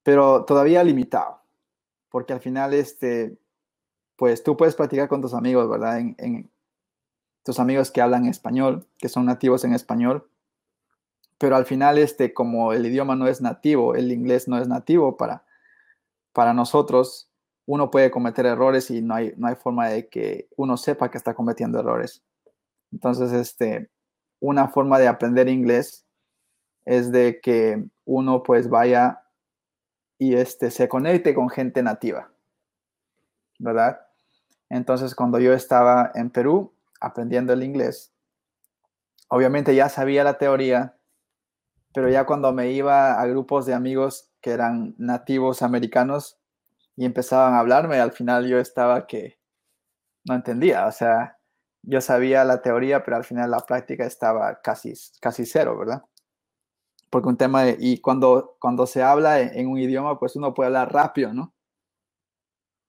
pero 0.05 0.45
todavía 0.45 0.85
limitado, 0.85 1.41
porque 2.11 2.33
al 2.33 2.41
final, 2.41 2.75
este, 2.75 3.37
pues 4.15 4.45
tú 4.45 4.57
puedes 4.57 4.77
practicar 4.77 5.09
con 5.09 5.21
tus 5.21 5.35
amigos, 5.35 5.69
¿verdad? 5.69 6.01
Tus 7.45 7.59
amigos 7.59 7.91
que 7.91 8.01
hablan 8.01 8.27
español, 8.27 8.87
que 8.99 9.09
son 9.09 9.27
nativos 9.27 9.65
en 9.65 9.75
español, 9.75 10.29
pero 11.39 11.57
al 11.57 11.67
final, 11.67 11.99
este, 11.99 12.33
como 12.33 12.73
el 12.73 12.87
idioma 12.87 13.17
no 13.17 13.27
es 13.27 13.41
nativo, 13.41 13.97
el 13.97 14.13
inglés 14.13 14.47
no 14.47 14.59
es 14.59 14.69
nativo 14.69 15.17
para, 15.17 15.45
para 16.33 16.55
nosotros, 16.55 17.29
uno 17.67 17.91
puede 17.91 18.11
cometer 18.11 18.47
errores 18.47 18.91
y 18.91 19.03
no 19.03 19.15
hay, 19.15 19.35
no 19.37 19.49
hay 19.49 19.57
forma 19.57 19.89
de 19.89 20.09
que 20.09 20.49
uno 20.57 20.77
sepa 20.77 21.11
que 21.11 21.19
está 21.19 21.35
cometiendo 21.35 21.81
errores. 21.81 22.23
Entonces, 22.93 23.33
este, 23.33 23.91
una 24.41 24.69
forma 24.69 24.99
de 24.99 25.09
aprender 25.09 25.49
inglés 25.49 26.07
es 26.85 27.11
de 27.11 27.41
que 27.41 27.85
uno 28.05 28.43
pues 28.43 28.69
vaya 28.69 29.23
y 30.19 30.35
este, 30.35 30.71
se 30.71 30.89
conecte 30.89 31.35
con 31.35 31.49
gente 31.49 31.83
nativa, 31.83 32.31
¿verdad? 33.59 34.01
Entonces, 34.69 35.15
cuando 35.15 35.41
yo 35.41 35.53
estaba 35.53 36.13
en 36.15 36.31
Perú 36.31 36.73
aprendiendo 37.03 37.53
el 37.53 37.63
inglés, 37.63 38.13
obviamente 39.29 39.75
ya 39.75 39.89
sabía 39.89 40.25
la 40.25 40.39
teoría, 40.39 40.97
pero 41.95 42.09
ya 42.09 42.25
cuando 42.25 42.53
me 42.53 42.71
iba 42.73 43.21
a 43.21 43.27
grupos 43.27 43.67
de 43.67 43.75
amigos 43.75 44.31
que 44.41 44.51
eran 44.51 44.95
nativos 44.99 45.63
americanos 45.63 46.39
y 46.97 47.05
empezaban 47.05 47.55
a 47.55 47.59
hablarme, 47.59 48.01
al 48.01 48.13
final 48.13 48.47
yo 48.47 48.59
estaba 48.59 49.07
que 49.07 49.39
no 50.25 50.35
entendía, 50.35 50.87
o 50.87 50.93
sea, 50.93 51.39
yo 51.83 52.01
sabía 52.01 52.45
la 52.45 52.63
teoría, 52.63 53.03
pero 53.05 53.17
al 53.17 53.25
final 53.25 53.51
la 53.51 53.61
práctica 53.61 54.05
estaba 54.05 54.61
casi, 54.61 54.95
casi 55.21 55.47
cero, 55.47 55.77
¿verdad? 55.79 56.03
Porque 57.11 57.29
un 57.29 57.37
tema 57.37 57.65
de, 57.65 57.77
y 57.79 57.99
cuando, 57.99 58.57
cuando 58.59 58.87
se 58.87 59.03
habla 59.03 59.41
en, 59.41 59.67
un 59.67 59.79
idioma, 59.79 60.19
pues 60.19 60.37
uno 60.37 60.55
puede 60.55 60.69
hablar 60.69 60.93
rápido, 60.93 61.35
¿no? 61.35 61.53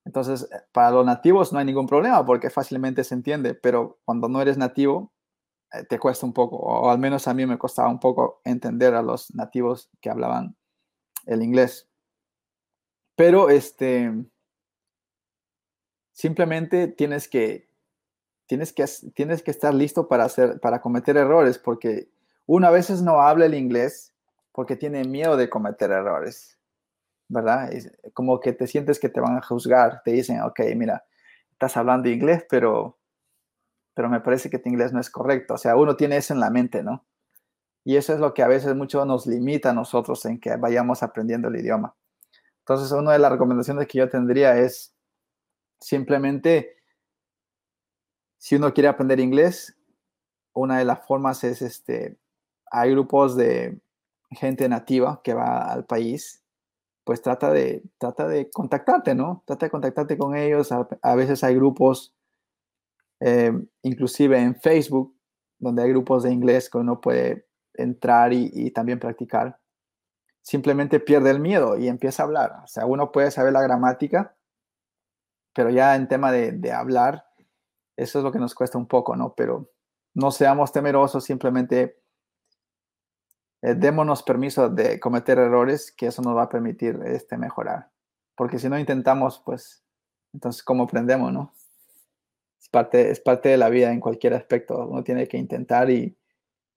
Entonces, 0.06 0.49
para 0.72 0.91
los 0.91 1.06
nativos 1.06 1.54
no 1.54 1.60
hay 1.60 1.66
ningún 1.66 1.88
problema 1.88 2.26
porque 2.26 2.49
fácilmente 2.49 3.04
se 3.04 3.16
entiende, 3.16 3.56
pero 3.56 3.99
cuando 4.06 4.28
no 4.28 4.41
eres 4.41 4.58
nativo, 4.58 5.12
eh, 5.74 5.84
te 5.86 5.99
cuesta 5.99 6.26
un 6.26 6.34
poco, 6.34 6.58
o 6.58 6.89
al 6.89 6.99
menos 6.99 7.28
a 7.28 7.34
mí 7.34 7.45
me 7.45 7.58
costaba 7.58 7.89
un 7.89 7.99
poco 7.99 8.41
entender 8.43 8.93
a 8.95 9.01
los 9.01 9.34
nativos 9.34 9.89
que 10.01 10.10
hablaban 10.10 10.56
el 11.26 11.41
inglés. 11.41 11.89
Pero 13.16 13.49
este, 13.49 14.12
simplemente 16.14 16.88
tienes 16.88 17.28
que, 17.28 17.70
tienes 18.45 18.74
que, 18.74 18.86
tienes 19.14 19.41
que 19.41 19.51
estar 19.51 19.74
listo 19.74 20.08
para, 20.08 20.26
hacer, 20.26 20.60
para 20.60 20.82
cometer 20.82 21.18
errores, 21.18 21.58
porque 21.60 22.10
uno 22.45 22.68
a 22.68 22.72
veces 22.72 23.01
no 23.01 23.22
habla 23.22 23.45
el 23.45 23.54
inglés 23.54 24.14
porque 24.51 24.76
tiene 24.76 25.04
miedo 25.06 25.38
de 25.38 25.49
cometer 25.49 25.91
errores, 25.91 26.58
¿verdad? 27.28 27.72
como 28.14 28.40
que 28.40 28.54
te 28.54 28.68
sientes 28.68 29.00
que 29.00 29.10
te 29.10 29.20
van 29.20 29.38
a 29.38 29.42
juzgar, 29.42 30.02
te 30.04 30.12
dicen, 30.12 30.42
ok, 30.42 30.60
mira, 30.76 31.06
estás 31.52 31.78
hablando 31.78 32.10
inglés, 32.10 32.46
pero 32.50 32.98
pero 33.94 34.10
me 34.10 34.22
parece 34.22 34.50
que 34.50 34.60
tu 34.60 34.70
inglés 34.70 34.92
no 34.92 35.00
es 35.00 35.10
correcto. 35.10 35.54
O 35.54 35.58
sea, 35.58 35.76
uno 35.76 35.96
tiene 35.96 36.18
eso 36.18 36.34
en 36.34 36.40
la 36.40 36.50
mente, 36.50 36.84
¿no? 36.84 37.06
Y 37.84 37.98
eso 37.98 38.14
es 38.14 38.20
lo 38.20 38.34
que 38.34 38.44
a 38.44 38.48
veces 38.48 38.76
mucho 38.76 39.06
nos 39.06 39.28
limita 39.28 39.72
a 39.72 39.74
nosotros 39.74 40.26
en 40.26 40.40
que 40.40 40.56
vayamos 40.56 41.04
aprendiendo 41.04 41.50
el 41.50 41.58
idioma. 41.58 41.96
Entonces, 42.60 42.92
una 42.92 43.12
de 43.12 43.20
las 43.20 43.32
recomendaciones 43.32 43.88
que 43.88 44.00
yo 44.00 44.10
tendría 44.10 44.58
es 44.58 44.96
simplemente, 45.80 46.78
si 48.38 48.56
uno 48.56 48.74
quiere 48.74 48.88
aprender 48.88 49.20
inglés, 49.20 49.76
una 50.54 50.78
de 50.80 50.86
las 50.86 51.06
formas 51.06 51.44
es, 51.44 51.62
este, 51.62 52.18
hay 52.72 52.92
grupos 52.92 53.36
de 53.36 53.80
gente 54.32 54.70
nativa 54.70 55.22
que 55.24 55.34
va 55.34 55.72
al 55.72 55.86
país, 55.86 56.43
pues 57.04 57.22
trata 57.22 57.51
de, 57.51 57.84
trata 57.97 58.28
de 58.28 58.49
contactarte, 58.49 59.16
¿no? 59.16 59.43
Trata 59.45 59.66
de 59.66 59.70
contactarte 59.72 60.18
con 60.18 60.36
ellos. 60.36 60.72
a 60.72 61.16
veces 61.16 61.43
hay 61.43 61.56
grupos 61.56 62.16
eh, 63.26 63.54
inclusive 63.84 64.38
en 64.38 64.54
Facebook, 64.60 65.16
donde 65.58 65.82
hay 65.82 65.89
grupos 65.89 66.24
de 66.24 66.34
inglés 66.34 66.70
que 66.70 66.78
uno 66.78 66.99
puede 66.99 67.47
entrar 67.74 68.34
y, 68.34 68.70
también 68.72 68.99
practicar, 68.99 69.62
simplemente 70.41 70.99
pierde 70.99 71.30
el 71.30 71.39
miedo 71.39 71.78
y 71.78 71.88
empieza 71.88 72.24
a 72.24 72.26
hablar. 72.26 72.51
O 72.66 72.68
sea, 72.68 72.86
uno 72.86 73.14
puede 73.14 73.32
saber 73.32 73.54
la 73.54 73.62
gramática, 73.62 74.36
pero 75.54 75.70
ya 75.70 75.95
en 75.95 76.10
tema 76.10 76.34
de, 76.34 76.72
hablar, 76.74 77.26
eso 77.95 78.20
es 78.20 78.26
lo 78.26 78.32
que 78.34 78.39
nos 78.39 78.54
cuesta 78.56 78.78
un 78.78 78.88
poco, 78.88 79.16
¿no? 79.16 79.34
Pero 79.36 79.72
no 80.14 80.32
seamos 80.32 80.74
temerosos, 80.74 81.24
simplemente 81.24 82.03
eh, 83.64 83.74
démonos 83.74 84.22
permiso 84.22 84.70
de 84.70 84.99
cometer 84.99 85.39
errores, 85.39 85.91
que 85.91 86.07
eso 86.07 86.22
nos 86.22 86.38
va 86.38 86.43
a 86.43 86.49
permitir 86.49 86.99
este, 87.05 87.38
mejorar. 87.38 87.89
Porque 88.36 88.59
si 88.59 88.70
no 88.70 88.78
intentamos, 88.78 89.41
pues, 89.43 89.84
entonces, 90.34 90.61
¿cómo 90.61 90.84
aprendemos, 90.84 91.34
no? 91.34 91.53
parte, 92.74 93.11
es 93.11 93.20
parte 93.20 93.49
de 93.49 93.57
la 93.57 93.70
vida 93.70 93.93
en 93.93 93.99
cualquier 93.99 94.34
aspecto. 94.34 94.88
Uno 94.88 95.03
tiene 95.03 95.28
que 95.28 95.38
intentar 95.38 95.91
y, 95.91 96.18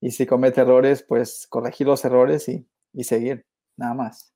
y 0.01 0.11
si 0.11 0.27
comete 0.27 0.61
errores, 0.61 1.03
pues 1.03 1.47
corregir 1.49 1.87
los 1.87 2.05
errores 2.05 2.49
y, 2.51 2.69
y, 2.93 3.05
seguir, 3.05 3.47
nada 3.77 3.95
más. 3.95 4.35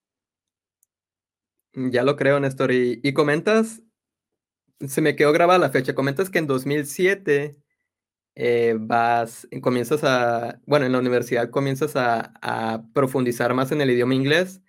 Ya 1.74 2.02
lo 2.02 2.16
creo, 2.16 2.40
Néstor. 2.40 2.72
Y, 2.72 3.00
y, 3.02 3.12
comentas, 3.12 3.82
se 4.80 5.02
me 5.02 5.14
quedó 5.16 5.32
grabada 5.32 5.58
la 5.58 5.68
fecha, 5.68 5.94
comentas 5.94 6.30
que 6.30 6.38
en 6.38 6.46
2007 6.46 7.58
eh, 8.34 8.76
vas, 8.78 9.48
comienzas 9.60 10.04
a, 10.04 10.60
bueno, 10.66 10.86
en 10.86 10.92
la 10.92 10.98
universidad 10.98 11.50
comienzas 11.50 11.92
a, 11.94 12.82
profundizar 12.94 13.54
más 13.54 13.72
en 13.72 13.80
el 13.80 13.90
idioma 13.90 14.14
inglés. 14.14 14.62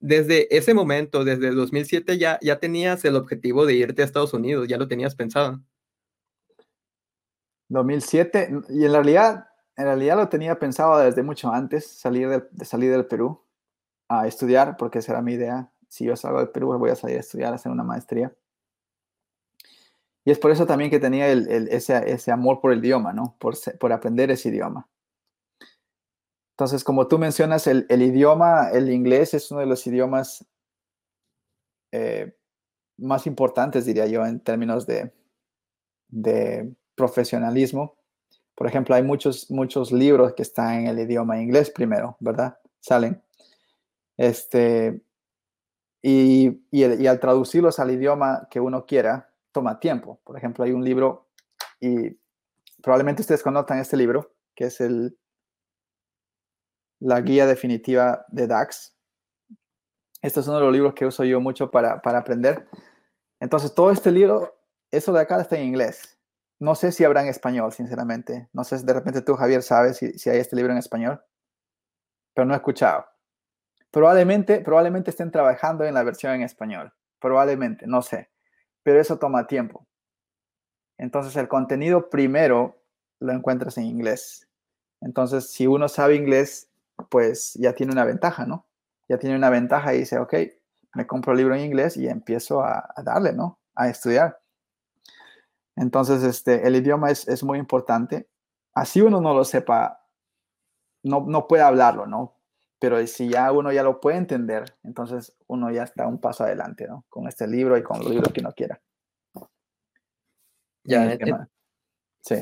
Desde 0.00 0.54
ese 0.56 0.74
momento, 0.74 1.24
desde 1.24 1.50
2007, 1.50 2.18
ya, 2.18 2.38
ya 2.40 2.58
tenías 2.58 3.04
el 3.04 3.16
objetivo 3.16 3.66
de 3.66 3.74
irte 3.74 4.02
a 4.02 4.04
Estados 4.04 4.32
Unidos, 4.32 4.66
ya 4.68 4.78
lo 4.78 4.88
tenías 4.88 5.14
pensado. 5.14 5.60
2007, 7.68 8.50
y 8.70 8.84
en 8.84 8.92
realidad, 8.92 9.46
en 9.76 9.84
realidad 9.84 10.16
lo 10.16 10.28
tenía 10.28 10.58
pensado 10.58 10.98
desde 10.98 11.22
mucho 11.22 11.52
antes, 11.52 11.86
salir 11.86 12.28
de, 12.28 12.64
salir 12.64 12.90
del 12.90 13.06
Perú 13.06 13.44
a 14.08 14.26
estudiar, 14.26 14.76
porque 14.76 14.98
esa 15.00 15.12
era 15.12 15.22
mi 15.22 15.34
idea. 15.34 15.70
Si 15.88 16.04
yo 16.04 16.16
salgo 16.16 16.38
del 16.38 16.48
Perú, 16.50 16.76
voy 16.78 16.90
a 16.90 16.96
salir 16.96 17.16
a 17.18 17.20
estudiar, 17.20 17.52
a 17.52 17.56
hacer 17.56 17.70
una 17.70 17.84
maestría. 17.84 18.34
Y 20.24 20.30
es 20.30 20.38
por 20.38 20.50
eso 20.50 20.66
también 20.66 20.90
que 20.90 21.00
tenía 21.00 21.30
ese, 21.30 22.30
amor 22.30 22.60
por 22.60 22.72
el 22.72 22.84
idioma, 22.84 23.12
¿no? 23.12 23.36
Por, 23.38 23.54
por 23.78 23.92
aprender 23.92 24.30
ese 24.30 24.50
idioma. 24.50 24.88
Entonces, 26.52 26.84
como 26.84 27.08
tú 27.08 27.18
mencionas, 27.18 27.66
el, 27.66 27.86
idioma, 27.90 28.68
el 28.70 28.90
inglés 28.90 29.32
es 29.32 29.50
uno 29.50 29.60
de 29.60 29.66
los 29.66 29.86
idiomas 29.86 30.46
eh, 31.90 32.36
más 32.98 33.26
importantes, 33.26 33.86
diría 33.86 34.06
yo, 34.06 34.26
en 34.26 34.40
términos 34.40 34.86
de, 34.86 35.10
de 36.08 36.70
profesionalismo. 36.94 37.96
Por 38.54 38.66
ejemplo, 38.66 38.94
hay 38.94 39.02
muchos, 39.02 39.50
muchos 39.50 39.90
libros 39.90 40.34
que 40.34 40.42
están 40.42 40.80
en 40.80 40.86
el 40.88 40.98
idioma 40.98 41.40
inglés 41.40 41.70
primero, 41.70 42.18
¿verdad? 42.20 42.58
Salen. 42.80 43.22
Este, 44.18 45.00
y, 46.02 46.60
y, 46.70 47.06
al 47.06 47.20
traducirlos 47.20 47.78
al 47.78 47.90
idioma 47.90 48.48
que 48.50 48.60
uno 48.60 48.84
quiera, 48.84 49.29
toma 49.52 49.80
tiempo. 49.80 50.20
Por 50.24 50.36
ejemplo, 50.36 50.64
hay 50.64 50.72
un 50.72 50.84
libro 50.84 51.30
y 51.80 52.18
probablemente 52.82 53.22
ustedes 53.22 53.42
conozcan 53.42 53.78
este 53.78 53.96
libro, 53.96 54.34
que 54.54 54.64
es 54.66 54.80
el, 54.80 55.18
la 57.00 57.20
guía 57.20 57.46
definitiva 57.46 58.24
de 58.28 58.46
DAX. 58.46 58.96
Este 60.22 60.40
es 60.40 60.46
uno 60.46 60.58
de 60.58 60.64
los 60.64 60.72
libros 60.72 60.94
que 60.94 61.06
uso 61.06 61.24
yo 61.24 61.40
mucho 61.40 61.70
para, 61.70 62.02
para 62.02 62.18
aprender. 62.18 62.68
Entonces, 63.40 63.74
todo 63.74 63.90
este 63.90 64.10
libro, 64.10 64.60
eso 64.90 65.12
de 65.12 65.20
acá 65.20 65.40
está 65.40 65.56
en 65.56 65.66
inglés. 65.66 66.18
No 66.58 66.74
sé 66.74 66.92
si 66.92 67.04
habrá 67.04 67.22
en 67.22 67.28
español, 67.28 67.72
sinceramente. 67.72 68.50
No 68.52 68.64
sé 68.64 68.78
si 68.78 68.84
de 68.84 68.92
repente 68.92 69.22
tú, 69.22 69.34
Javier, 69.34 69.62
sabes 69.62 69.96
si, 69.96 70.12
si 70.18 70.28
hay 70.28 70.38
este 70.38 70.56
libro 70.56 70.72
en 70.72 70.78
español, 70.78 71.22
pero 72.34 72.44
no 72.44 72.52
he 72.52 72.56
escuchado. 72.58 73.06
Probablemente, 73.90 74.60
probablemente 74.60 75.10
estén 75.10 75.30
trabajando 75.30 75.84
en 75.84 75.94
la 75.94 76.02
versión 76.02 76.34
en 76.34 76.42
español. 76.42 76.92
Probablemente, 77.18 77.86
no 77.86 78.02
sé. 78.02 78.30
Pero 78.82 79.00
eso 79.00 79.18
toma 79.18 79.46
tiempo. 79.46 79.86
Entonces, 80.98 81.36
el 81.36 81.48
contenido 81.48 82.10
primero 82.10 82.76
lo 83.20 83.32
encuentras 83.32 83.78
en 83.78 83.84
inglés. 83.84 84.48
Entonces, 85.00 85.50
si 85.50 85.66
uno 85.66 85.88
sabe 85.88 86.16
inglés, 86.16 86.68
pues 87.08 87.54
ya 87.54 87.74
tiene 87.74 87.92
una 87.92 88.04
ventaja, 88.04 88.44
¿no? 88.44 88.66
Ya 89.08 89.18
tiene 89.18 89.36
una 89.36 89.50
ventaja 89.50 89.94
y 89.94 90.00
dice, 90.00 90.18
ok, 90.18 90.34
me 90.94 91.06
compro 91.06 91.32
el 91.32 91.38
libro 91.38 91.54
en 91.54 91.62
inglés 91.62 91.96
y 91.96 92.06
empiezo 92.08 92.62
a, 92.62 92.92
darle, 93.02 93.32
¿no? 93.32 93.58
A 93.74 93.88
estudiar. 93.88 94.40
Entonces, 95.76 96.22
este, 96.22 96.66
el 96.66 96.76
idioma 96.76 97.10
es, 97.10 97.42
muy 97.42 97.58
importante. 97.58 98.28
Así 98.74 99.00
uno 99.00 99.20
no 99.20 99.34
lo 99.34 99.44
sepa, 99.44 100.04
no, 101.02 101.24
no 101.26 101.48
puede 101.48 101.62
hablarlo, 101.62 102.06
¿no? 102.06 102.34
Pero 102.78 103.04
si 103.06 103.28
ya 103.28 103.50
uno 103.52 103.72
ya 103.72 103.82
lo 103.82 104.00
puede 104.00 104.18
entender, 104.18 104.76
entonces 104.84 105.34
uno 105.46 105.70
ya 105.70 105.82
está 105.82 106.06
un 106.06 106.18
paso 106.18 106.44
adelante, 106.44 106.86
¿no? 106.86 107.04
Con 107.08 107.26
este 107.26 107.46
libro 107.46 107.76
y 107.76 107.82
con 107.82 107.98
los 107.98 108.10
libros 108.10 108.32
que 108.32 108.40
uno 108.40 108.52
quiera. 108.52 108.69
Ya, 110.84 111.18
sí. 112.22 112.36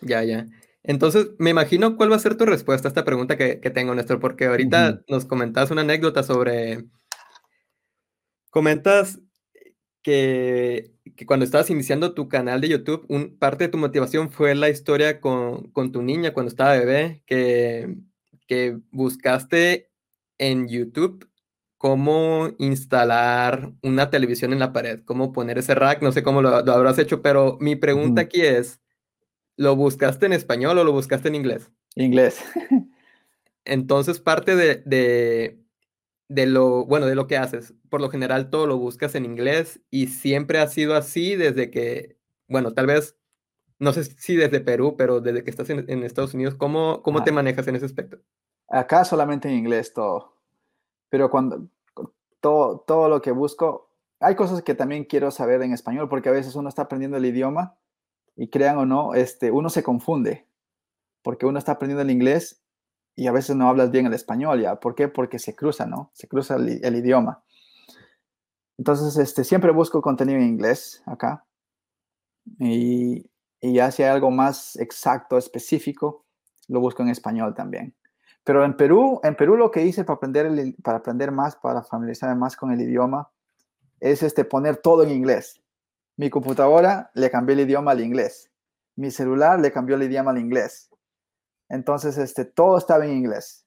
Ya, 0.00 0.22
ya. 0.22 0.46
Entonces, 0.82 1.30
me 1.38 1.50
imagino 1.50 1.96
cuál 1.96 2.12
va 2.12 2.16
a 2.16 2.20
ser 2.20 2.36
tu 2.36 2.44
respuesta 2.44 2.88
a 2.88 2.90
esta 2.90 3.04
pregunta 3.04 3.36
que, 3.36 3.56
tengo, 3.70 3.94
Néstor, 3.94 4.20
porque 4.20 4.46
ahorita 4.46 5.02
nos 5.08 5.24
comentas 5.24 5.70
una 5.70 5.80
anécdota 5.80 6.22
sobre... 6.22 6.84
Comentas 8.50 9.18
que, 10.02 10.92
cuando 11.26 11.44
estabas 11.44 11.70
iniciando 11.70 12.14
tu 12.14 12.28
canal 12.28 12.60
de 12.60 12.68
YouTube, 12.68 13.06
un, 13.08 13.38
parte 13.38 13.64
de 13.64 13.70
tu 13.70 13.78
motivación 13.78 14.30
fue 14.30 14.54
la 14.54 14.68
historia 14.68 15.20
con, 15.20 15.72
tu 15.90 16.02
niña 16.02 16.34
cuando 16.34 16.50
estaba 16.50 16.74
bebé, 16.74 17.22
que, 17.26 17.96
que 18.46 18.78
buscaste 18.90 19.90
en 20.38 20.68
YouTube 20.68 21.28
cómo 21.84 22.48
instalar 22.56 23.74
una 23.82 24.08
televisión 24.08 24.54
en 24.54 24.58
la 24.58 24.72
pared, 24.72 25.00
cómo 25.04 25.32
poner 25.32 25.58
ese 25.58 25.74
rack, 25.74 26.00
no 26.00 26.12
sé 26.12 26.22
cómo 26.22 26.40
lo, 26.40 26.48
habrás 26.48 26.98
hecho, 26.98 27.20
pero 27.20 27.58
mi 27.60 27.76
pregunta 27.76 28.22
aquí 28.22 28.40
es, 28.40 28.80
¿Lo 29.58 29.76
buscaste 29.76 30.24
en 30.24 30.32
español 30.32 30.78
o 30.78 30.84
lo 30.84 30.92
buscaste 30.92 31.28
en 31.28 31.34
inglés? 31.34 31.70
Inglés. 31.94 32.42
Entonces, 33.66 34.18
parte 34.18 34.56
de, 34.56 35.60
de, 36.28 36.46
lo, 36.46 36.86
bueno, 36.86 37.04
de 37.04 37.16
lo 37.16 37.26
que 37.26 37.36
haces, 37.36 37.74
por 37.90 38.00
lo 38.00 38.08
general 38.08 38.48
todo 38.48 38.66
lo 38.66 38.78
buscas 38.78 39.14
en 39.14 39.26
inglés 39.26 39.82
y 39.90 40.06
siempre 40.06 40.60
ha 40.60 40.66
sido 40.68 40.94
así 40.94 41.36
desde 41.36 41.70
que, 41.70 42.16
bueno, 42.48 42.72
tal 42.72 42.86
vez, 42.86 43.18
no 43.78 43.92
sé 43.92 44.04
si 44.04 44.36
desde 44.36 44.60
Perú, 44.60 44.96
pero 44.96 45.20
desde 45.20 45.44
que 45.44 45.50
estás 45.50 45.68
en, 45.68 46.02
Estados 46.02 46.32
Unidos, 46.32 46.54
¿cómo, 46.54 47.02
cómo 47.02 47.24
te 47.24 47.30
manejas 47.30 47.68
en 47.68 47.76
ese 47.76 47.84
aspecto? 47.84 48.22
Acá 48.70 49.04
solamente 49.04 49.50
en 49.50 49.56
inglés 49.56 49.92
todo, 49.92 50.33
pero 51.14 51.30
cuando 51.30 51.68
todo, 52.40 52.80
todo 52.80 53.08
lo 53.08 53.22
que 53.22 53.30
busco, 53.30 53.88
hay 54.18 54.34
cosas 54.34 54.62
que 54.62 54.74
también 54.74 55.04
quiero 55.04 55.30
saber 55.30 55.62
en 55.62 55.72
español, 55.72 56.08
porque 56.08 56.28
a 56.28 56.32
veces 56.32 56.56
uno 56.56 56.68
está 56.68 56.82
aprendiendo 56.82 57.16
el 57.16 57.24
idioma 57.24 57.78
y 58.34 58.48
crean 58.48 58.78
o 58.78 58.84
no, 58.84 59.14
este, 59.14 59.52
uno 59.52 59.70
se 59.70 59.84
confunde, 59.84 60.48
porque 61.22 61.46
uno 61.46 61.60
está 61.60 61.70
aprendiendo 61.70 62.02
el 62.02 62.10
inglés 62.10 62.64
y 63.14 63.28
a 63.28 63.32
veces 63.32 63.54
no 63.54 63.68
hablas 63.68 63.92
bien 63.92 64.06
el 64.06 64.12
español, 64.12 64.60
¿ya? 64.60 64.80
¿Por 64.80 64.96
qué? 64.96 65.06
Porque 65.06 65.38
se 65.38 65.54
cruza, 65.54 65.86
¿no? 65.86 66.10
Se 66.14 66.26
cruza 66.26 66.56
el, 66.56 66.96
idioma. 66.96 67.44
Entonces, 68.76 69.16
este, 69.16 69.44
siempre 69.44 69.70
busco 69.70 70.02
contenido 70.02 70.40
en 70.40 70.48
inglés 70.48 71.00
acá. 71.06 71.46
Y, 72.58 73.30
y 73.60 73.74
ya 73.74 73.92
si 73.92 74.02
hay 74.02 74.08
algo 74.08 74.32
más 74.32 74.74
exacto, 74.80 75.38
específico, 75.38 76.24
lo 76.66 76.80
busco 76.80 77.04
en 77.04 77.10
español 77.10 77.54
también. 77.54 77.94
Pero 78.44 78.64
en 78.64 78.76
Perú, 78.76 79.20
en 79.24 79.34
Perú 79.34 79.56
lo 79.56 79.70
que 79.70 79.82
hice 79.82 80.04
para 80.04 80.16
aprender, 80.16 80.74
para 80.82 80.98
aprender 80.98 81.32
más, 81.32 81.56
para 81.56 81.82
familiarizarme 81.82 82.36
más 82.36 82.56
con 82.56 82.70
el 82.70 82.80
idioma, 82.80 83.30
es 84.00 84.22
este, 84.22 84.44
poner 84.44 84.76
todo 84.76 85.02
en 85.02 85.10
inglés. 85.10 85.62
Mi 86.16 86.30
computadora 86.30 87.10
le 87.14 87.30
cambié 87.30 87.54
el 87.54 87.60
idioma 87.60 87.92
al 87.92 88.00
inglés. 88.00 88.50
Mi 88.96 89.10
celular 89.10 89.58
le 89.58 89.72
cambió 89.72 89.96
el 89.96 90.02
idioma 90.02 90.30
al 90.30 90.38
inglés. 90.38 90.90
Entonces, 91.68 92.18
este, 92.18 92.44
todo 92.44 92.78
estaba 92.78 93.04
en 93.06 93.16
inglés. 93.16 93.64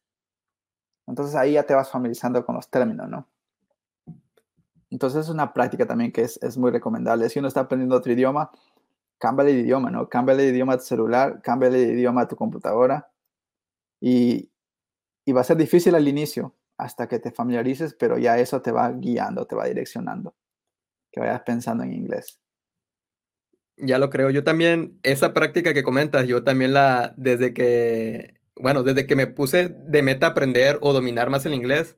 Entonces 1.07 1.35
ahí 1.35 1.53
ya 1.53 1.63
te 1.63 1.73
vas 1.73 1.89
familiarizando 1.89 2.45
con 2.45 2.55
los 2.55 2.69
términos, 2.69 3.09
¿no? 3.09 3.27
Entonces 4.89 5.25
es 5.25 5.29
una 5.29 5.53
práctica 5.53 5.85
también 5.85 6.11
que 6.11 6.21
es, 6.21 6.57
muy 6.57 6.71
recomendable. 6.71 7.29
Si 7.29 7.39
uno 7.39 7.47
está 7.47 7.61
aprendiendo 7.61 7.95
otro 7.95 8.11
idioma, 8.11 8.51
cámbiale 9.17 9.51
el 9.51 9.59
idioma, 9.59 9.89
¿no? 9.89 10.07
Cámbiale 10.07 10.43
el 10.47 10.53
idioma 10.53 10.73
a 10.73 10.77
tu 10.77 10.83
celular, 10.83 11.41
cámbiale 11.41 11.83
el 11.83 11.91
idioma 11.91 12.21
a 12.21 12.27
tu 12.27 12.35
computadora. 12.35 13.09
Y, 13.99 14.49
y 15.27 15.33
va 15.33 15.41
a 15.41 15.43
ser 15.43 15.57
difícil 15.57 15.93
al 15.93 16.07
inicio 16.07 16.55
hasta 16.77 17.09
que 17.09 17.19
te 17.19 17.31
familiarices, 17.31 17.93
pero 17.93 18.17
ya 18.17 18.39
eso 18.39 18.61
te 18.61 18.71
va 18.71 18.89
guiando, 18.93 19.45
te 19.45 19.57
va 19.57 19.65
direccionando 19.65 20.35
que 21.11 21.19
vayas 21.19 21.41
pensando 21.41 21.83
en 21.83 21.91
inglés. 21.91 22.39
Ya 23.75 23.99
lo 23.99 24.09
creo. 24.09 24.29
Yo 24.29 24.45
también, 24.45 24.97
esa 25.03 25.33
práctica 25.33 25.73
que 25.73 25.83
comentas, 25.83 26.27
yo 26.27 26.45
también 26.45 26.73
la, 26.73 27.13
desde 27.17 27.53
que, 27.53 28.39
bueno, 28.55 28.83
desde 28.83 29.05
que 29.05 29.17
me 29.17 29.27
puse 29.27 29.67
de 29.67 30.01
meta 30.01 30.27
aprender 30.27 30.77
o 30.79 30.93
dominar 30.93 31.29
más 31.29 31.45
el 31.45 31.53
inglés, 31.53 31.97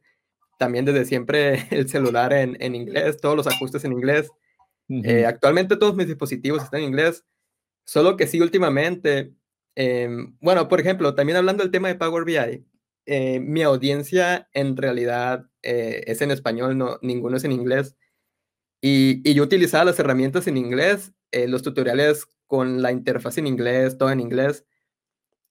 también 0.57 0.85
desde 0.85 1.05
siempre 1.05 1.67
el 1.69 1.87
celular 1.87 2.33
en, 2.33 2.57
en 2.59 2.73
inglés, 2.73 3.17
todos 3.21 3.35
los 3.35 3.45
ajustes 3.45 3.85
en 3.85 3.93
inglés. 3.93 4.31
Eh, 4.89 5.27
actualmente 5.27 5.77
todos 5.77 5.95
mis 5.95 6.07
dispositivos 6.07 6.63
están 6.63 6.81
en 6.81 6.87
inglés, 6.87 7.23
solo 7.85 8.17
que 8.17 8.25
sí 8.25 8.41
últimamente, 8.41 9.35
em, 9.75 10.35
bueno, 10.41 10.67
por 10.67 10.79
ejemplo, 10.79 11.13
también 11.13 11.37
hablando 11.37 11.61
del 11.61 11.71
tema 11.71 11.89
de 11.89 11.95
Power 11.95 12.25
BI, 12.25 12.65
eh, 13.11 13.39
mi 13.39 13.63
audiencia 13.63 14.49
en 14.53 14.77
realidad 14.77 15.49
eh, 15.63 16.03
es 16.05 16.21
en 16.21 16.29
español, 16.29 16.77
no, 16.77 16.99
ninguno 17.01 17.37
es 17.37 17.43
en 17.43 17.51
inglés. 17.51 17.95
Y, 18.81 19.33
yo 19.33 19.43
utilizaba 19.43 19.85
las 19.85 19.99
herramientas 19.99 20.47
en 20.47 20.57
inglés, 20.57 21.11
eh, 21.31 21.47
los 21.47 21.63
tutoriales 21.63 22.27
con 22.45 22.83
la 22.83 22.91
interfaz 22.91 23.39
en 23.39 23.47
inglés, 23.47 23.97
todo 23.97 24.11
en 24.11 24.19
inglés. 24.19 24.63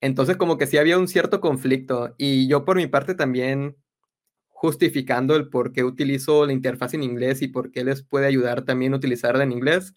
Entonces 0.00 0.36
como 0.36 0.56
que 0.56 0.68
sí 0.68 0.78
había 0.78 0.98
un 0.98 1.08
cierto 1.08 1.40
conflicto 1.40 2.14
y 2.16 2.48
yo 2.48 2.64
por 2.64 2.76
mi 2.76 2.86
parte 2.86 3.16
también 3.16 3.76
justificando 4.48 5.34
el 5.36 5.48
por 5.50 5.72
qué 5.72 5.84
utilizo 5.84 6.46
la 6.46 6.52
interfaz 6.52 6.94
en 6.94 7.02
inglés 7.02 7.42
y 7.42 7.48
por 7.48 7.72
qué 7.72 7.84
les 7.84 8.04
puede 8.04 8.26
ayudar 8.26 8.64
también 8.64 8.94
utilizarla 8.94 9.44
en 9.44 9.52
inglés. 9.52 9.94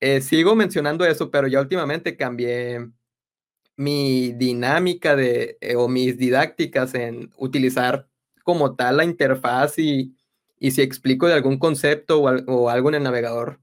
Eh, 0.00 0.20
sigo 0.20 0.54
mencionando 0.54 1.04
eso, 1.04 1.30
pero 1.32 1.48
ya 1.48 1.60
últimamente 1.60 2.16
cambié 2.16 2.88
mi 3.78 4.32
dinámica 4.32 5.16
de, 5.16 5.56
eh, 5.62 5.76
o 5.76 5.88
mis 5.88 6.18
didácticas 6.18 6.94
en 6.94 7.32
utilizar 7.38 8.08
como 8.44 8.76
tal 8.76 8.98
la 8.98 9.04
interfaz 9.04 9.78
y 9.78 10.14
y 10.60 10.72
si 10.72 10.82
explico 10.82 11.26
de 11.26 11.34
algún 11.34 11.58
concepto 11.58 12.20
o, 12.20 12.68
algo 12.68 12.88
en 12.88 12.96
el 12.96 13.02
navegador, 13.02 13.60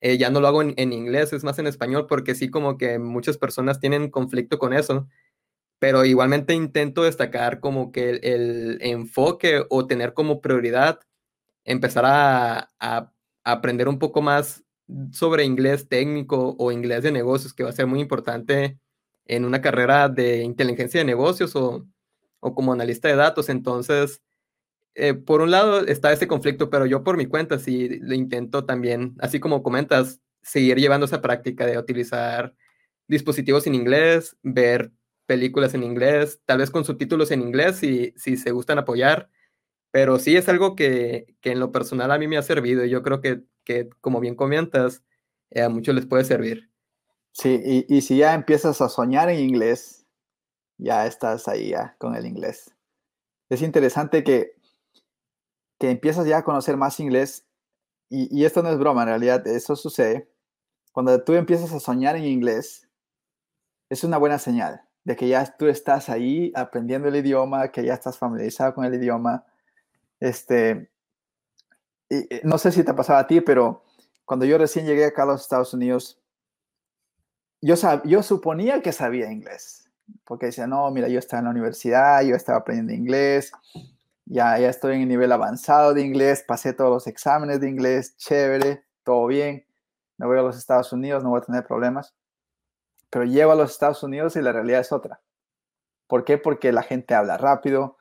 eh, 0.00 0.18
ya 0.18 0.30
no 0.30 0.40
lo 0.40 0.48
hago 0.48 0.62
en, 0.62 0.92
inglés, 0.92 1.32
es 1.32 1.44
más 1.44 1.58
en 1.58 1.66
español, 1.66 2.06
porque 2.08 2.34
sí 2.34 2.50
como 2.50 2.78
que 2.78 2.98
muchas 2.98 3.38
personas 3.38 3.80
tienen 3.80 4.10
conflicto 4.10 4.58
con 4.58 4.72
eso, 4.72 5.08
pero 5.78 6.04
igualmente 6.04 6.54
intento 6.54 7.04
destacar 7.04 7.60
como 7.60 7.92
que 7.92 8.10
el, 8.10 8.78
enfoque 8.82 9.64
o 9.70 9.86
tener 9.86 10.14
como 10.14 10.40
prioridad 10.40 11.00
empezar 11.64 12.04
a, 12.06 12.70
a, 12.80 13.12
aprender 13.44 13.88
un 13.88 13.98
poco 13.98 14.22
más 14.22 14.64
sobre 15.12 15.44
inglés 15.44 15.88
técnico 15.88 16.56
o 16.58 16.72
inglés 16.72 17.02
de 17.02 17.12
negocios, 17.12 17.54
que 17.54 17.64
va 17.64 17.70
a 17.70 17.72
ser 17.72 17.86
muy 17.86 18.00
importante 18.00 18.78
en 19.28 19.44
una 19.44 19.60
carrera 19.62 20.08
de 20.08 20.42
inteligencia 20.42 21.00
de 21.00 21.04
negocios 21.04 21.54
o, 21.54 21.86
o 22.40 22.54
como 22.54 22.72
analista 22.72 23.08
de 23.08 23.16
datos. 23.16 23.48
Entonces, 23.48 24.22
eh, 24.94 25.14
por 25.14 25.42
un 25.42 25.52
lado 25.52 25.86
está 25.86 26.12
ese 26.12 26.26
conflicto, 26.26 26.70
pero 26.70 26.86
yo 26.86 27.04
por 27.04 27.16
mi 27.16 27.26
cuenta 27.26 27.58
sí 27.60 28.00
lo 28.00 28.14
intento 28.14 28.64
también, 28.64 29.14
así 29.20 29.38
como 29.40 29.62
comentas, 29.62 30.20
seguir 30.42 30.78
llevando 30.78 31.06
esa 31.06 31.22
práctica 31.22 31.66
de 31.66 31.78
utilizar 31.78 32.54
dispositivos 33.06 33.66
en 33.68 33.76
inglés, 33.76 34.36
ver 34.42 34.92
películas 35.26 35.74
en 35.74 35.84
inglés, 35.84 36.40
tal 36.46 36.58
vez 36.58 36.70
con 36.70 36.84
subtítulos 36.84 37.30
en 37.30 37.42
inglés 37.42 37.76
si, 37.76 38.12
si 38.16 38.36
se 38.36 38.50
gustan 38.50 38.78
apoyar, 38.78 39.30
pero 39.90 40.18
sí 40.18 40.36
es 40.36 40.48
algo 40.48 40.74
que, 40.76 41.36
que 41.40 41.52
en 41.52 41.60
lo 41.60 41.72
personal 41.72 42.10
a 42.10 42.18
mí 42.18 42.26
me 42.28 42.38
ha 42.38 42.42
servido 42.42 42.84
y 42.84 42.90
yo 42.90 43.02
creo 43.02 43.20
que, 43.20 43.42
que 43.64 43.88
como 44.00 44.20
bien 44.20 44.34
comentas, 44.34 45.04
eh, 45.50 45.62
a 45.62 45.68
muchos 45.68 45.94
les 45.94 46.06
puede 46.06 46.24
servir. 46.24 46.70
Sí, 47.40 47.60
y, 47.64 47.96
y, 47.96 48.00
si 48.02 48.18
ya 48.18 48.34
empiezas 48.34 48.80
a 48.80 48.88
soñar 48.88 49.28
en 49.30 49.38
inglés, 49.38 50.06
ya 50.76 51.06
estás 51.06 51.46
ahí 51.46 51.70
ya 51.70 51.96
con 51.98 52.16
el 52.16 52.26
inglés. 52.26 52.74
Es 53.48 53.62
interesante 53.62 54.24
que 54.24 54.58
que 55.78 55.90
empiezas 55.90 56.26
ya 56.26 56.38
a 56.38 56.44
conocer 56.44 56.76
más 56.76 57.00
inglés, 57.00 57.46
y, 58.10 58.44
esto 58.44 58.62
no 58.62 58.70
es 58.70 58.78
broma, 58.78 59.02
en 59.02 59.08
realidad 59.08 59.46
eso 59.46 59.76
sucede, 59.76 60.30
cuando 60.92 61.22
tú 61.22 61.34
empiezas 61.34 61.72
a 61.72 61.80
soñar 61.80 62.16
en 62.16 62.24
inglés, 62.24 62.88
es 63.90 64.02
una 64.02 64.18
buena 64.18 64.38
señal 64.38 64.82
de 65.04 65.16
que 65.16 65.28
ya 65.28 65.44
tú 65.56 65.66
estás 65.68 66.08
ahí 66.08 66.52
aprendiendo 66.54 67.08
el 67.08 67.16
idioma, 67.16 67.70
que 67.70 67.84
ya 67.84 67.94
estás 67.94 68.18
familiarizado 68.18 68.74
con 68.74 68.84
el 68.84 68.94
idioma. 68.94 69.46
Este, 70.20 70.90
y, 72.10 72.26
no 72.44 72.58
sé 72.58 72.72
si 72.72 72.82
te 72.82 72.94
pasaba 72.94 73.20
a 73.20 73.26
ti, 73.26 73.40
pero 73.40 73.84
cuando 74.24 74.44
yo 74.44 74.58
recién 74.58 74.86
llegué 74.86 75.04
acá 75.06 75.22
a 75.22 75.26
los 75.26 75.42
Estados 75.42 75.72
Unidos, 75.72 76.20
yo, 77.60 78.22
suponía 78.22 78.82
que 78.82 78.92
sabía 78.92 79.30
inglés, 79.30 79.90
porque 80.24 80.46
decía, 80.46 80.66
no, 80.66 80.90
mira, 80.90 81.08
yo 81.08 81.18
estaba 81.18 81.40
en 81.40 81.44
la 81.46 81.50
universidad, 81.50 82.22
yo 82.22 82.34
estaba 82.34 82.58
aprendiendo 82.58 82.92
inglés, 82.92 83.52
ya, 84.24 84.58
ya 84.58 84.68
estoy 84.68 84.96
en 84.96 85.02
el 85.02 85.08
nivel 85.08 85.32
avanzado 85.32 85.94
de 85.94 86.02
inglés, 86.02 86.44
pasé 86.46 86.72
todos 86.72 86.90
los 86.90 87.06
exámenes 87.06 87.60
de 87.60 87.68
inglés, 87.68 88.16
chévere, 88.16 88.84
todo 89.02 89.26
bien, 89.26 89.66
me 90.18 90.26
voy 90.26 90.38
a 90.38 90.42
los 90.42 90.56
Estados 90.56 90.92
Unidos, 90.92 91.22
no 91.24 91.30
voy 91.30 91.40
a 91.40 91.44
tener 91.44 91.66
problemas. 91.66 92.14
Pero 93.10 93.24
llego 93.24 93.52
a 93.52 93.54
los 93.54 93.70
Estados 93.70 94.02
Unidos 94.02 94.36
y 94.36 94.42
la 94.42 94.52
realidad 94.52 94.80
es 94.80 94.92
otra. 94.92 95.20
¿Por 96.06 96.24
qué? 96.24 96.36
Porque 96.36 96.72
la 96.72 96.82
gente 96.82 97.14
habla 97.14 97.38
rápido, 97.38 97.96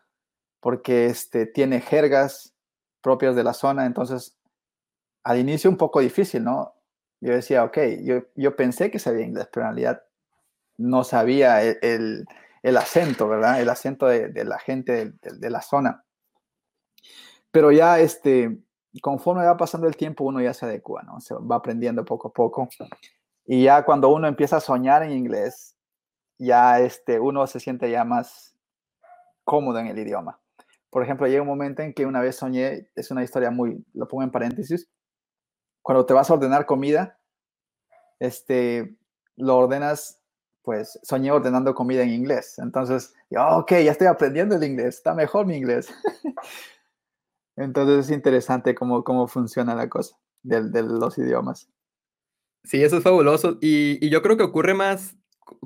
porque 0.59 1.05
este, 1.05 1.45
tiene 1.45 1.79
jergas 1.79 2.53
propias 3.01 3.35
de 3.35 3.43
la 3.43 3.53
zona, 3.53 3.85
entonces 3.85 4.37
al 5.23 5.39
inicio 5.39 5.69
un 5.69 5.77
poco 5.77 5.99
difícil, 5.99 6.43
¿no? 6.43 6.76
Yo 7.19 7.33
decía, 7.33 7.63
ok, 7.63 7.77
yo, 8.03 8.23
yo 8.35 8.55
pensé 8.55 8.91
que 8.91 8.99
sabía 8.99 9.25
inglés, 9.25 9.49
pero 9.51 9.65
en 9.65 9.75
realidad 9.75 10.03
no 10.77 11.03
sabía 11.03 11.63
el, 11.63 12.25
el, 12.61 12.77
acento, 12.77 13.27
¿verdad? 13.27 13.59
El 13.61 13.69
acento 13.69 14.05
de, 14.05 14.29
de 14.29 14.45
la 14.45 14.59
gente 14.59 14.91
de, 14.91 15.33
de, 15.37 15.49
la 15.49 15.61
zona. 15.61 16.03
Pero 17.51 17.71
ya, 17.71 17.99
este, 17.99 18.59
conforme 19.01 19.45
va 19.45 19.57
pasando 19.57 19.87
el 19.87 19.97
tiempo, 19.97 20.23
uno 20.23 20.41
ya 20.41 20.53
se 20.53 20.65
adecua, 20.65 21.01
¿no? 21.03 21.19
Se 21.19 21.33
va 21.33 21.55
aprendiendo 21.55 22.05
poco 22.05 22.27
a 22.27 22.33
poco. 22.33 22.69
Y 23.45 23.63
ya 23.63 23.83
cuando 23.83 24.09
uno 24.09 24.27
empieza 24.27 24.57
a 24.57 24.61
soñar 24.61 25.01
en 25.03 25.11
inglés, 25.11 25.75
ya 26.37 26.79
este, 26.79 27.19
uno 27.19 27.47
se 27.47 27.59
siente 27.59 27.89
ya 27.89 28.03
más 28.03 28.55
cómodo 29.43 29.79
en 29.79 29.87
el 29.87 29.97
idioma. 29.97 30.39
Por 30.89 31.03
ejemplo, 31.03 31.27
llega 31.27 31.41
un 31.41 31.47
momento 31.47 31.81
en 31.81 31.93
que 31.93 32.05
una 32.05 32.21
vez 32.21 32.35
soñé, 32.35 32.89
es 32.95 33.11
una 33.11 33.23
historia 33.23 33.49
muy, 33.49 33.83
lo 33.93 34.07
pongo 34.07 34.23
en 34.23 34.31
paréntesis, 34.31 34.89
cuando 35.87 36.05
te 36.05 36.13
vas 36.13 36.29
a 36.29 36.33
ordenar 36.33 36.65
comida, 36.65 37.17
este, 38.19 38.97
lo 39.37 39.55
ordenas, 39.55 40.19
pues 40.61 40.99
soñé 41.01 41.31
ordenando 41.31 41.73
comida 41.73 42.03
en 42.03 42.09
inglés. 42.09 42.55
Entonces, 42.57 43.13
yo, 43.29 43.41
ok, 43.59 43.71
ya 43.71 43.93
estoy 43.93 44.07
aprendiendo 44.07 44.57
el 44.57 44.65
inglés, 44.65 44.95
está 44.95 45.13
mejor 45.13 45.45
mi 45.45 45.55
inglés. 45.55 45.87
Entonces 47.55 48.05
es 48.05 48.11
interesante 48.11 48.75
cómo, 48.75 49.05
cómo 49.05 49.29
funciona 49.29 49.75
la 49.75 49.87
cosa 49.87 50.17
de, 50.43 50.63
de 50.63 50.83
los 50.83 51.17
idiomas. 51.17 51.69
Sí, 52.65 52.83
eso 52.83 52.97
es 52.97 53.03
fabuloso. 53.03 53.57
Y, 53.61 54.05
y, 54.05 54.09
yo 54.09 54.21
creo 54.21 54.35
que 54.35 54.43
ocurre 54.43 54.73
más, 54.73 55.15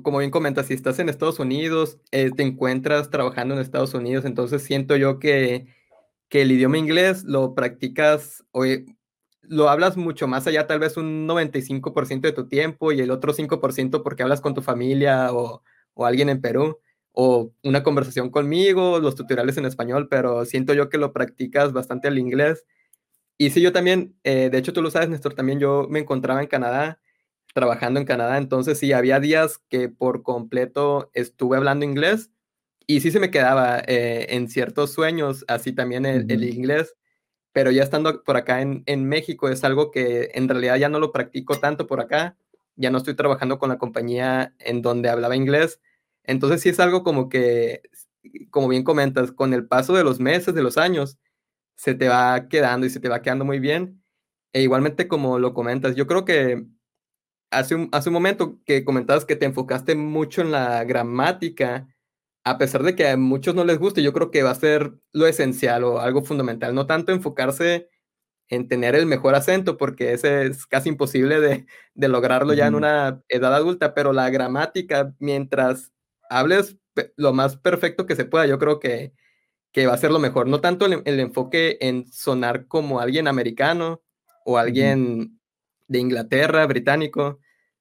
como 0.04 0.18
bien 0.18 0.30
comentas, 0.30 0.66
si 0.66 0.74
estás 0.74 1.00
en 1.00 1.08
Estados 1.08 1.40
Unidos, 1.40 1.98
eh, 2.12 2.30
te 2.30 2.44
encuentras 2.44 3.10
trabajando 3.10 3.54
en 3.54 3.60
Estados 3.60 3.92
Unidos, 3.92 4.24
entonces 4.24 4.62
siento 4.62 4.94
yo 4.94 5.18
que, 5.18 5.66
que 6.28 6.42
el 6.42 6.52
idioma 6.52 6.78
inglés 6.78 7.24
lo 7.24 7.56
practicas 7.56 8.44
o 8.52 8.64
lo 9.42 9.68
hablas 9.68 9.96
mucho 9.96 10.26
más 10.28 10.46
allá, 10.46 10.66
tal 10.66 10.78
vez 10.78 10.96
un 10.96 11.26
95% 11.26 12.20
de 12.20 12.32
tu 12.32 12.48
tiempo 12.48 12.92
y 12.92 13.00
el 13.00 13.10
otro 13.10 13.32
5% 13.32 14.02
porque 14.02 14.22
hablas 14.22 14.40
con 14.40 14.54
tu 14.54 14.62
familia 14.62 15.32
o, 15.32 15.62
o 15.94 16.06
alguien 16.06 16.28
en 16.28 16.40
Perú 16.40 16.78
o 17.12 17.52
una 17.62 17.82
conversación 17.82 18.30
conmigo, 18.30 18.98
los 18.98 19.14
tutoriales 19.14 19.56
en 19.58 19.66
español, 19.66 20.08
pero 20.08 20.44
siento 20.44 20.74
yo 20.74 20.88
que 20.88 20.98
lo 20.98 21.12
practicas 21.12 21.72
bastante 21.72 22.08
el 22.08 22.18
inglés. 22.18 22.64
Y 23.38 23.50
sí, 23.50 23.60
yo 23.60 23.72
también, 23.72 24.16
eh, 24.24 24.48
de 24.50 24.58
hecho 24.58 24.72
tú 24.72 24.82
lo 24.82 24.90
sabes, 24.90 25.08
Néstor, 25.08 25.34
también 25.34 25.60
yo 25.60 25.86
me 25.90 26.00
encontraba 26.00 26.40
en 26.40 26.48
Canadá, 26.48 27.00
trabajando 27.54 28.00
en 28.00 28.06
Canadá, 28.06 28.38
entonces 28.38 28.78
sí, 28.78 28.92
había 28.92 29.20
días 29.20 29.58
que 29.68 29.88
por 29.88 30.22
completo 30.22 31.10
estuve 31.12 31.58
hablando 31.58 31.84
inglés 31.84 32.30
y 32.86 33.00
sí 33.00 33.10
se 33.10 33.20
me 33.20 33.30
quedaba 33.30 33.80
eh, 33.86 34.26
en 34.30 34.48
ciertos 34.48 34.92
sueños, 34.92 35.44
así 35.48 35.72
también 35.72 36.06
el, 36.06 36.30
el, 36.30 36.44
inglés, 36.44 36.94
pero 37.52 37.70
ya 37.70 37.82
estando 37.82 38.22
por 38.24 38.36
acá 38.36 38.60
en, 38.62 38.82
en 38.86 39.06
México 39.08 39.48
es 39.48 39.64
algo 39.64 39.90
que 39.90 40.30
en 40.34 40.48
realidad 40.48 40.76
ya 40.76 40.88
no 40.88 41.00
lo 41.00 41.12
practico 41.12 41.58
tanto 41.58 41.86
por 41.86 42.00
acá, 42.00 42.36
ya 42.76 42.90
no 42.90 42.98
estoy 42.98 43.14
trabajando 43.14 43.58
con 43.58 43.68
la 43.68 43.78
compañía 43.78 44.54
en 44.58 44.82
donde 44.82 45.08
hablaba 45.10 45.36
inglés, 45.36 45.80
entonces 46.24 46.60
sí 46.62 46.68
es 46.68 46.80
algo 46.80 47.02
como 47.02 47.28
que, 47.28 47.82
como 48.50 48.68
bien 48.68 48.84
comentas, 48.84 49.32
con 49.32 49.54
el 49.54 49.66
paso 49.66 49.94
de 49.94 50.04
los 50.04 50.20
meses, 50.20 50.54
de 50.54 50.62
los 50.62 50.78
años, 50.78 51.18
se 51.76 51.94
te 51.94 52.08
va 52.08 52.48
quedando 52.48 52.86
y 52.86 52.90
se 52.90 53.00
te 53.00 53.08
va 53.08 53.22
quedando 53.22 53.44
muy 53.44 53.58
bien. 53.60 54.02
E 54.52 54.62
igualmente 54.62 55.08
como 55.08 55.38
lo 55.38 55.54
comentas, 55.54 55.96
yo 55.96 56.06
creo 56.06 56.24
que 56.24 56.66
hace 57.50 57.74
un, 57.74 57.88
hace 57.92 58.08
un 58.10 58.14
momento 58.14 58.60
que 58.66 58.84
comentabas 58.84 59.24
que 59.24 59.36
te 59.36 59.46
enfocaste 59.46 59.94
mucho 59.96 60.42
en 60.42 60.52
la 60.52 60.84
gramática, 60.84 61.88
a 62.44 62.58
pesar 62.58 62.82
de 62.82 62.96
que 62.96 63.08
a 63.08 63.16
muchos 63.16 63.54
no 63.54 63.64
les 63.64 63.78
guste, 63.78 64.02
yo 64.02 64.12
creo 64.12 64.30
que 64.30 64.42
va 64.42 64.50
a 64.50 64.54
ser 64.54 64.94
lo 65.12 65.26
esencial 65.26 65.84
o 65.84 66.00
algo 66.00 66.22
fundamental, 66.22 66.74
no 66.74 66.86
tanto 66.86 67.12
enfocarse 67.12 67.88
en 68.48 68.68
tener 68.68 68.94
el 68.94 69.06
mejor 69.06 69.34
acento, 69.34 69.76
porque 69.78 70.12
ese 70.12 70.46
es 70.46 70.66
casi 70.66 70.90
imposible 70.90 71.40
de, 71.40 71.66
de 71.94 72.08
lograrlo 72.08 72.52
ya 72.54 72.66
en 72.66 72.74
una 72.74 73.22
edad 73.28 73.54
adulta, 73.54 73.94
pero 73.94 74.12
la 74.12 74.28
gramática, 74.30 75.14
mientras 75.18 75.92
hables 76.28 76.76
lo 77.16 77.32
más 77.32 77.56
perfecto 77.56 78.06
que 78.06 78.16
se 78.16 78.24
pueda, 78.24 78.46
yo 78.46 78.58
creo 78.58 78.78
que, 78.78 79.14
que 79.72 79.86
va 79.86 79.94
a 79.94 79.98
ser 79.98 80.10
lo 80.10 80.18
mejor. 80.18 80.48
No 80.48 80.60
tanto 80.60 80.86
el, 80.86 81.02
el, 81.04 81.20
enfoque 81.20 81.78
en 81.80 82.06
sonar 82.12 82.66
como 82.66 83.00
alguien 83.00 83.28
americano 83.28 84.02
o 84.44 84.58
alguien 84.58 85.40
de 85.88 85.98
Inglaterra, 85.98 86.66
británico, 86.66 87.38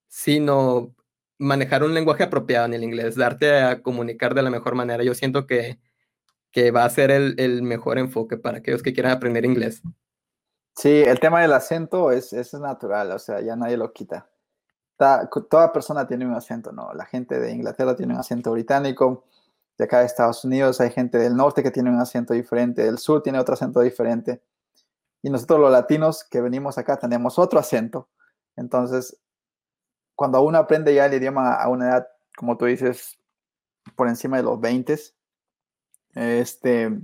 sino 0.07 0.95
manejar 1.41 1.83
un 1.83 1.93
lenguaje 1.93 2.23
apropiado 2.23 2.65
en 2.65 2.73
el 2.73 2.83
inglés, 2.83 3.15
darte 3.15 3.59
a 3.59 3.81
comunicar 3.81 4.33
de 4.33 4.43
la 4.43 4.49
mejor 4.49 4.75
manera. 4.75 5.03
Yo 5.03 5.13
siento 5.13 5.47
que, 5.47 5.79
que 6.51 6.71
va 6.71 6.85
a 6.85 6.89
ser 6.89 7.11
el, 7.11 7.35
el, 7.37 7.63
mejor 7.63 7.97
enfoque 7.97 8.37
para 8.37 8.59
aquellos 8.59 8.83
que 8.83 8.93
quieran 8.93 9.11
aprender 9.11 9.45
inglés. 9.45 9.81
Sí, 10.75 11.03
el 11.05 11.19
tema 11.19 11.41
del 11.41 11.53
acento 11.53 12.11
es, 12.11 12.31
es 12.31 12.53
natural, 12.53 13.11
o 13.11 13.19
sea, 13.19 13.41
ya 13.41 13.55
nadie 13.55 13.77
lo 13.77 13.91
quita 13.91 14.31
toda 15.49 15.71
persona 15.73 16.07
tiene 16.07 16.25
un 16.25 16.33
acento, 16.33 16.71
¿no? 16.71 16.93
La 16.93 17.05
gente 17.05 17.39
de 17.39 17.51
Inglaterra 17.51 17.95
tiene 17.95 18.13
un 18.13 18.19
acento 18.19 18.51
británico, 18.51 19.25
de 19.77 19.85
acá 19.85 19.99
de 19.99 20.05
Estados 20.05 20.45
Unidos 20.45 20.79
hay 20.79 20.91
gente 20.91 21.17
del 21.17 21.35
norte 21.35 21.63
que 21.63 21.71
tiene 21.71 21.89
un 21.89 21.99
acento 21.99 22.33
diferente, 22.33 22.83
del 22.83 22.99
sur 22.99 23.23
tiene 23.23 23.39
otro 23.39 23.55
acento 23.55 23.79
diferente. 23.79 24.43
Y 25.23 25.29
nosotros 25.29 25.59
los 25.59 25.71
latinos 25.71 26.23
que 26.23 26.41
venimos 26.41 26.77
acá 26.77 26.97
tenemos 26.97 27.39
otro 27.39 27.59
acento. 27.59 28.09
Entonces, 28.55 29.17
cuando 30.21 30.39
uno 30.43 30.59
aprende 30.59 30.93
ya 30.93 31.07
el 31.07 31.15
idioma 31.15 31.55
a 31.55 31.67
una 31.67 31.87
edad, 31.87 32.07
como 32.37 32.55
tú 32.55 32.65
dices, 32.65 33.17
por 33.95 34.07
encima 34.07 34.37
de 34.37 34.43
los 34.43 34.61
20, 34.61 34.95
este, 36.13 36.99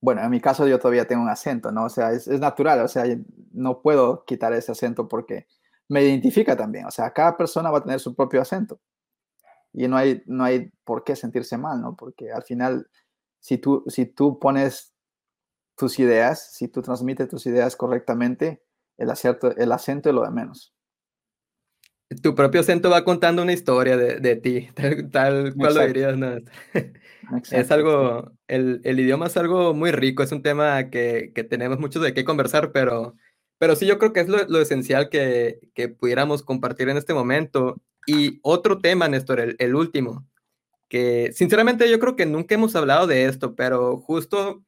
bueno, 0.00 0.22
en 0.22 0.30
mi 0.30 0.40
caso 0.40 0.68
yo 0.68 0.78
todavía 0.78 1.08
tengo 1.08 1.22
un 1.24 1.28
acento, 1.28 1.72
¿no? 1.72 1.86
O 1.86 1.88
sea, 1.88 2.12
es, 2.12 2.28
natural, 2.28 2.82
o 2.82 2.86
sea, 2.86 3.06
no 3.50 3.82
puedo 3.82 4.24
quitar 4.24 4.52
ese 4.52 4.70
acento 4.70 5.08
porque 5.08 5.48
me 5.88 6.04
identifica 6.04 6.56
también. 6.56 6.86
O 6.86 6.92
sea, 6.92 7.10
cada 7.10 7.36
persona 7.36 7.72
va 7.72 7.78
a 7.78 7.82
tener 7.82 7.98
su 7.98 8.14
propio 8.14 8.40
acento. 8.40 8.78
Y 9.72 9.88
no 9.88 9.96
hay, 9.96 10.22
no 10.26 10.44
hay 10.44 10.70
por 10.84 11.02
qué 11.02 11.16
sentirse 11.16 11.58
mal, 11.58 11.80
¿no? 11.80 11.96
Porque 11.96 12.30
al 12.30 12.44
final, 12.44 12.88
si 13.40 13.58
tú, 13.58 13.82
si 13.88 14.06
tú 14.06 14.38
pones 14.38 14.94
tus 15.76 15.98
ideas, 15.98 16.54
si 16.54 16.68
tú 16.68 16.82
transmites 16.82 17.28
tus 17.28 17.46
ideas 17.46 17.74
correctamente, 17.74 18.62
el, 18.96 19.10
acierto, 19.10 19.56
el 19.56 19.72
acento 19.72 20.08
es 20.08 20.14
lo 20.14 20.22
de 20.22 20.30
menos. 20.30 20.75
Tu 22.22 22.34
propio 22.34 22.60
acento 22.60 22.90
va 22.90 23.04
contando 23.04 23.42
una 23.42 23.52
historia 23.52 23.96
de, 23.96 24.20
de 24.20 24.36
ti, 24.36 24.68
tal, 24.74 25.10
tal 25.10 25.54
cual 25.54 25.74
lo 25.74 25.86
dirías. 25.86 26.16
¿no? 26.16 26.36
es 27.50 27.70
algo, 27.70 28.32
el, 28.46 28.80
el, 28.84 29.00
idioma 29.00 29.26
es 29.26 29.36
algo 29.36 29.74
muy 29.74 29.90
rico, 29.90 30.22
es 30.22 30.32
un 30.32 30.42
tema 30.42 30.88
que, 30.90 31.32
que 31.34 31.44
tenemos 31.44 31.78
mucho 31.78 32.00
de 32.00 32.14
qué 32.14 32.24
conversar, 32.24 32.70
pero 32.72 33.16
pero 33.58 33.76
sí, 33.76 33.86
yo 33.86 33.98
creo 33.98 34.12
que 34.12 34.20
es 34.20 34.28
lo, 34.28 34.44
lo 34.48 34.60
esencial 34.60 35.08
que, 35.08 35.60
que, 35.74 35.88
pudiéramos 35.88 36.42
compartir 36.42 36.88
en 36.88 36.96
este 36.96 37.14
momento. 37.14 37.80
Y 38.06 38.38
otro 38.42 38.80
tema, 38.80 39.08
Néstor, 39.08 39.40
el, 39.40 39.56
el, 39.58 39.74
último, 39.74 40.26
que 40.88 41.32
sinceramente 41.32 41.90
yo 41.90 41.98
creo 41.98 42.16
que 42.16 42.26
nunca 42.26 42.54
hemos 42.54 42.76
hablado 42.76 43.06
de 43.06 43.26
esto, 43.26 43.54
pero 43.56 43.98
justo 43.98 44.62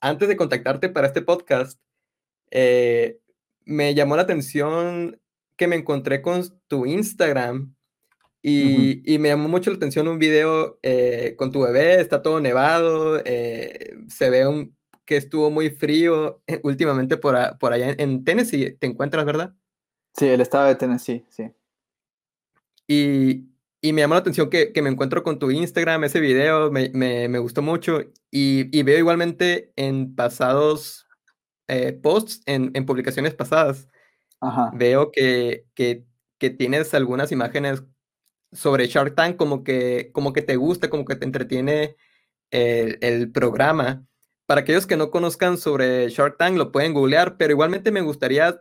antes 0.00 0.28
de 0.28 0.36
contactarte 0.36 0.88
para 0.88 1.08
este 1.08 1.22
podcast, 1.22 1.80
eh, 2.50 3.18
me 3.64 3.94
llamó 3.94 4.16
la 4.16 4.22
atención 4.22 5.20
que 5.60 5.68
me 5.68 5.76
encontré 5.76 6.22
con 6.22 6.42
tu 6.68 6.86
Instagram 6.86 7.74
y, 8.40 8.62
uh 8.62 8.78
-huh. 8.78 9.02
y 9.04 9.18
me 9.18 9.28
llamó 9.28 9.46
mucho 9.46 9.70
la 9.70 9.76
atención 9.76 10.08
un 10.08 10.18
video 10.18 10.78
eh, 10.82 11.34
con 11.36 11.52
tu 11.52 11.60
bebé, 11.60 12.00
está 12.00 12.22
todo 12.22 12.40
nevado, 12.40 13.20
eh, 13.26 13.94
se 14.08 14.30
ve 14.30 14.46
un, 14.46 14.74
que 15.04 15.18
estuvo 15.18 15.50
muy 15.50 15.68
frío 15.68 16.40
eh, 16.46 16.60
últimamente 16.62 17.18
por, 17.18 17.36
a, 17.36 17.58
por 17.58 17.74
allá 17.74 17.94
en 17.98 18.24
Tennessee, 18.24 18.74
¿te 18.80 18.86
encuentras, 18.86 19.26
verdad? 19.26 19.54
Sí, 20.16 20.28
el 20.28 20.40
estado 20.40 20.68
de 20.68 20.76
Tennessee, 20.76 21.26
sí. 21.28 21.50
Y, 22.88 23.50
y 23.82 23.92
me 23.92 24.00
llamó 24.00 24.14
la 24.14 24.20
atención 24.20 24.48
que, 24.48 24.72
que, 24.72 24.80
me 24.80 24.88
encuentro 24.88 25.22
con 25.22 25.38
tu 25.38 25.50
Instagram, 25.50 26.04
ese 26.04 26.20
video, 26.20 26.70
me, 26.70 26.88
me, 26.94 27.28
me 27.28 27.38
gustó 27.38 27.60
mucho 27.60 28.00
y, 28.30 28.74
y, 28.74 28.82
veo 28.82 28.96
igualmente 28.96 29.74
en 29.76 30.14
pasados 30.14 31.06
eh, 31.68 31.92
posts, 31.92 32.40
en, 32.46 32.70
en, 32.72 32.86
publicaciones 32.86 33.34
pasadas, 33.34 33.90
Ajá. 34.40 34.70
veo 34.74 35.10
que, 35.12 35.66
que, 35.74 36.04
que, 36.38 36.50
tienes 36.50 36.94
algunas 36.94 37.30
imágenes 37.30 37.82
sobre 38.52 38.86
Shark 38.86 39.14
Tank, 39.14 39.36
como 39.36 39.62
que, 39.64 40.10
como 40.12 40.32
que 40.32 40.42
te 40.42 40.56
gusta, 40.56 40.88
como 40.90 41.04
que 41.04 41.16
te 41.16 41.24
entretiene 41.24 41.96
el, 42.50 42.98
el 43.00 43.30
programa. 43.30 44.06
Para 44.46 44.62
aquellos 44.62 44.86
que 44.86 44.96
no 44.96 45.10
conozcan 45.10 45.58
sobre 45.58 46.08
Shark 46.08 46.36
Tank, 46.36 46.56
lo 46.56 46.72
pueden 46.72 46.94
googlear, 46.94 47.36
pero 47.36 47.52
igualmente 47.52 47.92
me 47.92 48.00
gustaría 48.00 48.60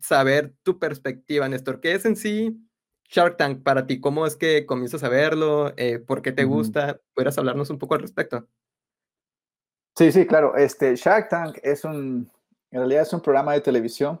saber 0.00 0.54
tu 0.62 0.78
perspectiva, 0.78 1.48
Néstor. 1.48 1.80
¿Qué 1.80 1.94
es 1.94 2.04
en 2.04 2.16
sí 2.16 2.60
Shark 3.08 3.36
Tank 3.36 3.62
para 3.62 3.86
ti? 3.86 4.00
¿Cómo 4.00 4.26
es 4.26 4.36
que 4.36 4.66
comienzas 4.66 5.02
a 5.04 5.08
verlo? 5.08 5.72
Eh, 5.76 5.98
¿Por 5.98 6.22
qué 6.22 6.32
te 6.32 6.44
gusta? 6.44 7.00
¿Puedes 7.14 7.38
hablarnos 7.38 7.70
un 7.70 7.78
poco 7.78 7.94
al 7.94 8.02
respecto? 8.02 8.46
Sí, 9.96 10.10
sí, 10.10 10.26
claro. 10.26 10.56
Este 10.56 10.96
Shark 10.96 11.28
Tank 11.28 11.58
es 11.62 11.84
un, 11.84 12.30
en 12.70 12.78
realidad 12.78 13.02
es 13.02 13.12
un 13.12 13.20
programa 13.20 13.52
de 13.52 13.60
televisión 13.60 14.20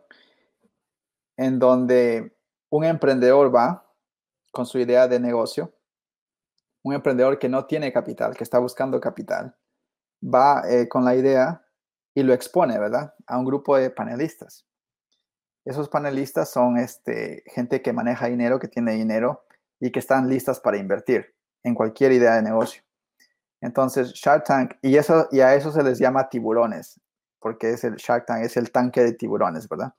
en 1.36 1.58
donde 1.58 2.36
un 2.70 2.84
emprendedor 2.84 3.54
va 3.54 3.90
con 4.52 4.66
su 4.66 4.78
idea 4.78 5.08
de 5.08 5.20
negocio, 5.20 5.74
un 6.82 6.94
emprendedor 6.94 7.38
que 7.38 7.48
no 7.48 7.66
tiene 7.66 7.92
capital, 7.92 8.36
que 8.36 8.44
está 8.44 8.58
buscando 8.58 9.00
capital, 9.00 9.56
va 10.22 10.62
eh, 10.68 10.88
con 10.88 11.04
la 11.04 11.14
idea 11.14 11.64
y 12.14 12.22
lo 12.22 12.32
expone, 12.32 12.78
¿verdad? 12.78 13.14
A 13.26 13.38
un 13.38 13.44
grupo 13.44 13.76
de 13.76 13.90
panelistas. 13.90 14.66
Esos 15.64 15.88
panelistas 15.88 16.50
son 16.50 16.76
este, 16.76 17.42
gente 17.46 17.82
que 17.82 17.92
maneja 17.92 18.26
dinero, 18.26 18.58
que 18.58 18.68
tiene 18.68 18.92
dinero 18.92 19.44
y 19.80 19.90
que 19.90 19.98
están 19.98 20.28
listas 20.28 20.60
para 20.60 20.76
invertir 20.76 21.34
en 21.62 21.74
cualquier 21.74 22.12
idea 22.12 22.34
de 22.36 22.42
negocio. 22.42 22.82
Entonces, 23.60 24.12
Shark 24.12 24.44
Tank, 24.44 24.74
y, 24.82 24.96
eso, 24.96 25.26
y 25.32 25.40
a 25.40 25.54
eso 25.54 25.72
se 25.72 25.82
les 25.82 25.98
llama 25.98 26.28
tiburones, 26.28 27.00
porque 27.40 27.70
es 27.70 27.82
el 27.84 27.96
Shark 27.96 28.26
Tank, 28.26 28.44
es 28.44 28.58
el 28.58 28.70
tanque 28.70 29.02
de 29.02 29.14
tiburones, 29.14 29.68
¿verdad? 29.68 29.94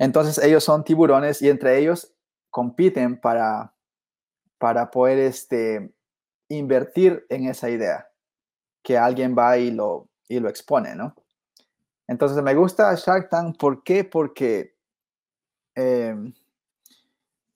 Entonces, 0.00 0.42
ellos 0.42 0.64
son 0.64 0.82
tiburones 0.82 1.42
y 1.42 1.50
entre 1.50 1.76
ellos 1.78 2.14
compiten 2.48 3.20
para, 3.20 3.74
para 4.56 4.90
poder 4.90 5.18
este, 5.18 5.92
invertir 6.48 7.26
en 7.28 7.46
esa 7.46 7.68
idea, 7.68 8.10
que 8.82 8.96
alguien 8.96 9.36
va 9.36 9.58
y 9.58 9.70
lo, 9.70 10.08
y 10.26 10.40
lo 10.40 10.48
expone, 10.48 10.94
¿no? 10.94 11.14
Entonces 12.08 12.42
me 12.42 12.54
gusta 12.54 12.94
Shark 12.94 13.28
Tank, 13.28 13.58
¿por 13.58 13.84
qué? 13.84 14.02
Porque 14.02 14.74
em, 15.74 16.32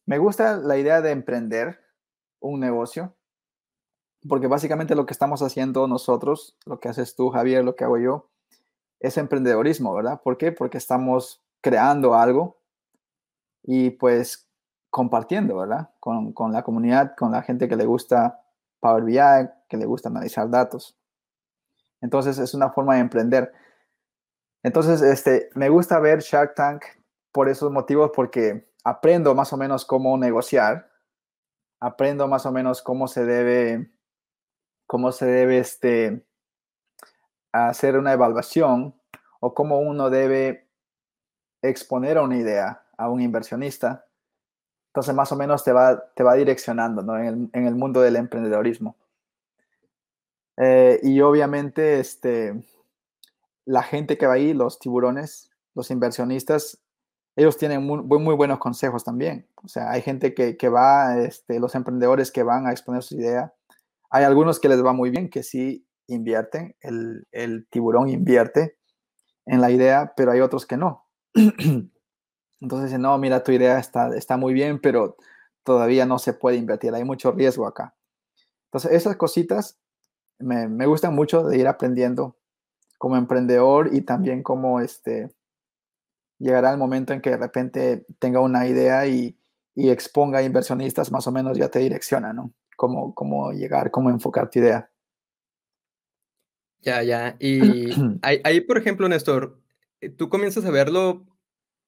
me 0.05 0.19
gusta 0.19 0.59
la 0.59 0.77
idea 0.77 1.01
de 1.01 1.13
emprender 1.13 1.81
un 2.41 2.61
negocio, 2.61 3.15
porque 4.29 4.49
básicamente 4.49 4.95
lo 4.95 5.07
que 5.07 5.15
estamos 5.15 5.41
haciendo 5.41 5.89
nosotros, 5.89 6.59
lo 6.67 6.79
que 6.79 6.91
haces 6.91 7.17
tú, 7.17 7.31
Javier, 7.31 7.65
lo 7.65 7.75
que 7.75 7.85
hago 7.85 7.97
yo, 7.97 8.29
es 9.01 9.17
emprendedorismo, 9.17 9.95
¿verdad? 9.95 10.21
¿Por 10.23 10.37
qué? 10.37 10.53
Porque 10.53 10.77
estamos 10.77 11.41
creando 11.65 12.15
algo 12.15 12.61
y 13.63 13.89
pues 13.89 14.51
compartiendo, 14.91 15.57
¿verdad? 15.57 15.89
Con, 15.99 16.35
con 16.35 16.53
la 16.53 16.63
comunidad, 16.63 17.17
con 17.17 17.33
la 17.33 17.43
gente 17.43 17.69
que 17.69 17.77
le 17.77 17.87
gusta 17.87 18.45
Power 18.81 19.03
BI, 19.03 19.49
que 19.67 19.79
le 19.79 19.87
gusta 19.87 20.11
analizar 20.11 20.51
datos. 20.51 20.95
Entonces 22.03 22.39
es 22.39 22.53
una 22.53 22.71
forma 22.71 22.97
de 22.97 23.01
emprender. 23.01 23.51
Entonces, 24.63 25.01
este, 25.01 25.49
me 25.55 25.71
gusta 25.71 25.99
ver 26.01 26.21
Shark 26.21 26.55
Tank 26.55 26.85
por 27.33 27.49
esos 27.49 27.73
motivos, 27.73 28.11
porque 28.15 28.71
aprendo 28.85 29.35
más 29.35 29.51
o 29.55 29.57
menos 29.57 29.87
cómo 29.87 30.19
negociar, 30.19 30.91
aprendo 31.81 32.29
más 32.29 32.45
o 32.45 32.53
menos 32.53 32.83
cómo 32.83 33.09
se 33.09 33.25
debe, 33.25 33.91
cómo 34.87 35.13
se 35.13 35.25
debe 35.25 35.59
este, 35.61 36.27
hacer 37.53 37.97
una 37.97 38.13
evaluación 38.13 39.01
o 39.41 39.55
cómo 39.55 39.79
uno 39.79 40.11
debe 40.11 40.64
exponer 41.69 42.19
una 42.19 42.37
idea 42.37 42.83
a 42.97 43.09
un 43.09 43.21
inversionista. 43.21 44.07
Entonces, 44.89 45.15
más 45.15 45.33
o 45.33 45.37
menos 45.37 45.65
te 45.65 45.73
va, 45.73 46.13
te 46.15 46.23
va 46.23 46.35
direccionando 46.35 47.01
en, 47.19 47.51
el, 47.53 47.75
mundo 47.75 48.01
del 48.01 48.17
emprendedorismo. 48.17 48.97
Eh, 50.57 51.01
y 51.03 51.21
obviamente, 51.21 51.99
este, 51.99 52.63
la 53.65 53.83
gente 53.83 54.17
que 54.17 54.27
va 54.27 54.35
ahí, 54.35 54.55
los 54.55 54.79
tiburones, 54.79 55.51
los 55.75 55.91
inversionistas, 55.91 56.79
ellos 57.35 57.57
tienen 57.57 57.83
muy, 57.83 58.03
muy 58.03 58.35
buenos 58.37 58.59
consejos 58.59 59.03
también. 59.03 59.49
O 59.57 59.69
sea, 59.69 59.91
hay 59.91 60.03
gente 60.03 60.35
que, 60.35 60.57
que, 60.57 60.69
va, 60.69 61.19
este, 61.19 61.59
los 61.59 61.75
emprendedores 61.75 62.31
que 62.31 62.45
van 62.45 62.67
a 62.67 62.71
exponer 62.71 63.03
su 63.03 63.17
idea. 63.17 63.53
Hay 64.11 64.23
algunos 64.23 64.61
que 64.61 64.69
les 64.69 64.85
va 64.85 64.93
muy 64.93 65.11
bien, 65.11 65.29
que 65.29 65.43
sí 65.43 65.85
invierten, 66.07 66.77
el, 66.81 67.27
el 67.33 67.67
tiburón 67.69 68.09
invierte 68.09 68.77
en 69.47 69.61
la 69.61 69.71
idea, 69.71 70.13
pero 70.17 70.31
hay 70.31 70.41
otros 70.41 70.67
que 70.67 70.77
no. 70.77 71.04
Entonces 72.61 72.91
dicen, 72.91 73.03
no, 73.03 73.19
mira, 73.19 73.43
tu 73.43 73.53
idea 73.53 73.79
está, 73.79 74.15
está 74.17 74.37
muy 74.37 74.55
bien, 74.55 74.81
pero 74.81 75.17
todavía 75.65 76.07
no 76.07 76.19
se 76.19 76.33
puede 76.33 76.57
invertir, 76.57 76.95
hay 76.95 77.05
mucho 77.05 77.33
riesgo 77.33 77.67
acá. 77.67 77.95
Entonces, 78.67 78.93
esas 78.93 79.17
cositas 79.17 79.79
me, 80.39 80.69
me 80.69 80.87
gustan 80.87 81.15
mucho 81.15 81.43
de 81.45 81.59
ir 81.59 81.67
aprendiendo 81.67 82.37
como 82.99 83.17
emprendedor 83.17 83.91
y 83.93 84.03
también 84.03 84.43
como 84.43 84.81
este, 84.81 85.31
llegará 86.39 86.71
el 86.71 86.79
momento 86.79 87.13
en 87.13 87.21
que 87.21 87.31
de 87.31 87.37
repente 87.37 88.07
tenga 88.19 88.41
una 88.41 88.67
idea 88.67 89.07
y, 89.07 89.39
y 89.75 89.91
exponga 89.91 90.39
a 90.39 90.43
inversionistas, 90.43 91.11
más 91.11 91.27
o 91.27 91.33
menos 91.33 91.59
ya 91.59 91.69
te 91.69 91.81
direcciona, 91.81 92.33
¿no? 92.33 92.53
Cómo, 92.77 93.15
cómo 93.15 93.53
llegar, 93.53 93.91
cómo 93.91 94.11
enfocar 94.11 94.51
tu 94.51 94.59
idea. 94.61 94.91
Ya, 96.81 97.03
ya. 97.03 97.37
Y 97.39 97.91
ahí, 98.23 98.61
por 98.61 98.79
ejemplo, 98.79 99.09
Néstor, 99.09 99.59
tú 100.11 100.29
comienzas 100.29 100.65
a 100.65 100.71
verlo 100.71 101.27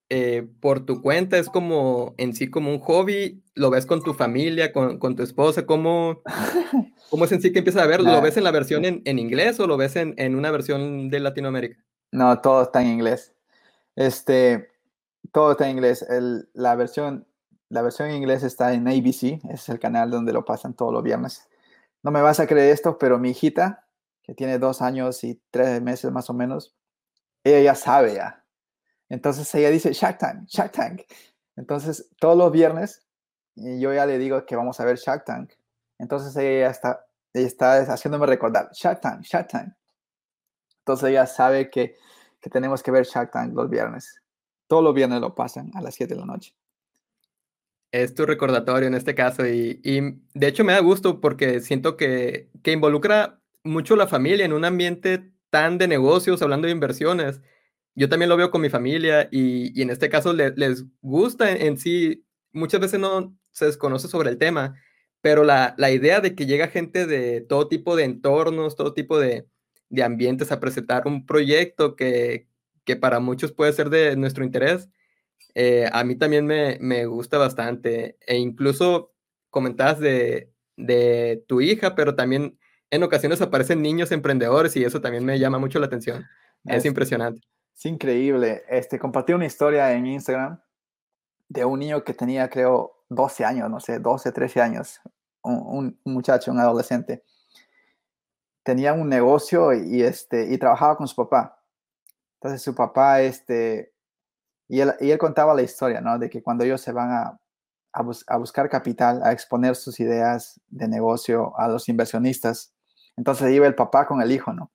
eh, 0.09 0.49
por 0.61 0.87
tu 0.87 1.03
cuenta, 1.03 1.37
es 1.37 1.49
como 1.49 2.15
en 2.17 2.35
sí 2.35 2.49
como 2.49 2.71
un 2.71 2.79
hobby, 2.79 3.43
lo 3.55 3.71
ves 3.71 3.87
con 3.87 4.03
tu 4.03 4.15
familia, 4.15 4.73
con, 4.73 4.99
con 4.99 5.17
tu 5.17 5.25
esposa, 5.25 5.67
¿cómo, 5.67 6.23
¿Cómo 7.11 7.25
es 7.25 7.33
en 7.33 7.43
sí 7.43 7.53
que 7.53 7.59
empiezas 7.59 7.83
a 7.83 7.87
verlo? 7.87 8.13
¿Lo 8.13 8.21
ves 8.21 8.37
en 8.37 8.45
la 8.45 8.51
versión 8.53 8.85
en, 8.85 9.03
en 9.05 9.19
inglés 9.19 9.59
o 9.59 9.67
lo 9.67 9.77
ves 9.77 9.97
en, 9.97 10.15
en, 10.17 10.37
una 10.37 10.51
versión 10.51 11.09
de 11.09 11.21
Latinoamérica? 11.21 11.83
No, 12.13 12.41
todo 12.41 12.63
está 12.63 12.83
en 12.83 12.89
inglés. 12.89 13.35
Este, 13.97 14.71
todo 15.33 15.53
está 15.53 15.69
en 15.69 15.77
inglés. 15.77 16.03
El, 16.09 16.49
la, 16.53 16.77
versión, 16.77 17.27
la 17.69 17.83
versión 17.83 18.11
en 18.11 18.17
inglés 18.17 18.43
está 18.43 18.75
en 18.75 18.87
ABC, 18.87 19.41
es 19.51 19.69
el 19.69 19.79
canal 19.79 20.11
donde 20.11 20.33
lo 20.33 20.45
pasan 20.45 20.75
todos 20.75 20.93
los 20.93 21.03
viernes. 21.03 21.49
No 22.03 22.11
me 22.11 22.23
vas 22.23 22.39
a 22.39 22.47
creer 22.47 22.73
esto, 22.73 22.99
pero 22.99 23.19
mi 23.19 23.31
hijita, 23.31 23.87
que 24.23 24.35
tiene 24.35 24.59
dos 24.59 24.83
años 24.83 25.25
y 25.25 25.41
tres 25.51 25.83
meses 25.83 26.13
más 26.13 26.31
o 26.31 26.35
menos, 26.35 26.77
ella 27.49 27.61
ya 27.61 27.75
sabe 27.75 28.15
ya. 28.15 28.45
Entonces 29.09 29.53
ella 29.55 29.71
dice 29.71 29.93
Shark 29.93 30.19
Tank, 30.19 30.47
Shark 30.49 30.73
Tank. 30.73 31.03
Entonces 31.57 32.11
todos 32.19 32.37
los 32.37 32.53
viernes 32.53 33.07
yo 33.55 33.95
ya 33.95 34.05
le 34.07 34.19
digo 34.19 34.45
que 34.45 34.57
vamos 34.57 34.81
a 34.81 34.85
ver 34.85 34.97
Shark 34.97 35.25
Tank 35.25 35.53
entonces 35.99 36.37
ella 36.37 36.71
está, 36.71 37.07
ella 37.33 37.47
está 37.47 37.93
haciéndome 37.93 38.27
recordar, 38.27 38.71
Shark 38.73 39.01
Tank, 39.01 39.23
Shark 39.23 39.49
Tank. 39.49 39.73
Entonces 40.79 41.11
ella 41.11 41.27
sabe 41.27 41.71
que, 41.71 41.97
que 42.41 42.51
tenemos 42.51 42.83
que 42.83 42.91
ver 42.91 43.05
Shark 43.05 43.31
Tank 43.31 43.55
los 43.55 43.69
viernes. 43.69 44.23
Todos 44.67 44.83
los 44.83 44.95
viernes 44.95 45.21
lo 45.21 45.35
pasan 45.35 45.71
a 45.75 45.81
las 45.81 45.95
7 45.95 46.15
de 46.15 46.21
la 46.21 46.27
noche. 46.27 46.55
Es 47.93 48.15
tu 48.15 48.27
recordatorio 48.27 48.89
en 48.89 48.95
este 48.95 49.15
caso 49.15 49.47
y, 49.47 49.81
y 49.83 50.01
de 50.35 50.47
hecho 50.47 50.65
me 50.65 50.73
da 50.73 50.81
gusto 50.81 51.21
porque 51.21 51.61
siento 51.61 51.97
que, 51.97 52.51
que 52.63 52.73
involucra 52.73 53.41
mucho 53.63 53.97
la 53.97 54.07
familia 54.07 54.45
en 54.45 54.53
un 54.53 54.65
ambiente 54.65 55.33
tan 55.51 55.79
de 55.79 55.89
negocios, 55.89 56.43
hablando 56.43 56.67
de 56.67 56.73
inversiones. 56.73 57.41
Yo 57.95 58.09
también 58.09 58.29
lo 58.29 58.37
veo 58.37 58.51
con 58.51 58.61
mi 58.61 58.71
familia 58.71 59.29
y, 59.31 59.79
y 59.79 59.83
en 59.83 59.91
este 59.91 60.09
caso 60.09 60.33
les 60.33 60.85
gusta 61.01 61.51
en, 61.51 61.63
en, 61.63 61.79
sí. 61.79 62.25
Muchas 62.53 62.81
veces 62.81 63.01
no 63.01 63.37
se 63.53 63.67
desconoce 63.67 64.09
sobre 64.09 64.31
el 64.31 64.39
tema 64.39 64.75
pero 65.27 65.43
la, 65.43 65.75
la, 65.77 65.91
idea 65.91 66.21
de 66.21 66.37
que 66.37 66.47
llega 66.47 66.69
gente 66.69 67.05
de 67.05 67.41
todo 67.41 67.67
tipo 67.67 67.97
de 67.97 68.05
entornos, 68.05 68.77
todo 68.77 68.95
tipo 68.95 69.19
de, 69.19 69.49
de 69.89 70.05
ambientes 70.05 70.53
a 70.53 70.61
presentar 70.61 71.09
un 71.09 71.27
proyecto 71.27 71.97
que, 71.97 72.47
que, 72.85 72.95
para 72.95 73.19
muchos 73.19 73.51
puede 73.51 73.73
ser 73.73 73.91
de 73.91 74.15
nuestro 74.15 74.45
interés, 74.45 74.89
eh, 75.55 75.89
a 75.93 76.05
mí 76.05 76.15
también 76.15 76.47
me, 76.47 76.79
me, 76.81 77.07
gusta 77.07 77.39
bastante. 77.39 78.17
E 78.25 78.37
incluso 78.37 79.15
comentabas 79.51 79.99
de, 79.99 80.53
de 80.77 81.43
tu 81.49 81.61
hija, 81.61 81.97
pero 81.97 82.15
también 82.15 82.57
en 82.91 83.03
ocasiones 83.03 83.41
aparecen 83.41 83.83
niños 83.83 84.13
emprendedores 84.13 84.77
y 84.77 84.85
eso 84.85 85.01
también 85.01 85.25
me 85.25 85.39
llama 85.39 85.59
mucho 85.59 85.79
la 85.79 85.87
atención. 85.87 86.25
Es, 86.65 86.79
es 86.79 86.85
impresionante. 86.85 87.41
Es 87.77 87.87
increíble. 87.87 88.65
Este, 88.69 88.99
compartí 88.99 89.33
una 89.33 89.47
historia 89.47 89.93
en 89.93 90.07
Instagram 90.07 90.61
de 91.49 91.65
un 91.65 91.79
niño 91.79 92.05
que 92.05 92.15
tenía, 92.15 92.49
creo, 92.49 93.05
12 93.09 93.45
años, 93.45 93.71
no 93.71 93.81
sé, 93.81 93.99
12, 93.99 94.33
13 94.33 94.61
años, 94.61 95.01
un, 95.43 95.99
muchacho, 96.05 96.51
un 96.51 96.59
adolescente, 96.59 97.23
tenía 98.63 98.93
un 98.93 99.09
negocio 99.09 99.73
y, 99.73 100.03
este, 100.03 100.53
y 100.53 100.59
trabajaba 100.59 100.97
con 100.97 101.07
su 101.07 101.15
papá. 101.15 101.63
Entonces 102.41 102.63
su 102.63 102.75
papá, 102.75 103.21
este, 103.21 103.93
y 104.69 104.81
él, 104.81 104.95
y 105.01 105.11
él 105.11 105.19
contaba 105.19 105.55
la 105.55 105.63
historia, 105.63 106.01
¿no? 106.01 106.19
De 106.19 106.29
que 106.29 106.43
cuando 106.43 106.65
ellos 106.65 106.81
se 106.81 106.93
van 106.93 107.13
a, 107.13 107.41
a, 107.93 108.37
buscar 108.37 108.69
capital, 108.69 109.23
a 109.23 109.33
exponer 109.33 109.77
sus 109.77 110.01
ideas 110.01 110.61
de 110.69 110.89
negocio 110.89 111.59
a 111.59 111.69
los 111.69 111.89
inversionistas, 111.89 112.75
entonces 113.17 113.51
iba 113.53 113.67
el 113.67 113.75
papá 113.75 114.07
con 114.07 114.21
el 114.21 114.31
hijo, 114.33 114.53
¿no? 114.53 114.71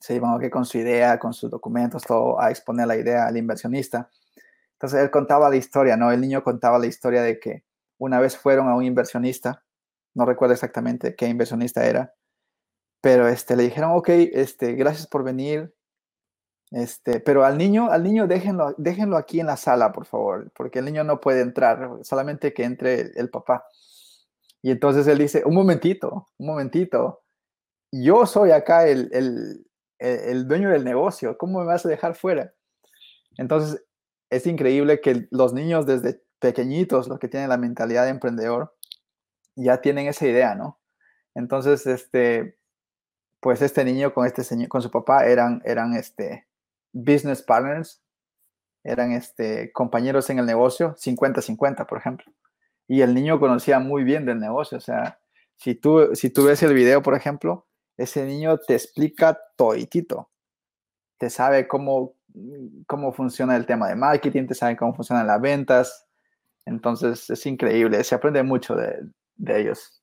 Se 0.00 0.14
iban 0.14 0.38
con 0.50 0.64
su 0.64 0.78
idea, 0.78 1.18
con 1.18 1.32
sus 1.32 1.50
documentos, 1.50 2.02
todo, 2.02 2.40
a 2.40 2.50
exponer 2.50 2.86
la 2.86 2.96
idea 2.96 3.26
al 3.26 3.36
inversionista. 3.36 4.10
Entonces 4.72 5.00
él 5.00 5.10
contaba 5.10 5.48
la 5.48 5.56
historia, 5.56 5.96
¿no? 5.96 6.12
El 6.12 6.20
niño 6.20 6.42
contaba 6.42 6.78
la 6.78 6.86
historia 6.86 7.22
de 7.22 7.40
que 7.40 7.64
una 7.98 8.20
vez 8.20 8.36
fueron 8.36 8.68
a 8.68 8.74
un 8.74 8.84
inversionista, 8.84 9.64
no 10.14 10.26
recuerdo 10.26 10.54
exactamente 10.54 11.14
qué 11.14 11.28
inversionista 11.28 11.86
era, 11.86 12.14
pero 13.00 13.28
este, 13.28 13.56
le 13.56 13.64
dijeron, 13.64 13.92
ok, 13.94 14.08
este, 14.08 14.72
gracias 14.72 15.06
por 15.06 15.22
venir, 15.22 15.74
este, 16.72 17.20
pero 17.20 17.44
al 17.44 17.56
niño, 17.56 17.90
al 17.90 18.02
niño 18.02 18.26
déjenlo, 18.26 18.74
déjenlo 18.76 19.16
aquí 19.16 19.40
en 19.40 19.46
la 19.46 19.56
sala, 19.56 19.92
por 19.92 20.06
favor, 20.06 20.50
porque 20.54 20.80
el 20.80 20.86
niño 20.86 21.04
no 21.04 21.20
puede 21.20 21.40
entrar, 21.40 21.98
solamente 22.02 22.52
que 22.52 22.64
entre 22.64 23.12
el 23.14 23.30
papá. 23.30 23.64
Y 24.62 24.72
entonces 24.72 25.06
él 25.06 25.18
dice, 25.18 25.44
un 25.46 25.54
momentito, 25.54 26.28
un 26.38 26.46
momentito, 26.46 27.22
yo 27.92 28.26
soy 28.26 28.50
acá 28.50 28.86
el, 28.86 29.10
el, 29.12 29.66
el, 29.98 30.48
dueño 30.48 30.70
del 30.70 30.84
negocio, 30.84 31.38
¿cómo 31.38 31.60
me 31.60 31.66
vas 31.66 31.86
a 31.86 31.88
dejar 31.88 32.14
fuera? 32.14 32.52
Entonces, 33.38 33.84
es 34.30 34.46
increíble 34.46 35.00
que 35.00 35.28
los 35.30 35.52
niños 35.52 35.86
desde 35.86 36.22
pequeñitos, 36.38 37.08
los 37.08 37.18
que 37.18 37.28
tienen 37.28 37.48
la 37.48 37.56
mentalidad 37.56 38.04
de 38.04 38.10
emprendedor, 38.10 38.74
ya 39.54 39.80
tienen 39.80 40.06
esa 40.06 40.26
idea, 40.26 40.54
¿no? 40.54 40.80
Entonces, 41.34 41.86
este, 41.86 42.58
pues 43.40 43.62
este 43.62 43.84
niño 43.84 44.12
con 44.12 44.26
este 44.26 44.68
con 44.68 44.82
su 44.82 44.90
papá 44.90 45.26
eran, 45.26 45.62
eran 45.64 45.94
este, 45.94 46.46
business 46.92 47.42
partners, 47.42 48.02
eran 48.84 49.12
este, 49.12 49.72
compañeros 49.72 50.30
en 50.30 50.38
el 50.38 50.46
negocio, 50.46 50.94
50-50, 50.96 51.86
por 51.86 51.98
ejemplo. 51.98 52.32
Y 52.88 53.02
el 53.02 53.14
niño 53.14 53.40
conocía 53.40 53.78
muy 53.80 54.04
bien 54.04 54.26
del 54.26 54.38
negocio, 54.38 54.78
o 54.78 54.80
sea, 54.80 55.18
si 55.56 55.74
tú, 55.74 56.14
si 56.14 56.30
tú 56.30 56.44
ves 56.44 56.62
el 56.62 56.74
video, 56.74 57.02
por 57.02 57.14
ejemplo, 57.14 57.66
ese 57.96 58.24
niño 58.24 58.58
te 58.58 58.74
explica 58.74 59.38
toitito. 59.56 60.30
Te 61.18 61.30
sabe 61.30 61.66
cómo, 61.66 62.14
cómo 62.86 63.12
funciona 63.12 63.56
el 63.56 63.66
tema 63.66 63.88
de 63.88 63.96
marketing, 63.96 64.46
te 64.46 64.54
sabe 64.54 64.76
cómo 64.76 64.94
funcionan 64.94 65.26
las 65.26 65.40
ventas. 65.40 66.06
Entonces 66.66 67.30
es 67.30 67.46
increíble, 67.46 68.02
se 68.04 68.14
aprende 68.14 68.42
mucho 68.42 68.74
de, 68.74 69.08
ellos. 69.46 70.02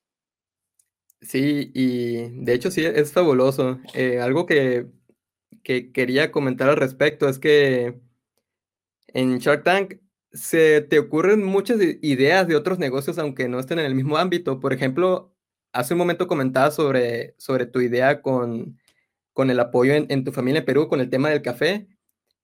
Sí, 1.22 1.72
y 1.74 2.44
de 2.44 2.54
hecho 2.54 2.72
sí, 2.72 2.86
es 2.86 3.12
fabuloso. 3.12 3.80
Eh, 3.94 4.20
algo 4.20 4.46
que, 4.46 4.88
que 5.64 5.92
quería 5.92 6.32
comentar 6.32 6.70
al 6.70 6.78
respecto 6.78 7.28
es 7.28 7.40
que 7.40 8.00
en 9.08 9.38
Shark 9.38 9.64
Tank 9.64 9.96
se 10.32 10.82
te 10.82 10.98
ocurren 10.98 11.44
muchas 11.44 11.80
ideas 12.02 12.48
de 12.48 12.56
otros 12.56 12.80
negocios 12.80 13.20
aunque 13.20 13.48
no 13.48 13.60
estén 13.60 13.80
en 13.80 13.86
el 13.86 13.96
mismo 13.96 14.18
ámbito. 14.18 14.60
Por 14.60 14.74
ejemplo, 14.74 15.33
hace 15.74 15.94
un 15.94 15.98
momento 15.98 16.28
comentabas 16.28 16.76
sobre, 16.76 17.36
sobre 17.38 17.66
tu 17.66 17.82
idea 17.82 18.22
con, 18.22 18.80
con 19.34 19.50
el 19.50 19.60
apoyo 19.60 19.94
en, 19.94 20.24
tu 20.24 20.32
familia 20.32 20.60
en 20.60 20.66
Perú 20.66 20.88
con 20.88 21.02
el 21.02 21.10
tema 21.10 21.30
del 21.30 21.42
café. 21.42 21.88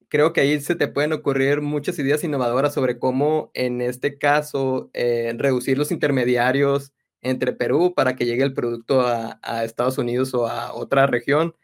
Creo 0.09 0.34
que 0.34 0.41
ahí 0.41 0.59
se 0.59 0.75
te 0.75 0.88
pueden 0.88 1.13
ocurrir 1.13 1.61
muchas 1.61 1.99
ideas 1.99 2.23
innovadoras 2.23 2.73
sobre 2.73 2.97
cómo, 2.97 3.51
en 3.53 3.82
este 3.82 4.17
caso, 4.17 4.89
eh, 4.93 5.34
reducir 5.38 5.77
los 5.77 5.91
intermediarios 5.91 6.91
entre 7.21 7.53
Perú 7.53 7.93
para 7.95 8.15
que 8.15 8.25
llegue 8.25 8.43
el 8.43 8.53
producto 8.53 9.01
a, 9.01 9.39
a, 9.43 9.63
Estados 9.63 9.97
Unidos 9.99 10.34
o 10.34 10.47
a 10.47 10.73
otra 10.73 11.05
región. 11.05 11.55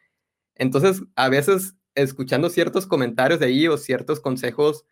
Entonces, 0.55 1.01
a 1.15 1.29
veces, 1.29 1.75
escuchando 1.95 2.49
ciertos 2.49 2.85
comentarios 2.85 3.39
de 3.39 3.47
ahí 3.47 3.67
o 3.67 3.77
ciertos 3.77 4.19
consejos 4.19 4.85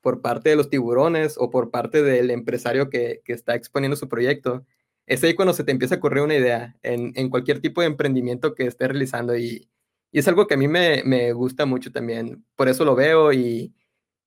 por 0.00 0.20
parte 0.22 0.50
de 0.50 0.56
los 0.56 0.70
tiburones 0.70 1.36
o 1.38 1.50
por 1.50 1.70
parte 1.70 2.02
del 2.02 2.30
empresario 2.30 2.90
que, 2.90 3.22
que 3.24 3.32
está 3.32 3.54
exponiendo 3.54 3.96
su 3.96 4.08
proyecto, 4.08 4.64
es 5.06 5.22
ahí 5.22 5.34
cuando 5.34 5.54
se 5.54 5.64
te 5.64 5.70
empieza 5.70 5.94
a 5.94 5.98
ocurrir 5.98 6.22
una 6.22 6.34
idea 6.34 6.76
en, 6.82 7.30
cualquier 7.30 7.60
tipo 7.60 7.80
de 7.80 7.86
emprendimiento 7.86 8.54
que 8.54 8.66
estés 8.66 8.88
realizando 8.88 9.36
y, 9.36 9.68
y 10.10 10.18
es 10.18 10.28
algo 10.28 10.46
que 10.46 10.54
a 10.54 10.56
mí 10.56 10.68
me, 10.68 11.32
gusta 11.32 11.66
mucho 11.66 11.92
también. 11.92 12.44
Por 12.56 12.68
eso 12.68 12.84
lo 12.84 12.94
veo 12.94 13.32
y, 13.32 13.74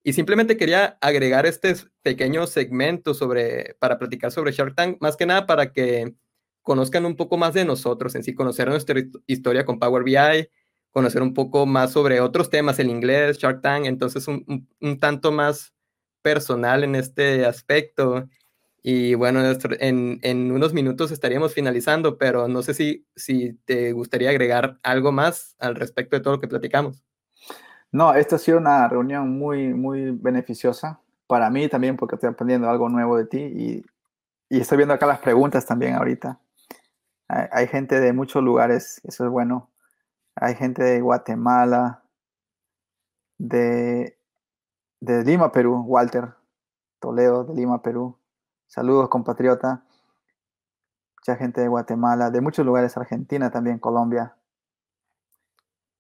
simplemente 0.05 0.57
quería 0.57 0.97
agregar 1.01 1.45
este 1.45 1.75
pequeño 2.01 2.47
segmento 2.47 3.13
sobre, 3.13 3.75
para 3.79 3.99
platicar 3.99 4.31
sobre 4.31 4.51
Shark 4.51 4.75
Tank, 4.75 4.97
más 5.01 5.15
que 5.17 5.25
nada 5.27 5.45
para 5.45 5.71
que 5.71 6.15
conozcan 6.63 7.05
un 7.05 7.15
poco 7.15 7.37
más 7.37 7.53
de 7.53 7.65
nosotros 7.65 8.15
en 8.15 8.23
sí, 8.23 8.33
conocer 8.33 8.69
nuestra 8.69 8.99
historia 9.27 9.65
con 9.65 9.79
Power 9.79 10.03
BI, 10.03 10.49
conocer 10.91 11.21
un 11.21 11.33
poco 11.33 11.65
más 11.65 11.91
sobre 11.91 12.21
otros 12.21 12.49
temas, 12.49 12.79
el 12.79 12.89
inglés, 12.89 13.37
Shark 13.37 13.61
Tank, 13.61 13.85
entonces 13.85 14.27
un 14.27 14.99
tanto 14.99 15.31
más 15.31 15.73
personal 16.21 16.83
en 16.83 16.95
este 16.95 17.45
aspecto 17.45 18.27
y 18.81 19.15
bueno, 19.15 19.41
en, 19.79 20.19
en, 20.21 20.51
unos 20.51 20.73
minutos 20.73 21.11
estaríamos 21.11 21.53
finalizando, 21.53 22.17
pero 22.17 22.47
no 22.47 22.61
sé 22.61 22.73
si, 22.73 23.05
si 23.15 23.53
te 23.65 23.91
gustaría 23.91 24.29
agregar 24.29 24.79
algo 24.83 25.11
más 25.11 25.55
al 25.59 25.75
respecto 25.75 26.15
de 26.15 26.21
todo 26.21 26.35
lo 26.35 26.39
que 26.39 26.47
platicamos. 26.47 27.03
No, 27.91 28.13
esta 28.13 28.35
ha 28.35 28.39
sido 28.39 28.57
una 28.57 28.87
reunión 28.87 29.37
muy, 29.37 29.73
muy 29.73 30.11
beneficiosa 30.11 31.01
para 31.27 31.49
mí 31.49 31.67
también 31.67 31.97
porque 31.97 32.15
estoy 32.15 32.29
aprendiendo 32.29 32.69
algo 32.69 32.89
nuevo 32.89 33.17
de 33.17 33.25
ti 33.25 33.39
y, 33.39 33.85
y 34.49 34.61
estoy 34.61 34.77
viendo 34.77 34.93
acá 34.93 35.05
las 35.05 35.19
preguntas 35.19 35.65
también 35.65 35.95
ahorita. 35.95 36.39
Hay, 37.27 37.67
gente 37.67 37.99
de 37.99 38.11
muchos 38.11 38.41
lugares, 38.41 38.99
eso 39.03 39.23
es 39.25 39.29
bueno. 39.29 39.69
Hay 40.35 40.55
gente 40.55 40.81
de 40.81 40.99
Guatemala, 40.99 42.03
de, 43.37 44.17
de 44.99 45.23
Lima, 45.23 45.51
Perú, 45.51 45.83
Walter 45.85 46.33
Toledo, 46.99 47.43
de 47.43 47.53
Lima, 47.53 47.83
Perú. 47.83 48.18
Saludos, 48.69 49.09
compatriota. 49.09 49.83
Mucha 51.17 51.35
gente 51.35 51.59
de 51.59 51.67
Guatemala, 51.67 52.29
de 52.29 52.39
muchos 52.39 52.63
lugares, 52.63 52.95
Argentina 52.95 53.49
también, 53.49 53.79
Colombia. 53.79 54.35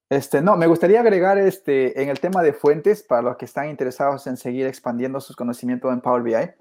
Este, 0.07 0.43
no, 0.43 0.55
me 0.55 0.67
gustaría 0.67 0.99
agregar 0.99 1.39
este, 1.39 1.99
en 1.99 2.09
el 2.09 2.19
tema 2.19 2.43
de 2.43 2.53
fuentes, 2.53 3.01
para 3.01 3.23
los 3.23 3.37
que 3.37 3.45
están 3.45 3.69
interesados 3.69 4.27
en 4.27 4.37
seguir 4.37 4.67
expandiendo 4.67 5.19
sus 5.19 5.35
conocimientos 5.35 5.91
en 5.91 6.01
Power 6.01 6.21
BI, 6.21 6.53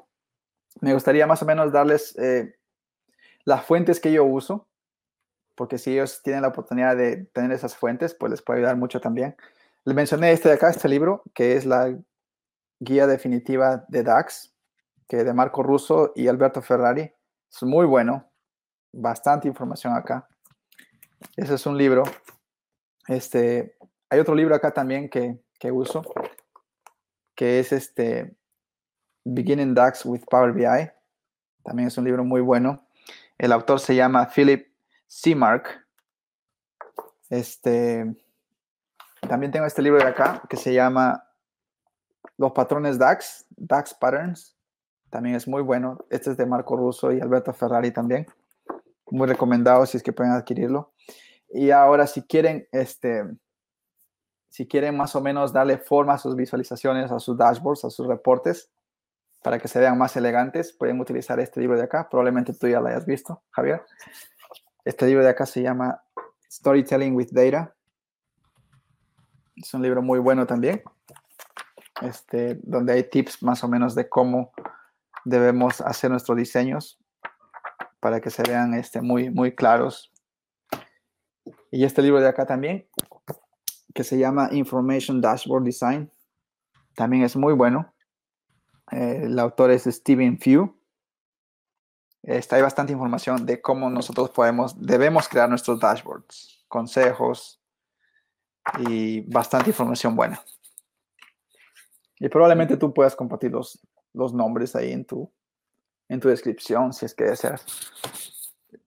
me 0.81 0.95
gustaría 0.95 1.27
más 1.27 1.43
o 1.43 1.47
menos 1.47 1.73
darles 1.73 2.17
eh, 2.19 2.57
las 3.45 3.67
fuentes 3.67 4.01
que 4.01 4.11
yo 4.11 4.25
uso, 4.25 4.67
porque 5.55 5.77
si 5.77 5.93
ellos 5.93 6.23
tienen 6.23 6.41
la 6.41 6.49
oportunidad 6.49 6.97
de 6.97 7.27
tener 7.35 7.53
esas 7.53 7.77
fuentes, 7.77 8.15
pues 8.15 8.31
les 8.31 8.41
puede 8.41 8.61
ayudar 8.61 8.79
mucho 8.79 8.99
también. 8.99 9.37
Les 9.85 9.95
mencioné 9.95 10.33
este 10.33 10.49
de 10.49 10.55
acá, 10.55 10.71
este 10.71 10.89
libro, 10.89 11.23
que 11.35 11.57
es 11.57 11.67
la 11.67 11.95
guía 12.81 13.07
definitiva 13.07 13.85
de 13.89 14.03
DAX, 14.03 14.55
que 15.09 15.25
de 15.25 15.33
Marco 15.33 15.63
Russo 15.63 16.13
y 16.15 16.29
Alberto 16.29 16.61
Ferrari. 16.61 17.11
Es 17.51 17.63
muy 17.63 17.87
bueno, 17.87 18.31
bastante 18.93 19.49
información 19.49 19.97
acá. 19.97 20.29
Ese 21.35 21.55
es 21.55 21.67
un 21.67 21.79
libro. 21.79 22.03
Este, 23.09 23.77
hay 24.11 24.21
otro 24.21 24.35
libro 24.35 24.55
acá 24.55 24.71
también 24.71 25.09
que, 25.09 25.43
que 25.59 25.73
uso, 25.73 26.03
que 27.35 27.59
es 27.59 27.73
este 27.73 28.37
Beginning 29.25 29.75
DAX 29.75 30.05
with 30.05 30.25
Power 30.31 30.53
BI. 30.53 30.91
También 31.65 31.89
es 31.89 31.97
un 31.97 32.05
libro 32.05 32.23
muy 32.23 32.43
bueno. 32.43 32.87
El 33.39 33.53
autor 33.53 33.81
se 33.81 33.95
llama 33.95 34.29
Philip 34.29 34.69
Seamark. 35.07 35.87
Este, 37.31 38.15
también 39.27 39.53
tengo 39.53 39.67
este 39.67 39.83
libro 39.83 39.99
de 39.99 40.09
acá 40.09 40.43
que 40.49 40.57
se 40.57 40.75
llama 40.75 41.25
Los 42.37 42.53
patrones 42.53 42.99
DAX, 42.99 43.47
DAX 43.57 43.95
Patterns 43.95 44.58
también 45.11 45.37
es 45.37 45.49
muy 45.49 45.63
bueno. 45.63 46.05
Este 46.11 46.31
es 46.31 46.37
de 46.37 46.47
Marco 46.47 46.77
Russo 46.77 47.13
y 47.13 47.21
Alberto 47.21 47.53
Ferrari 47.53 47.91
también. 47.91 48.27
Muy 49.11 49.27
recomendado 49.27 49.87
si 49.87 49.97
es 49.97 50.03
que 50.03 50.13
pueden 50.13 50.33
adquirirlo. 50.33 50.93
Y 51.51 51.71
ahora 51.71 52.07
si 52.07 52.23
quieren, 52.23 52.69
este, 52.73 53.25
si 54.49 54.67
quieren 54.67 54.97
más 54.97 55.17
o 55.17 55.21
menos 55.21 55.53
darle 55.53 55.79
forma 55.79 56.15
a 56.15 56.19
sus 56.19 56.37
visualizaciones, 56.37 57.11
a 57.11 57.19
sus 57.19 57.37
dashboards, 57.39 57.85
a 57.85 57.91
sus 57.91 58.07
reportes, 58.07 58.71
para 59.43 59.59
que 59.59 59.69
se 59.69 59.79
vean 59.79 59.97
más 59.97 60.17
elegantes, 60.17 60.73
pueden 60.73 61.01
utilizar 61.01 61.41
este 61.41 61.61
libro 61.61 61.77
de 61.77 61.85
acá. 61.85 62.09
Probablemente 62.11 62.53
tú 62.53 62.69
ya 62.69 62.81
lo 62.81 62.89
hayas 62.89 63.07
visto, 63.07 63.43
Javier. 63.51 63.83
Este 64.85 65.07
libro 65.07 65.25
de 65.25 65.31
acá 65.31 65.47
se 65.47 65.63
llama 65.63 66.03
Storytelling 66.51 67.15
with 67.15 67.29
Data. 67.31 67.75
Es 69.57 69.73
un 69.75 69.83
libro 69.83 70.03
muy 70.03 70.19
bueno 70.19 70.47
también, 70.47 70.83
este, 72.03 72.59
donde 72.63 72.93
hay 72.93 73.05
tips 73.05 73.43
más 73.43 73.65
o 73.65 73.69
menos 73.69 73.95
de 73.95 74.09
cómo 74.09 74.53
debemos 75.29 75.81
hacer 75.81 76.11
nuestros 76.11 76.37
diseños 76.37 76.99
para 78.01 78.21
que 78.21 78.31
se 78.31 78.43
vean 78.43 78.75
este, 78.75 79.01
muy, 79.01 79.31
muy 79.31 79.55
claros. 79.55 80.13
Y 81.71 81.85
este 81.85 82.03
libro 82.03 82.21
de 82.21 82.29
acá 82.29 82.47
también, 82.47 82.89
que 83.95 84.05
se 84.05 84.19
llama 84.19 84.49
Information 84.53 85.21
Dashboard 85.21 85.65
Design, 85.65 86.11
también 86.95 87.23
es 87.25 87.37
muy 87.37 87.53
bueno. 87.53 87.95
Eh, 88.91 89.23
el 89.25 89.39
autor 89.39 89.71
es 89.71 89.85
Steven 89.85 90.39
Few. 90.39 90.75
Está 92.23 92.57
hay 92.57 92.63
bastante 92.63 92.93
información 92.93 93.47
de 93.47 93.61
cómo 93.61 93.89
nosotros 93.89 94.31
podemos, 94.31 94.75
debemos 94.81 95.29
crear 95.29 95.49
nuestros 95.49 95.81
dashboards, 95.81 96.65
consejos 96.69 97.63
y 98.81 99.21
bastante 99.33 99.71
información 99.71 100.15
buena. 100.17 100.43
Y 102.19 102.29
probablemente 102.29 102.77
tú 102.77 102.93
puedas 102.93 103.15
compartirlos 103.15 103.81
los 103.81 103.88
nombres 104.15 104.75
ahí 104.77 104.93
en 104.93 105.05
tu, 105.05 105.31
en 106.09 106.21
tu 106.21 106.29
descripción, 106.29 106.93
si 106.93 107.07
es 107.07 107.15
que 107.15 107.25
deseas. 107.25 107.65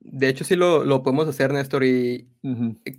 De 0.00 0.28
hecho, 0.28 0.44
sí 0.44 0.56
lo, 0.56 0.84
lo 0.84 1.02
podemos 1.02 1.28
hacer, 1.28 1.52
Néstor, 1.52 1.84
y 1.84 2.28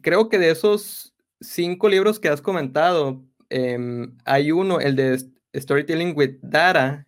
creo 0.02 0.30
que 0.30 0.40
de 0.40 0.52
esos 0.52 1.14
cinco 1.40 1.90
libros 1.90 2.20
que 2.20 2.30
has 2.30 2.42
comentado, 2.42 3.22
em, 3.50 4.18
hay 4.26 4.52
uno, 4.52 4.80
el 4.80 4.96
de 4.96 5.20
Storytelling 5.56 6.14
with 6.16 6.38
Data, 6.42 7.06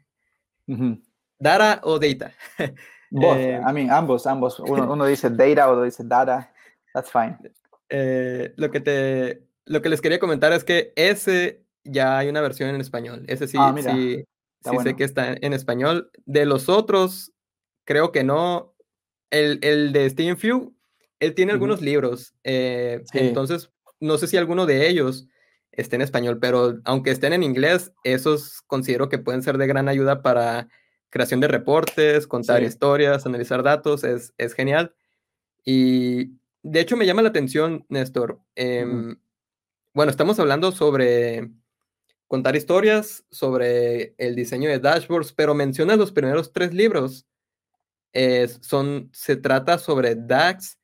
¿Data 1.39 1.81
o 1.83 1.99
data? 1.99 2.31
Both. 3.11 3.37
I 3.37 3.73
mean, 3.73 3.91
ambos, 3.91 4.25
ambos. 4.25 4.59
Uno, 4.59 4.91
uno 4.93 5.05
dice 5.05 5.29
data, 5.29 5.69
otro 5.69 5.83
dice 5.83 6.03
data. 6.05 6.51
That's 6.93 7.11
fine. 7.11 7.37
lo, 8.57 8.71
que 8.71 8.79
te, 8.79 9.43
lo 9.65 9.81
que 9.81 9.89
les 9.89 10.01
quería 10.01 10.19
comentar 10.19 10.51
es 10.53 10.63
que 10.63 10.93
ese 10.95 11.61
ya 11.83 12.17
hay 12.17 12.29
una 12.29 12.41
versión 12.41 12.69
en 12.69 12.81
español. 12.81 13.23
Ese 13.27 13.47
sí, 13.47 13.57
Ah, 13.59 13.75
sí, 13.77 14.25
Está 14.65 14.71
sí 14.83 14.89
sé 14.89 14.95
que 14.95 15.03
está 15.03 15.33
en 15.39 15.53
español. 15.53 16.09
De 16.25 16.45
los 16.45 16.69
otros, 16.69 17.31
creo 17.85 18.11
que 18.11 18.23
no. 18.23 18.73
El, 19.31 19.59
el 19.63 19.91
de 19.91 20.09
Steven 20.09 20.37
Few, 20.37 20.75
él 21.19 21.33
tiene 21.33 21.51
algunos 21.53 21.81
libros. 21.81 22.33
eh, 22.43 23.01
Sí. 23.11 23.19
Entonces, 23.19 23.71
no 23.99 24.17
sé 24.17 24.27
si 24.27 24.37
alguno 24.37 24.65
de 24.65 24.87
ellos 24.87 25.27
esté 25.71 25.95
en 25.97 26.01
español, 26.01 26.37
pero 26.39 26.79
aunque 26.85 27.11
estén 27.11 27.33
en 27.33 27.43
inglés, 27.43 27.91
esos 28.03 28.61
considero 28.67 29.09
que 29.09 29.17
pueden 29.17 29.41
ser 29.43 29.57
de 29.57 29.67
gran 29.67 29.89
ayuda 29.89 30.21
para 30.21 30.67
creación 31.09 31.39
de 31.41 31.47
reportes, 31.47 32.27
contar 32.27 32.59
Sí. 32.61 32.65
historias, 32.67 33.25
analizar 33.25 33.61
datos. 33.63 34.03
Es, 34.03 34.33
es 34.37 34.53
genial. 34.53 34.93
Y 35.65 36.37
de 36.63 36.79
hecho 36.79 36.95
me 36.97 37.05
llama 37.05 37.21
la 37.21 37.29
atención, 37.29 37.85
Néstor. 37.89 38.39
em, 38.55 39.17
Bueno, 39.93 40.09
estamos 40.11 40.39
hablando 40.39 40.71
sobre 40.73 41.49
contar 42.35 42.55
historias, 42.55 43.25
sobre 43.31 44.13
el 44.17 44.35
diseño 44.35 44.69
de 44.69 44.79
dashboards, 44.79 45.31
pero 45.31 45.53
mencionas 45.53 45.97
los 45.97 46.11
primeros 46.11 46.51
tres 46.51 46.73
libros. 46.73 47.25
eh, 48.15 48.47
son, 48.61 49.09
se 49.13 49.35
trata 49.35 49.77
sobre 49.77 50.15
DAX 50.15 50.79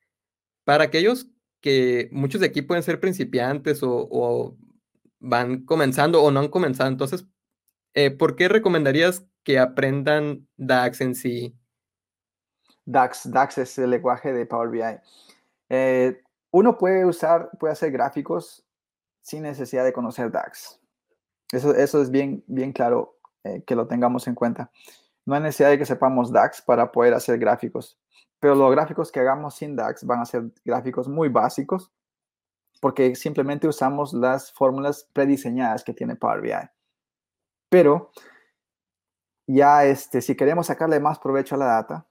para 0.64 0.84
aquellos 0.84 1.28
que 1.60 2.08
muchos 2.12 2.40
de 2.40 2.48
aquí 2.48 2.62
pueden 2.62 2.82
ser 2.82 3.00
principiantes 3.00 3.82
o, 3.82 4.08
o 4.10 4.56
van 5.18 5.64
comenzando 5.64 6.22
o 6.22 6.30
no 6.30 6.40
han 6.40 6.48
comenzado. 6.48 6.90
Entonces, 6.90 7.24
eh, 7.94 8.10
¿por 8.10 8.36
qué 8.36 8.48
recomendarías 8.48 9.26
que 9.44 9.58
aprendan 9.58 10.46
DAX 10.56 11.00
en 11.00 11.14
sí? 11.14 11.56
DAX, 12.84 13.30
DAX 13.30 13.58
es 13.58 13.78
el 13.78 13.90
lenguaje 13.90 14.32
de 14.32 14.44
Power 14.44 14.68
BI. 14.68 15.00
Eh, 15.70 16.22
uno 16.50 16.76
puede 16.76 17.06
usar, 17.06 17.50
puede 17.58 17.72
hacer 17.72 17.92
gráficos 17.92 18.66
sin 19.22 19.42
necesidad 19.44 19.84
de 19.84 19.92
conocer 19.92 20.30
DAX. 20.30 20.81
Eso, 21.52 21.74
eso 21.74 22.02
es 22.02 22.10
bien, 22.10 22.42
bien 22.46 22.72
claro 22.72 23.18
eh, 23.44 23.62
que 23.64 23.76
lo 23.76 23.86
tengamos 23.86 24.26
en 24.26 24.34
cuenta. 24.34 24.70
No 25.24 25.34
hay 25.34 25.42
necesidad 25.42 25.70
de 25.70 25.78
que 25.78 25.86
sepamos 25.86 26.32
DAX 26.32 26.62
para 26.62 26.90
poder 26.90 27.14
hacer 27.14 27.38
gráficos, 27.38 27.98
pero 28.40 28.54
los 28.56 28.72
gráficos 28.72 29.12
que 29.12 29.20
hagamos 29.20 29.54
sin 29.54 29.76
DAX 29.76 30.04
van 30.04 30.20
a 30.20 30.24
ser 30.24 30.50
gráficos 30.64 31.08
muy 31.08 31.28
básicos 31.28 31.92
porque 32.80 33.14
simplemente 33.14 33.68
usamos 33.68 34.12
las 34.12 34.52
fórmulas 34.52 35.08
prediseñadas 35.12 35.84
que 35.84 35.94
tiene 35.94 36.16
Power 36.16 36.40
BI. 36.40 36.68
Pero 37.68 38.10
ya 39.46 39.84
este, 39.84 40.20
si 40.20 40.34
queremos 40.34 40.66
sacarle 40.66 40.98
más 40.98 41.20
provecho 41.20 41.54
a 41.54 41.58
la 41.58 41.66
data, 41.66 42.08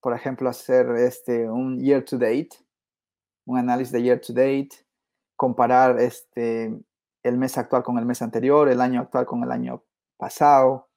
por 0.00 0.14
ejemplo, 0.14 0.48
hacer 0.48 0.88
este, 0.90 1.50
un 1.50 1.80
year 1.80 2.04
to 2.04 2.16
date, 2.16 2.50
un 3.44 3.58
análisis 3.58 3.90
de 3.92 4.02
year 4.02 4.20
to 4.20 4.32
date, 4.32 4.70
comparar 5.34 5.98
este, 5.98 6.72
el 7.28 7.38
mes 7.38 7.58
actual 7.58 7.82
con 7.82 7.98
el 7.98 8.06
mes 8.06 8.22
anterior, 8.22 8.68
el 8.68 8.80
año 8.80 9.00
actual 9.00 9.26
con 9.26 9.42
el 9.42 9.50
año 9.50 9.82
pasado. 10.16 10.88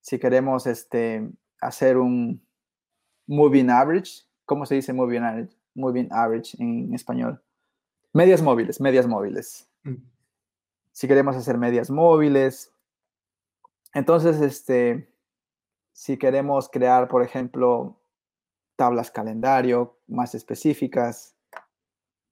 Si 0.00 0.18
queremos 0.18 0.66
este, 0.66 1.28
hacer 1.60 1.96
un 1.96 2.46
moving 3.26 3.70
average, 3.70 4.24
¿cómo 4.44 4.66
se 4.66 4.76
dice 4.76 4.92
moving 4.92 5.22
average, 5.22 5.56
moving 5.74 6.08
average 6.10 6.56
en 6.62 6.92
español? 6.94 7.42
Medias 8.12 8.42
móviles, 8.42 8.80
medias 8.80 9.06
móviles. 9.06 9.68
Si 10.92 11.06
queremos 11.06 11.36
hacer 11.36 11.56
medias 11.58 11.90
móviles. 11.90 12.72
Entonces, 13.94 14.40
este, 14.40 15.08
si 15.92 16.16
queremos 16.16 16.68
crear, 16.68 17.08
por 17.08 17.22
ejemplo, 17.22 18.00
tablas 18.76 19.10
calendario 19.10 19.98
más 20.06 20.34
específicas, 20.34 21.36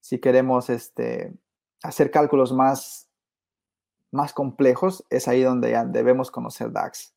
si 0.00 0.18
queremos 0.18 0.70
este, 0.70 1.34
hacer 1.82 2.10
cálculos 2.10 2.52
más, 2.52 3.05
más 4.12 4.32
complejos, 4.32 5.04
es 5.10 5.28
ahí 5.28 5.42
donde 5.42 5.70
ya 5.70 5.84
debemos 5.84 6.30
conocer 6.30 6.72
DAX. 6.72 7.14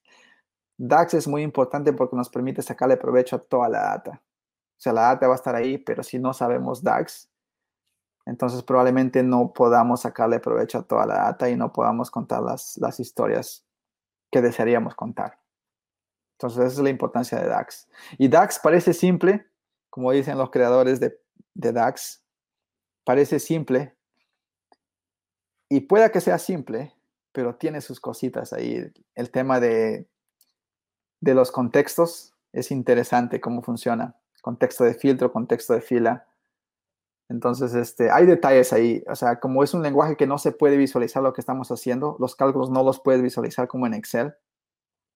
DAX 0.78 1.14
es 1.14 1.28
muy 1.28 1.44
importante 1.44 1.94
porque 1.94 2.16
nos 2.16 2.30
permite 2.30 2.62
sacarle 2.62 2.98
provecho 2.98 3.36
a 3.36 3.40
toda 3.40 3.70
la 3.70 3.82
data. 3.82 4.22
O 4.22 4.82
sea, 4.82 4.94
la 4.94 5.02
data 5.02 5.28
va 5.28 5.34
a 5.34 5.36
estar 5.36 5.56
ahí, 5.56 5.78
pero 5.78 6.04
si 6.04 6.20
no 6.20 6.34
sabemos 6.34 6.84
DAX, 6.84 7.30
entonces 8.26 8.64
probablemente 8.64 9.24
no 9.24 9.52
podamos 9.54 10.02
sacarle 10.02 10.40
provecho 10.40 10.80
a 10.80 10.84
toda 10.84 11.06
la 11.06 11.16
data 11.16 11.50
y 11.50 11.56
no 11.56 11.74
podamos 11.74 12.12
contar 12.12 12.42
las, 12.42 12.78
las 12.78 13.00
historias 13.00 13.66
que 14.32 14.42
desearíamos 14.42 14.96
contar. 14.96 15.40
Entonces, 16.38 16.60
esa 16.60 16.76
es 16.76 16.84
la 16.84 16.90
importancia 16.90 17.38
de 17.40 17.50
DAX. 17.50 17.90
Y 18.18 18.30
DAX 18.30 18.60
parece 18.60 18.94
simple, 18.94 19.46
como 19.90 20.12
dicen 20.12 20.38
los 20.38 20.50
creadores 20.52 21.00
de, 21.00 21.20
de 21.54 21.74
DAX, 21.74 22.24
parece 23.04 23.40
simple. 23.40 23.98
Y 25.70 25.82
pueda 25.82 26.11
que 26.11 26.20
sea 26.20 26.39
simple, 26.39 26.93
pero 27.32 27.55
tiene 27.55 27.82
sus 27.82 27.99
cositas 27.99 28.53
ahí. 28.53 28.91
El 29.15 29.32
tema 29.32 29.59
de, 29.59 30.07
de 31.22 31.34
los 31.36 31.51
contextos 31.51 32.34
es 32.51 32.72
interesante 32.72 33.39
cómo 33.39 33.61
funciona. 33.61 34.15
Contexto 34.41 34.84
de 34.84 34.95
filtro, 34.95 35.32
contexto 35.32 35.74
de 35.74 35.82
fila. 35.82 36.26
Entonces, 37.30 37.76
este, 37.76 38.09
hay 38.09 38.26
detalles 38.26 38.74
ahí. 38.74 39.03
O 39.07 39.15
sea, 39.15 39.39
como 39.39 39.63
es 39.63 39.76
un 39.76 39.84
lenguaje 39.84 40.15
que 40.15 40.26
no 40.26 40.39
se 40.39 40.51
puede 40.51 40.78
visualizar 40.78 41.22
lo 41.22 41.34
que 41.34 41.41
estamos 41.41 41.70
haciendo, 41.70 42.17
los 42.20 42.36
cálculos 42.36 42.72
no 42.72 42.84
los 42.84 42.99
puedes 42.99 43.22
visualizar 43.22 43.67
como 43.67 43.86
en 43.86 43.93
Excel. 43.93 44.34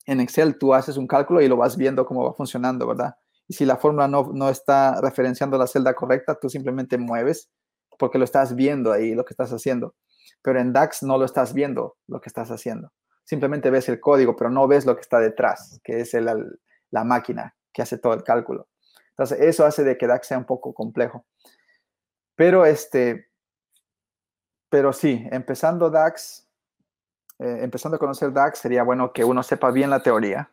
En 0.05 0.19
Excel 0.19 0.59
tú 0.59 0.73
haces 0.75 0.97
un 0.97 1.07
cálculo 1.07 1.41
y 1.41 1.47
lo 1.47 1.57
vas 1.57 1.77
viendo 1.77 2.05
cómo 2.05 2.23
va 2.23 2.33
funcionando, 2.33 2.85
¿verdad? 2.85 3.15
Y 3.47 3.55
si 3.55 3.65
la 3.65 3.77
fórmula 3.77 4.07
no, 4.07 4.29
no 4.33 4.49
está 4.49 5.01
referenciando 5.01 5.57
la 5.57 5.65
celda 5.65 5.95
correcta, 5.95 6.37
tú 6.39 6.49
simplemente 6.49 6.97
mueves 6.97 7.49
porque 7.97 8.17
lo 8.17 8.25
estás 8.25 8.55
viendo 8.55 8.91
ahí, 8.91 9.15
lo 9.15 9.25
que 9.25 9.33
estás 9.33 9.51
haciendo. 9.51 9.95
Pero 10.41 10.59
en 10.59 10.74
DAX 10.74 11.03
no 11.03 11.17
lo 11.17 11.26
estás 11.26 11.53
viendo 11.53 11.97
lo 12.07 12.21
que 12.21 12.30
estás 12.30 12.49
haciendo. 12.51 12.91
Simplemente 13.24 13.69
ves 13.69 13.88
el 13.89 13.99
código, 13.99 14.36
pero 14.36 14.49
no 14.49 14.67
ves 14.67 14.86
lo 14.86 14.95
que 14.95 15.01
está 15.01 15.19
detrás, 15.19 15.80
que 15.84 16.01
es 16.01 16.13
el, 16.13 16.59
la 16.91 17.03
máquina 17.03 17.55
que 17.71 17.82
hace 17.82 17.97
todo 17.97 18.13
el 18.13 18.24
cálculo. 18.24 18.67
Entonces, 19.09 19.39
eso 19.41 19.65
hace 19.65 19.84
de 19.84 19.97
que 19.97 20.07
DAX 20.07 20.28
sea 20.28 20.38
un 20.38 20.45
poco 20.45 20.74
complejo. 20.74 21.26
Pero 22.36 22.65
este, 22.65 23.28
pero 24.74 24.91
sí, 24.91 25.28
empezando 25.32 25.91
DAX, 25.91 26.47
eh, 27.38 27.59
empezando 27.61 27.97
a 27.97 27.99
conocer 27.99 28.34
DAX, 28.34 28.57
sería 28.57 28.82
bueno 28.82 29.13
que 29.13 29.24
uno 29.24 29.43
sepa 29.43 29.69
bien 29.69 29.91
la 29.91 30.01
teoría, 30.01 30.49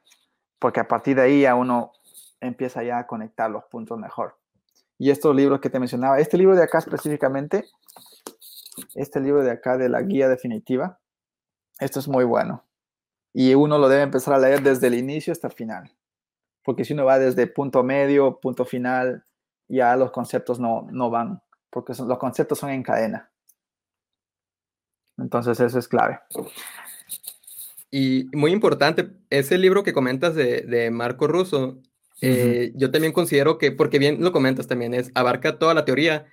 porque 0.58 0.78
a 0.78 0.86
partir 0.86 1.16
de 1.16 1.22
ahí 1.22 1.40
ya 1.40 1.54
uno 1.54 1.92
empieza 2.38 2.82
ya 2.82 2.98
a 2.98 3.06
conectar 3.06 3.50
los 3.50 3.64
puntos 3.64 3.98
mejor. 3.98 4.36
Y 4.98 5.10
estos 5.10 5.34
libros 5.34 5.60
que 5.60 5.70
te 5.70 5.80
mencionaba, 5.80 6.18
este 6.18 6.36
libro 6.36 6.54
de 6.54 6.62
acá 6.62 6.80
específicamente, 6.80 7.64
este 8.94 9.20
libro 9.20 9.42
de 9.42 9.50
acá 9.50 9.76
de 9.76 9.88
la 9.88 10.02
guía 10.02 10.28
definitiva, 10.28 11.00
esto 11.78 12.00
es 12.00 12.08
muy 12.08 12.24
bueno. 12.24 12.64
Y 13.32 13.54
uno 13.54 13.78
lo 13.78 13.88
debe 13.88 14.02
empezar 14.02 14.34
a 14.34 14.38
leer 14.38 14.62
desde 14.62 14.88
el 14.88 14.94
inicio 14.94 15.32
hasta 15.32 15.48
el 15.48 15.54
final. 15.54 15.92
Porque 16.64 16.84
si 16.84 16.92
uno 16.92 17.04
va 17.04 17.18
desde 17.18 17.46
punto 17.46 17.82
medio, 17.82 18.40
punto 18.40 18.64
final, 18.64 19.24
ya 19.68 19.96
los 19.96 20.10
conceptos 20.10 20.58
no, 20.58 20.86
no 20.90 21.10
van 21.10 21.40
porque 21.70 21.94
son, 21.94 22.08
los 22.08 22.18
conceptos 22.18 22.58
son 22.58 22.70
en 22.70 22.82
cadena. 22.82 23.30
Entonces 25.16 25.58
eso 25.60 25.78
es 25.78 25.88
clave. 25.88 26.18
Y 27.90 28.28
muy 28.32 28.52
importante, 28.52 29.10
ese 29.30 29.58
libro 29.58 29.82
que 29.82 29.92
comentas 29.92 30.34
de, 30.34 30.62
de 30.62 30.90
Marco 30.90 31.26
Russo, 31.26 31.78
eh, 32.20 32.72
uh 32.72 32.76
-huh. 32.76 32.80
yo 32.80 32.90
también 32.90 33.12
considero 33.12 33.58
que, 33.58 33.72
porque 33.72 33.98
bien 33.98 34.22
lo 34.22 34.32
comentas 34.32 34.66
también, 34.66 34.94
es 34.94 35.10
abarca 35.14 35.58
toda 35.58 35.74
la 35.74 35.84
teoría. 35.84 36.26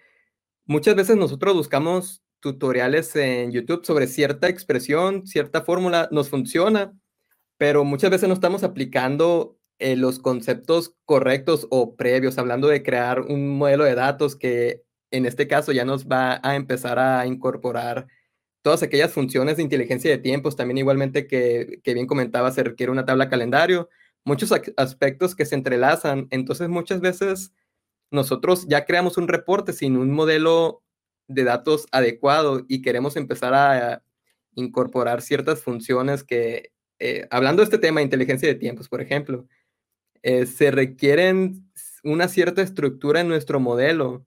Muchas 0.65 0.95
veces 0.95 1.15
nosotros 1.15 1.55
buscamos 1.55 2.23
tutoriales 2.39 3.15
en 3.15 3.51
YouTube 3.51 3.85
sobre 3.85 4.07
cierta 4.07 4.47
expresión, 4.47 5.25
cierta 5.27 5.63
fórmula, 5.63 6.07
nos 6.11 6.29
funciona, 6.29 6.93
pero 7.57 7.83
muchas 7.83 8.11
veces 8.11 8.27
no 8.27 8.33
estamos 8.33 8.63
aplicando 8.63 9.57
eh, 9.79 9.95
los 9.95 10.19
conceptos 10.19 10.95
correctos 11.05 11.67
o 11.69 11.95
previos, 11.95 12.37
hablando 12.37 12.67
de 12.67 12.83
crear 12.83 13.21
un 13.21 13.57
modelo 13.57 13.83
de 13.83 13.95
datos 13.95 14.35
que 14.35 14.83
en 15.11 15.25
este 15.25 15.47
caso 15.47 15.71
ya 15.71 15.85
nos 15.85 16.07
va 16.07 16.39
a 16.43 16.55
empezar 16.55 16.99
a 16.99 17.25
incorporar 17.27 18.07
todas 18.61 18.83
aquellas 18.83 19.13
funciones 19.13 19.57
de 19.57 19.63
inteligencia 19.63 20.11
de 20.11 20.17
tiempos, 20.17 20.55
también 20.55 20.79
igualmente 20.79 21.27
que, 21.27 21.79
que 21.83 21.93
bien 21.93 22.07
comentaba, 22.07 22.51
se 22.51 22.63
requiere 22.63 22.91
una 22.91 23.05
tabla 23.05 23.29
calendario, 23.29 23.89
muchos 24.25 24.51
aspectos 24.75 25.35
que 25.35 25.45
se 25.45 25.55
entrelazan, 25.55 26.27
entonces 26.31 26.67
muchas 26.67 26.99
veces 26.99 27.53
nosotros 28.11 28.67
ya 28.67 28.85
creamos 28.85 29.17
un 29.17 29.27
reporte 29.27 29.73
sin 29.73 29.97
un 29.97 30.11
modelo 30.11 30.83
de 31.27 31.43
datos 31.43 31.87
adecuado 31.91 32.65
y 32.67 32.81
queremos 32.81 33.15
empezar 33.15 33.53
a 33.53 34.03
incorporar 34.55 35.21
ciertas 35.21 35.61
funciones 35.61 36.23
que, 36.23 36.71
eh, 36.99 37.27
hablando 37.29 37.61
de 37.61 37.65
este 37.65 37.77
tema 37.77 37.99
de 37.99 38.05
inteligencia 38.05 38.47
de 38.47 38.55
tiempos, 38.55 38.89
por 38.89 39.01
ejemplo, 39.01 39.47
eh, 40.23 40.45
se 40.45 40.71
requieren 40.71 41.69
una 42.03 42.27
cierta 42.27 42.61
estructura 42.61 43.21
en 43.21 43.27
nuestro 43.27 43.59
modelo 43.59 44.25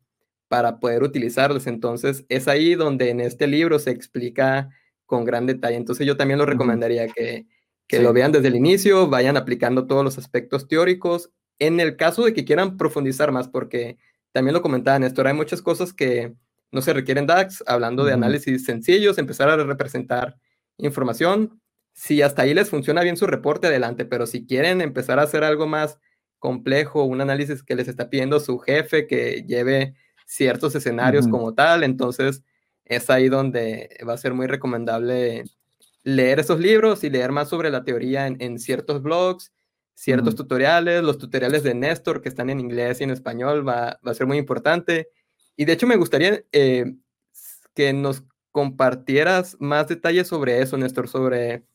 para 0.49 0.79
poder 0.79 1.03
utilizarlos. 1.03 1.67
Entonces, 1.67 2.25
es 2.29 2.49
ahí 2.49 2.75
donde 2.75 3.11
en 3.11 3.21
este 3.21 3.47
libro 3.47 3.79
se 3.79 3.91
explica 3.91 4.71
con 5.05 5.25
gran 5.25 5.47
detalle. 5.47 5.77
Entonces, 5.77 6.07
yo 6.07 6.17
también 6.17 6.39
lo 6.39 6.47
recomendaría 6.47 7.09
que, 7.09 7.47
que 7.89 7.99
lo 7.99 8.13
vean 8.13 8.31
desde 8.31 8.49
el 8.49 8.57
inicio, 8.57 9.09
vayan 9.09 9.37
aplicando 9.37 9.87
todos 9.87 10.05
los 10.05 10.17
aspectos 10.17 10.69
teóricos. 10.69 11.31
En 11.59 11.81
el 11.81 11.97
caso 11.97 12.25
de 12.25 12.33
que 12.33 12.45
quieran 12.45 12.77
profundizar 12.77 13.33
más, 13.33 13.49
porque 13.49 13.99
también 14.33 14.55
lo 14.55 14.63
comentaba 14.63 14.99
Néstor, 14.99 15.27
hay 15.27 15.35
muchas 15.35 15.61
cosas 15.61 15.93
que 15.93 16.35
no 16.73 16.83
se 16.83 16.93
requieren 16.93 17.27
DAX, 17.27 17.64
hablando 17.66 18.05
de 18.05 18.12
análisis 18.12 18.64
sencillos, 18.64 19.18
empezar 19.18 19.49
a 19.49 19.57
representar 19.57 20.37
información. 20.79 21.61
Si 21.93 22.23
hasta 22.23 22.43
ahí 22.43 22.55
les 22.55 22.71
funciona 22.71 23.03
bien 23.03 23.16
su 23.16 23.27
reporte, 23.27 23.66
adelante, 23.66 24.05
pero 24.05 24.27
si 24.27 24.47
quieren 24.47 24.81
empezar 24.81 25.18
a 25.18 25.23
hacer 25.23 25.45
algo 25.45 25.66
más 25.66 25.99
complejo, 26.39 27.05
un 27.05 27.21
análisis 27.21 27.62
que 27.62 27.75
les 27.75 27.89
está 27.89 28.09
pidiendo 28.09 28.41
su 28.41 28.59
jefe, 28.59 29.07
que 29.07 29.45
lleve 29.47 29.95
ciertos 30.27 30.75
escenarios 30.75 31.27
como 31.27 31.55
tal, 31.55 31.83
entonces 31.83 32.43
es 32.85 33.11
ahí 33.11 33.29
donde 33.29 33.97
va 34.09 34.14
a 34.14 34.18
ser 34.18 34.33
muy 34.33 34.47
recomendable 34.47 35.45
leer 36.03 36.41
esos 36.41 36.59
libros 36.59 37.05
y 37.05 37.11
leer 37.11 37.33
más 37.33 37.49
sobre 37.49 37.71
la 37.71 37.85
teoría 37.85 38.27
en, 38.27 38.59
ciertos 38.59 39.03
blogs, 39.03 39.53
ciertos 39.95 40.35
tutoriales, 40.35 41.03
los 41.03 41.18
tutoriales 41.18 41.62
de 41.62 41.75
Néstor 41.75 42.23
que 42.23 42.29
están 42.29 42.49
en 42.49 42.61
inglés 42.61 43.01
y 43.01 43.05
en 43.05 43.11
español 43.11 43.66
va, 43.66 44.01
a 44.03 44.14
ser 44.14 44.27
muy 44.27 44.39
importante. 44.39 45.09
Y 45.61 45.67
de 45.67 45.75
hecho 45.75 45.87
me 45.87 45.97
gustaría 45.97 46.43
eh, 46.53 46.95
que 47.75 47.93
nos 47.93 48.25
compartieras 48.51 49.59
más 49.61 49.89
detalles 49.89 50.27
sobre 50.27 50.63
eso, 50.63 50.79
Néstor, 50.79 51.07
sobre 51.07 51.67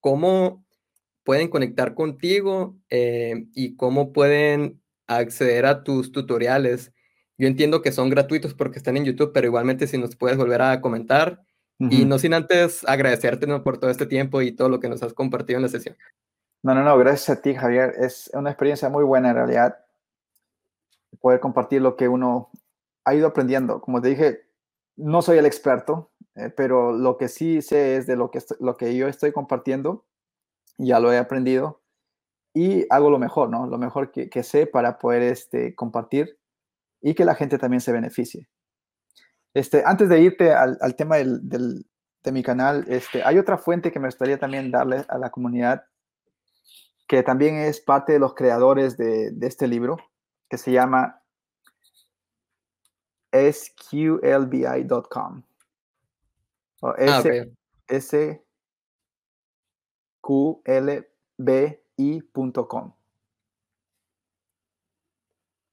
cómo 0.00 0.64
pueden 1.22 1.48
conectar 1.48 1.94
contigo 1.94 2.74
eh, 2.88 3.48
y 3.52 3.76
cómo 3.76 4.14
pueden 4.14 4.80
acceder 5.06 5.66
a 5.66 5.84
tus 5.84 6.10
tutoriales. 6.10 6.94
Yo 7.36 7.48
entiendo 7.48 7.82
que 7.82 7.92
son 7.92 8.08
gratuitos 8.08 8.54
porque 8.54 8.78
están 8.78 8.96
en 8.96 9.04
YouTube, 9.04 9.32
pero 9.34 9.46
igualmente 9.46 9.86
si 9.86 9.98
nos 9.98 10.16
puedes 10.16 10.38
volver 10.38 10.62
a 10.62 10.80
comentar 10.80 11.42
y 11.80 12.06
no 12.06 12.18
sin 12.18 12.32
antes 12.32 12.82
agradecerte 12.88 13.46
por 13.58 13.76
todo 13.76 13.90
este 13.90 14.06
tiempo 14.06 14.40
y 14.40 14.52
todo 14.52 14.70
lo 14.70 14.80
que 14.80 14.88
nos 14.88 15.02
has 15.02 15.12
compartido 15.12 15.58
en 15.58 15.64
la 15.64 15.68
sesión. 15.68 15.98
No, 16.62 16.74
no, 16.74 16.82
no, 16.82 16.96
gracias 16.96 17.36
a 17.36 17.42
ti, 17.42 17.54
Javier. 17.54 17.92
Es 17.98 18.30
una 18.32 18.48
experiencia 18.48 18.88
muy 18.88 19.04
buena 19.04 19.28
en 19.28 19.34
realidad 19.34 19.76
poder 21.20 21.40
compartir 21.40 21.82
lo 21.82 21.94
que 21.94 22.08
uno 22.08 22.50
ha 23.04 23.14
ido 23.14 23.26
aprendiendo. 23.26 23.80
Como 23.80 24.00
te 24.00 24.08
dije, 24.08 24.42
no 24.96 25.22
soy 25.22 25.38
el 25.38 25.46
experto, 25.46 26.12
eh, 26.34 26.50
pero 26.50 26.92
lo 26.92 27.18
que 27.18 27.28
sí 27.28 27.62
sé 27.62 27.96
es 27.96 28.06
de 28.06 28.16
lo 28.16 28.30
que, 28.30 28.40
lo 28.60 28.76
que 28.76 28.96
yo 28.96 29.08
estoy 29.08 29.32
compartiendo, 29.32 30.04
ya 30.78 31.00
lo 31.00 31.12
he 31.12 31.18
aprendido 31.18 31.82
y 32.54 32.86
hago 32.90 33.10
lo 33.10 33.18
mejor, 33.18 33.48
¿no? 33.48 33.66
Lo 33.66 33.78
mejor 33.78 34.10
que, 34.12 34.42
sé 34.42 34.66
para 34.66 34.98
poder 34.98 35.22
este, 35.22 35.74
compartir 35.74 36.38
y 37.00 37.14
que 37.14 37.24
la 37.24 37.34
gente 37.34 37.58
también 37.58 37.80
se 37.80 37.92
beneficie. 37.92 38.48
Este, 39.54 39.82
antes 39.84 40.08
de 40.08 40.20
irte 40.20 40.52
al, 40.52 40.78
tema 40.96 41.16
de 41.16 42.32
mi 42.32 42.42
canal, 42.42 42.84
este, 42.88 43.22
hay 43.22 43.38
otra 43.38 43.58
fuente 43.58 43.90
que 43.90 44.00
me 44.00 44.08
gustaría 44.08 44.38
también 44.38 44.70
darle 44.70 45.04
a 45.08 45.18
la 45.18 45.30
comunidad, 45.30 45.84
que 47.06 47.22
también 47.22 47.56
es 47.56 47.80
parte 47.80 48.12
de 48.12 48.18
los 48.18 48.34
creadores 48.34 48.96
de, 48.96 49.34
este 49.42 49.66
libro, 49.66 49.98
que 50.48 50.58
se 50.58 50.72
llama 50.72 51.21
sqlbi.com. 53.32 55.02
O 56.82 56.88
ah, 56.88 57.22
S, 57.88 58.44
Q 60.20 60.62
L 60.64 61.08
B 61.38 61.82
I.com. 61.96 62.92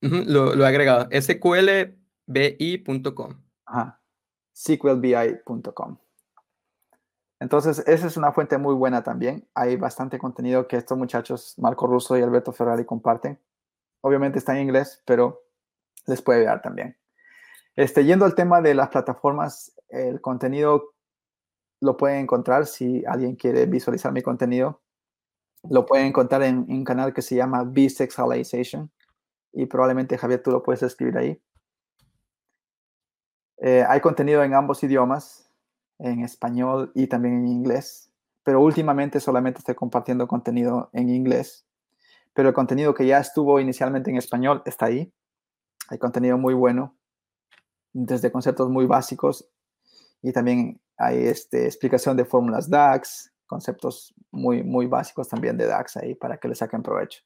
lo, 0.01 0.55
lo 0.55 0.63
he 0.63 0.67
agregado. 0.67 1.07
sqlbi.com. 1.11 1.89
Ajá. 3.65 3.99
SQLBI.com. 4.59 5.97
Entonces, 7.39 7.79
esa 7.87 8.07
es 8.07 8.17
una 8.17 8.33
fuente 8.33 8.57
muy 8.57 8.75
buena 8.75 9.03
también. 9.03 9.47
Hay 9.53 9.77
bastante 9.77 10.19
contenido 10.19 10.67
que 10.67 10.75
estos 10.75 10.97
muchachos, 10.97 11.53
Marco 11.57 11.87
Russo 11.87 12.17
y 12.17 12.21
Alberto 12.21 12.51
Ferrari, 12.51 12.83
comparten. 12.83 13.39
Obviamente 14.01 14.39
está 14.39 14.53
en 14.55 14.63
inglés, 14.63 15.01
pero 15.05 15.45
les 16.05 16.21
puede 16.21 16.39
ayudar 16.39 16.61
también. 16.61 16.97
Este, 17.79 18.03
yendo 18.03 18.25
al 18.25 18.35
tema 18.35 18.59
de 18.59 18.75
las 18.75 18.89
plataformas, 18.89 19.71
el 19.87 20.19
contenido 20.19 20.95
lo 21.79 21.95
pueden 21.95 22.23
encontrar 22.23 22.65
si 22.65 23.05
alguien 23.05 23.37
quiere 23.37 23.67
visualizar 23.67 24.11
mi 24.11 24.21
contenido. 24.21 24.81
Lo 25.63 25.85
pueden 25.85 26.07
encontrar 26.07 26.43
en, 26.43 26.65
un 26.67 26.83
canal 26.83 27.13
que 27.13 27.21
se 27.21 27.35
llama 27.35 27.63
Bisexualization 27.63 28.91
y 29.53 29.65
probablemente 29.65 30.17
Javier 30.17 30.43
tú 30.43 30.51
lo 30.51 30.61
puedes 30.61 30.83
escribir 30.83 31.17
ahí. 31.17 31.41
Eh, 33.59 33.85
hay 33.87 34.01
contenido 34.01 34.43
en 34.43 34.55
ambos 34.55 34.83
idiomas, 34.83 35.49
en 35.99 36.25
español 36.25 36.91
y 36.93 37.07
también 37.07 37.35
en 37.35 37.47
inglés, 37.47 38.11
pero 38.43 38.59
últimamente 38.59 39.21
solamente 39.21 39.59
estoy 39.59 39.75
compartiendo 39.75 40.27
contenido 40.27 40.89
en 40.91 41.07
inglés. 41.07 41.65
Pero 42.33 42.49
el 42.49 42.53
contenido 42.53 42.93
que 42.93 43.07
ya 43.07 43.19
estuvo 43.19 43.57
inicialmente 43.57 44.09
en 44.11 44.17
español 44.17 44.63
está 44.65 44.87
ahí. 44.87 45.13
Hay 45.87 45.97
contenido 45.97 46.37
muy 46.37 46.53
bueno, 46.53 46.98
desde 47.93 48.31
conceptos 48.31 48.69
muy 48.69 48.85
básicos 48.85 49.49
y 50.21 50.31
también 50.31 50.81
hay 50.97 51.25
este, 51.25 51.65
explicación 51.65 52.17
de 52.17 52.25
fórmulas 52.25 52.69
DAX, 52.69 53.31
conceptos 53.47 54.13
muy, 54.31 54.63
muy 54.63 54.85
básicos 54.85 55.27
también 55.27 55.57
de 55.57 55.65
DAX 55.65 55.97
ahí 55.97 56.13
para 56.15 56.37
que 56.37 56.47
le 56.47 56.55
saquen 56.55 56.83
provecho. 56.83 57.21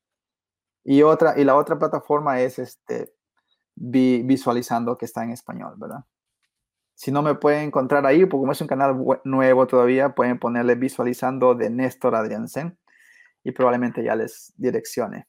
Y, 0.84 1.02
otra, 1.02 1.40
y 1.40 1.44
la 1.44 1.56
otra 1.56 1.80
plataforma 1.80 2.40
es 2.42 2.60
este, 2.60 3.14
visualizando 3.76 4.98
que 4.98 5.06
está 5.06 5.24
en 5.24 5.32
español, 5.32 5.74
¿verdad? 5.78 6.06
Si 6.96 7.12
no 7.12 7.22
me 7.22 7.36
pueden 7.36 7.66
encontrar 7.66 8.06
ahí, 8.06 8.26
porque 8.26 8.42
como 8.42 8.52
es 8.52 8.62
un 8.62 8.68
canal 8.68 8.96
nuevo 9.24 9.66
todavía, 9.66 10.14
pueden 10.14 10.40
ponerle 10.40 10.76
visualizando 10.76 11.56
de 11.56 11.70
Néstor 11.70 12.16
Adriansen 12.16 12.78
y 13.44 13.52
probablemente 13.52 14.04
ya 14.04 14.16
les 14.16 14.54
direccione. 14.56 15.28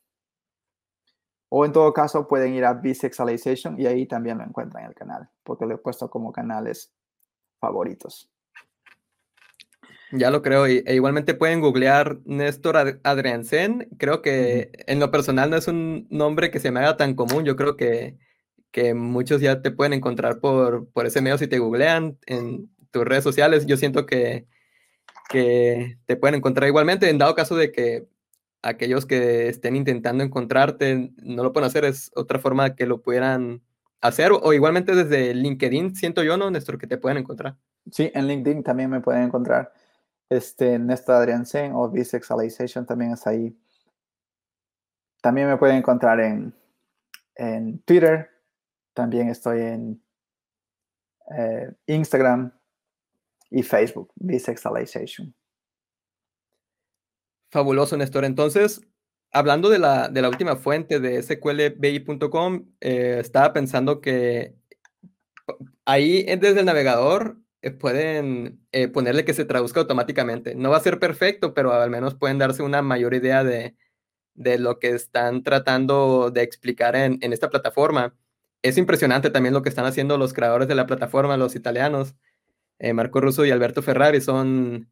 O 1.57 1.65
en 1.65 1.71
todo 1.71 1.93
caso 1.93 2.27
pueden 2.27 2.53
ir 2.55 2.65
a 2.65 2.75
Bisexualization 2.75 3.81
y 3.81 3.87
ahí 3.87 4.07
también 4.07 4.39
lo 4.39 4.45
encuentran 4.45 4.83
en 4.83 4.89
el 4.89 4.95
canal, 4.97 5.29
porque 5.45 5.67
lo 5.67 5.77
he 5.77 5.79
puesto 5.79 6.11
como 6.11 6.33
canales 6.33 6.93
favoritos. 7.61 8.29
Ya 10.11 10.33
lo 10.33 10.43
creo. 10.43 10.67
e 10.67 10.83
igualmente 10.89 11.35
pueden 11.35 11.61
googlear 11.61 12.19
Néstor 12.25 12.99
Adriansen. 13.05 13.89
Creo 13.99 14.21
que 14.21 14.73
en 14.89 14.99
lo 14.99 15.13
personal 15.13 15.49
no 15.49 15.57
es 15.57 15.69
un 15.69 16.09
nombre 16.11 16.51
que 16.51 16.59
se 16.59 16.73
me 16.73 16.81
haga 16.81 16.97
tan 16.97 17.15
común. 17.15 17.45
Yo 17.45 17.55
creo 17.55 17.77
que 17.77 18.19
que 18.73 18.93
muchos 18.93 19.41
ya 19.41 19.63
te 19.63 19.71
pueden 19.71 19.93
encontrar 19.93 20.41
por, 20.41 20.89
por 20.89 21.07
ese 21.07 21.21
medio 21.21 21.39
si 21.39 21.47
te 21.47 21.61
googlean 21.61 22.19
en 22.27 22.69
tus 22.91 23.05
redes 23.05 23.23
sociales. 23.23 23.67
Yo 23.67 23.77
siento 23.77 24.07
que, 24.07 24.47
que 25.29 25.99
te 26.07 26.17
pueden 26.17 26.35
encontrar 26.35 26.67
igualmente. 26.67 27.09
En 27.09 27.19
dado 27.19 27.37
caso 27.37 27.55
de 27.55 27.71
que 27.71 28.09
aquellos 28.65 29.05
que 29.05 29.49
estén 29.49 29.77
intentando 29.77 30.25
encontrarte 30.25 31.13
no 31.23 31.43
lo 31.43 31.53
pueden 31.53 31.67
hacer, 31.67 31.85
es 31.85 32.11
otra 32.17 32.39
forma 32.39 32.75
que 32.75 32.87
lo 32.87 33.03
pudieran 33.03 33.63
hacer. 34.01 34.33
O, 34.33 34.53
igualmente 34.53 34.95
desde 34.95 35.35
LinkedIn, 35.35 35.95
siento 35.95 36.23
yo, 36.23 36.37
¿no, 36.37 36.51
Néstor, 36.51 36.79
que 36.79 36.87
te 36.87 36.97
pueden 36.97 37.19
encontrar? 37.19 37.57
Sí, 37.91 38.11
en 38.15 38.27
LinkedIn 38.27 38.63
también 38.63 38.91
me 38.91 39.01
pueden 39.01 39.25
encontrar. 39.25 39.73
Este, 40.31 40.79
Néstor 40.79 41.17
Adrián 41.17 41.45
Sen 41.45 41.73
o 41.75 41.91
Bisexualization 41.91 42.87
también 42.87 43.13
es 43.13 43.27
ahí. 43.27 43.55
También 45.21 45.49
me 45.49 45.59
pueden 45.59 45.77
encontrar 45.77 46.21
en, 46.21 46.55
en 47.35 47.79
Twitter, 47.81 48.31
también 48.95 49.29
estoy 49.29 49.61
en 49.61 50.03
eh, 51.37 51.71
Instagram 51.87 52.51
y 53.51 53.63
Facebook, 53.63 54.11
Bisexualization. 54.17 55.35
Fabuloso, 57.55 57.97
Néstor. 57.97 58.25
Entonces, 58.25 58.83
hablando 59.33 59.71
de 59.71 59.79
la, 59.79 60.09
de 60.09 60.21
la 60.21 60.29
última 60.29 60.57
fuente 60.57 61.01
de 61.01 61.23
sqlbi.com, 61.23 62.67
eh, 62.81 63.19
estaba 63.21 63.53
pensando 63.53 64.01
que 64.01 64.57
ahí 65.85 66.25
desde 66.25 66.61
el 66.61 66.67
navegador 66.67 67.39
eh, 67.63 67.71
pueden 67.71 68.61
ponerle 68.93 69.25
que 69.25 69.35
se 69.35 69.45
traduzca 69.45 69.81
automáticamente. 69.81 70.55
No 70.55 70.71
va 70.71 70.79
a 70.79 70.81
ser 70.81 70.99
perfecto, 70.99 71.55
pero 71.55 71.73
al 71.73 71.91
menos 71.91 72.15
pueden 72.15 72.39
darse 72.39 72.63
una 72.63 72.83
mayor 72.83 73.15
idea 73.15 73.45
de, 73.45 73.77
lo 74.35 74.81
que 74.81 74.91
están 74.91 75.45
tratando 75.45 76.31
de 76.33 76.43
explicar 76.43 76.97
en, 76.97 77.19
en 77.23 77.33
esta 77.33 77.51
plataforma 77.51 78.15
es 78.65 78.79
impresionante 78.79 79.31
también 79.31 79.53
lo 79.55 79.63
que 79.63 79.69
están 79.69 79.85
haciendo 79.85 80.17
los 80.17 80.33
creadores 80.33 80.67
de 80.69 80.75
la 80.75 80.87
plataforma, 80.87 81.37
los 81.37 81.55
italianos, 81.55 82.15
eh, 82.79 82.95
Marco 82.95 83.21
Russo 83.21 83.45
y 83.45 83.51
Alberto 83.51 83.83
Ferrari, 83.83 84.21
son... 84.23 84.91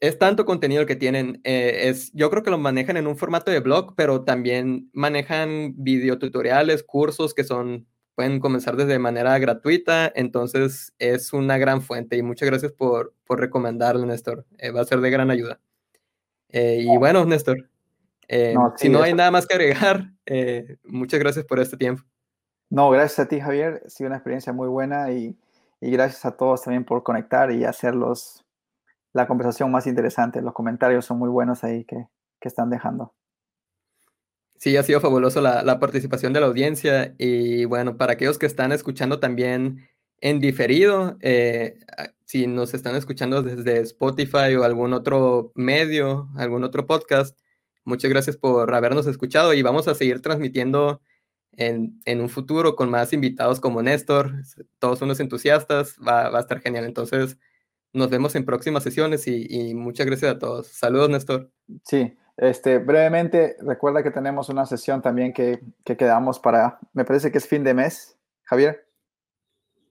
Es 0.00 0.18
tanto 0.18 0.44
contenido 0.44 0.86
que 0.86 0.96
tienen. 0.96 1.40
Eh, 1.44 1.88
es, 1.88 2.10
yo 2.12 2.30
creo 2.30 2.42
que 2.42 2.50
lo 2.50 2.58
manejan 2.58 2.96
en 2.96 3.06
un 3.06 3.16
formato 3.16 3.50
de 3.50 3.60
blog, 3.60 3.94
pero 3.96 4.24
también 4.24 4.90
manejan 4.92 5.74
videotutoriales, 5.76 6.82
cursos 6.82 7.34
que 7.34 7.44
son, 7.44 7.86
pueden 8.14 8.40
comenzar 8.40 8.76
desde 8.76 8.98
manera 8.98 9.38
gratuita. 9.38 10.10
Entonces 10.14 10.94
es 10.98 11.32
una 11.32 11.58
gran 11.58 11.82
fuente 11.82 12.16
y 12.16 12.22
muchas 12.22 12.48
gracias 12.48 12.72
por, 12.72 13.14
por 13.24 13.40
recomendarlo, 13.40 14.06
Néstor. 14.06 14.46
Eh, 14.58 14.70
va 14.70 14.80
a 14.80 14.86
ser 14.86 15.00
de 15.00 15.10
gran 15.10 15.30
ayuda. 15.30 15.60
y 16.52 16.96
bueno, 16.96 17.24
Néstor, 17.26 17.68
si 18.76 18.88
no 18.88 19.02
hay 19.02 19.14
nada 19.14 19.30
más 19.30 19.46
que 19.46 19.54
agregar, 19.54 20.12
muchas 20.84 21.20
gracias 21.20 21.44
por 21.44 21.60
este 21.60 21.76
tiempo. 21.76 22.02
No, 22.70 22.88
gracias 22.90 23.18
a 23.18 23.28
ti, 23.28 23.40
Javier. 23.40 23.82
Ha 23.84 23.90
sido 23.90 24.06
una 24.06 24.16
experiencia 24.16 24.52
muy 24.52 24.68
buena 24.68 25.10
y, 25.10 25.36
gracias 25.80 26.24
a 26.24 26.36
todos 26.36 26.62
también 26.62 26.84
por 26.84 27.02
conectar 27.02 27.50
y 27.50 27.64
hacer 27.64 27.96
los, 27.96 28.39
la 29.12 29.26
conversación 29.26 29.70
más 29.70 29.86
interesante. 29.86 30.42
Los 30.42 30.54
comentarios 30.54 31.04
son 31.04 31.18
muy 31.18 31.28
buenos 31.28 31.64
ahí 31.64 31.84
que, 31.84 32.06
que 32.40 32.48
están 32.48 32.70
dejando. 32.70 33.14
Sí, 34.56 34.76
ha 34.76 34.82
sido 34.82 35.00
fabuloso 35.00 35.40
la, 35.40 35.62
la, 35.62 35.80
participación 35.80 36.34
de 36.34 36.40
la 36.40 36.46
audiencia 36.46 37.14
y 37.18 37.64
bueno, 37.64 37.96
para 37.96 38.12
aquellos 38.12 38.38
que 38.38 38.44
están 38.44 38.72
escuchando 38.72 39.18
también 39.18 39.88
en 40.20 40.38
diferido, 40.38 41.16
eh, 41.20 41.78
si 42.26 42.46
nos 42.46 42.74
están 42.74 42.94
escuchando 42.94 43.42
desde 43.42 43.80
Spotify 43.80 44.54
o 44.58 44.64
algún 44.64 44.92
otro 44.92 45.52
medio, 45.54 46.28
algún 46.36 46.62
otro 46.62 46.86
podcast, 46.86 47.38
muchas 47.84 48.10
gracias 48.10 48.36
por 48.36 48.74
habernos 48.74 49.06
escuchado 49.06 49.54
y 49.54 49.62
vamos 49.62 49.88
a 49.88 49.94
seguir 49.94 50.20
transmitiendo 50.20 51.00
en, 51.52 52.00
en 52.04 52.20
un 52.20 52.28
futuro 52.28 52.76
con 52.76 52.90
más 52.90 53.12
invitados 53.12 53.60
como 53.60 53.82
Néstor, 53.82 54.42
todos 54.78 55.00
unos 55.02 55.20
entusiastas, 55.20 55.96
va, 56.06 56.28
va, 56.28 56.38
a 56.38 56.42
estar 56.42 56.60
genial. 56.60 56.84
Entonces, 56.84 57.38
nos 57.92 58.10
vemos 58.10 58.34
en 58.34 58.44
próximas 58.44 58.82
sesiones 58.82 59.26
y, 59.26 59.46
y 59.48 59.74
muchas 59.74 60.06
gracias 60.06 60.32
a 60.32 60.38
todos. 60.38 60.68
Saludos, 60.68 61.10
Néstor. 61.10 61.50
Sí, 61.84 62.16
este, 62.36 62.78
brevemente, 62.78 63.56
recuerda 63.60 64.02
que 64.02 64.10
tenemos 64.10 64.48
una 64.48 64.64
sesión 64.64 65.02
también 65.02 65.34
que, 65.34 65.60
que, 65.84 65.96
quedamos 65.98 66.38
para, 66.38 66.78
me 66.94 67.04
parece 67.04 67.30
que 67.30 67.36
es 67.36 67.46
fin 67.46 67.62
de 67.64 67.74
mes, 67.74 68.16
Javier. 68.44 68.86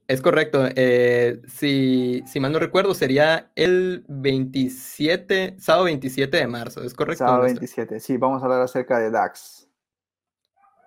Es 0.08 0.20
correcto. 0.20 0.68
Eh, 0.76 1.44
si, 1.48 2.24
si, 2.26 2.40
mal 2.40 2.52
no 2.52 2.58
recuerdo, 2.58 2.96
sería 2.96 3.52
el 3.54 4.04
27, 4.08 5.58
sábado 5.60 5.86
27 5.86 6.38
de 6.38 6.48
marzo, 6.48 6.84
¿es 6.84 6.96
correcto? 6.96 7.26
Sábado 7.26 7.44
27, 7.44 8.00
sí, 8.00 8.18
vamos 8.18 8.42
a 8.42 8.46
hablar 8.46 8.62
acerca 8.64 8.98
de 8.98 9.12
DAX. 9.12 9.70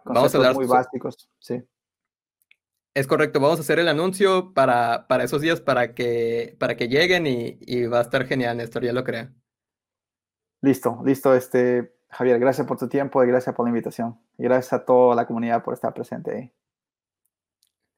Conceptos 0.02 0.14
vamos 0.14 0.34
a 0.34 0.36
hablar 0.39 0.55
muy 0.56 0.66
básicos, 0.66 1.30
sí. 1.39 1.62
Es 2.94 3.06
correcto, 3.06 3.40
vamos 3.40 3.59
a 3.59 3.62
hacer 3.62 3.78
el 3.78 3.89
anuncio 3.89 4.52
para, 4.52 5.06
para 5.09 5.24
esos 5.24 5.40
días 5.40 5.60
para 5.60 5.94
que, 5.94 6.56
para 6.59 6.77
que 6.77 6.89
lleguen 6.89 7.27
y, 7.27 7.59
y 7.60 7.86
va 7.86 7.98
a 7.98 8.02
estar 8.02 8.27
genial, 8.27 8.59
Néstor, 8.59 8.85
ya 8.85 8.93
lo 8.93 9.02
creo. 9.02 9.31
Listo, 10.60 11.01
listo, 11.05 11.35
este, 11.35 11.94
Javier, 12.10 12.39
gracias 12.39 12.66
por 12.66 12.78
tu 12.78 12.89
tiempo 12.89 13.24
y 13.24 13.27
gracias 13.27 13.55
por 13.55 13.64
la 13.66 13.70
invitación. 13.70 14.20
Y 14.36 14.44
gracias 14.44 14.74
a 14.74 14.85
toda 14.85 15.16
la 15.16 15.27
comunidad 15.27 15.64
por 15.64 15.74
estar 15.74 15.94
presente 15.94 16.31
ahí. 16.31 16.52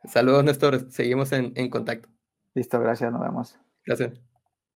Saludos, 0.04 0.44
Néstor. 0.44 0.90
Seguimos 0.90 1.32
en, 1.32 1.52
en 1.56 1.68
contacto. 1.68 2.08
Listo, 2.54 2.78
gracias, 2.78 3.10
nos 3.10 3.20
vemos. 3.20 3.58
Gracias. 3.84 4.33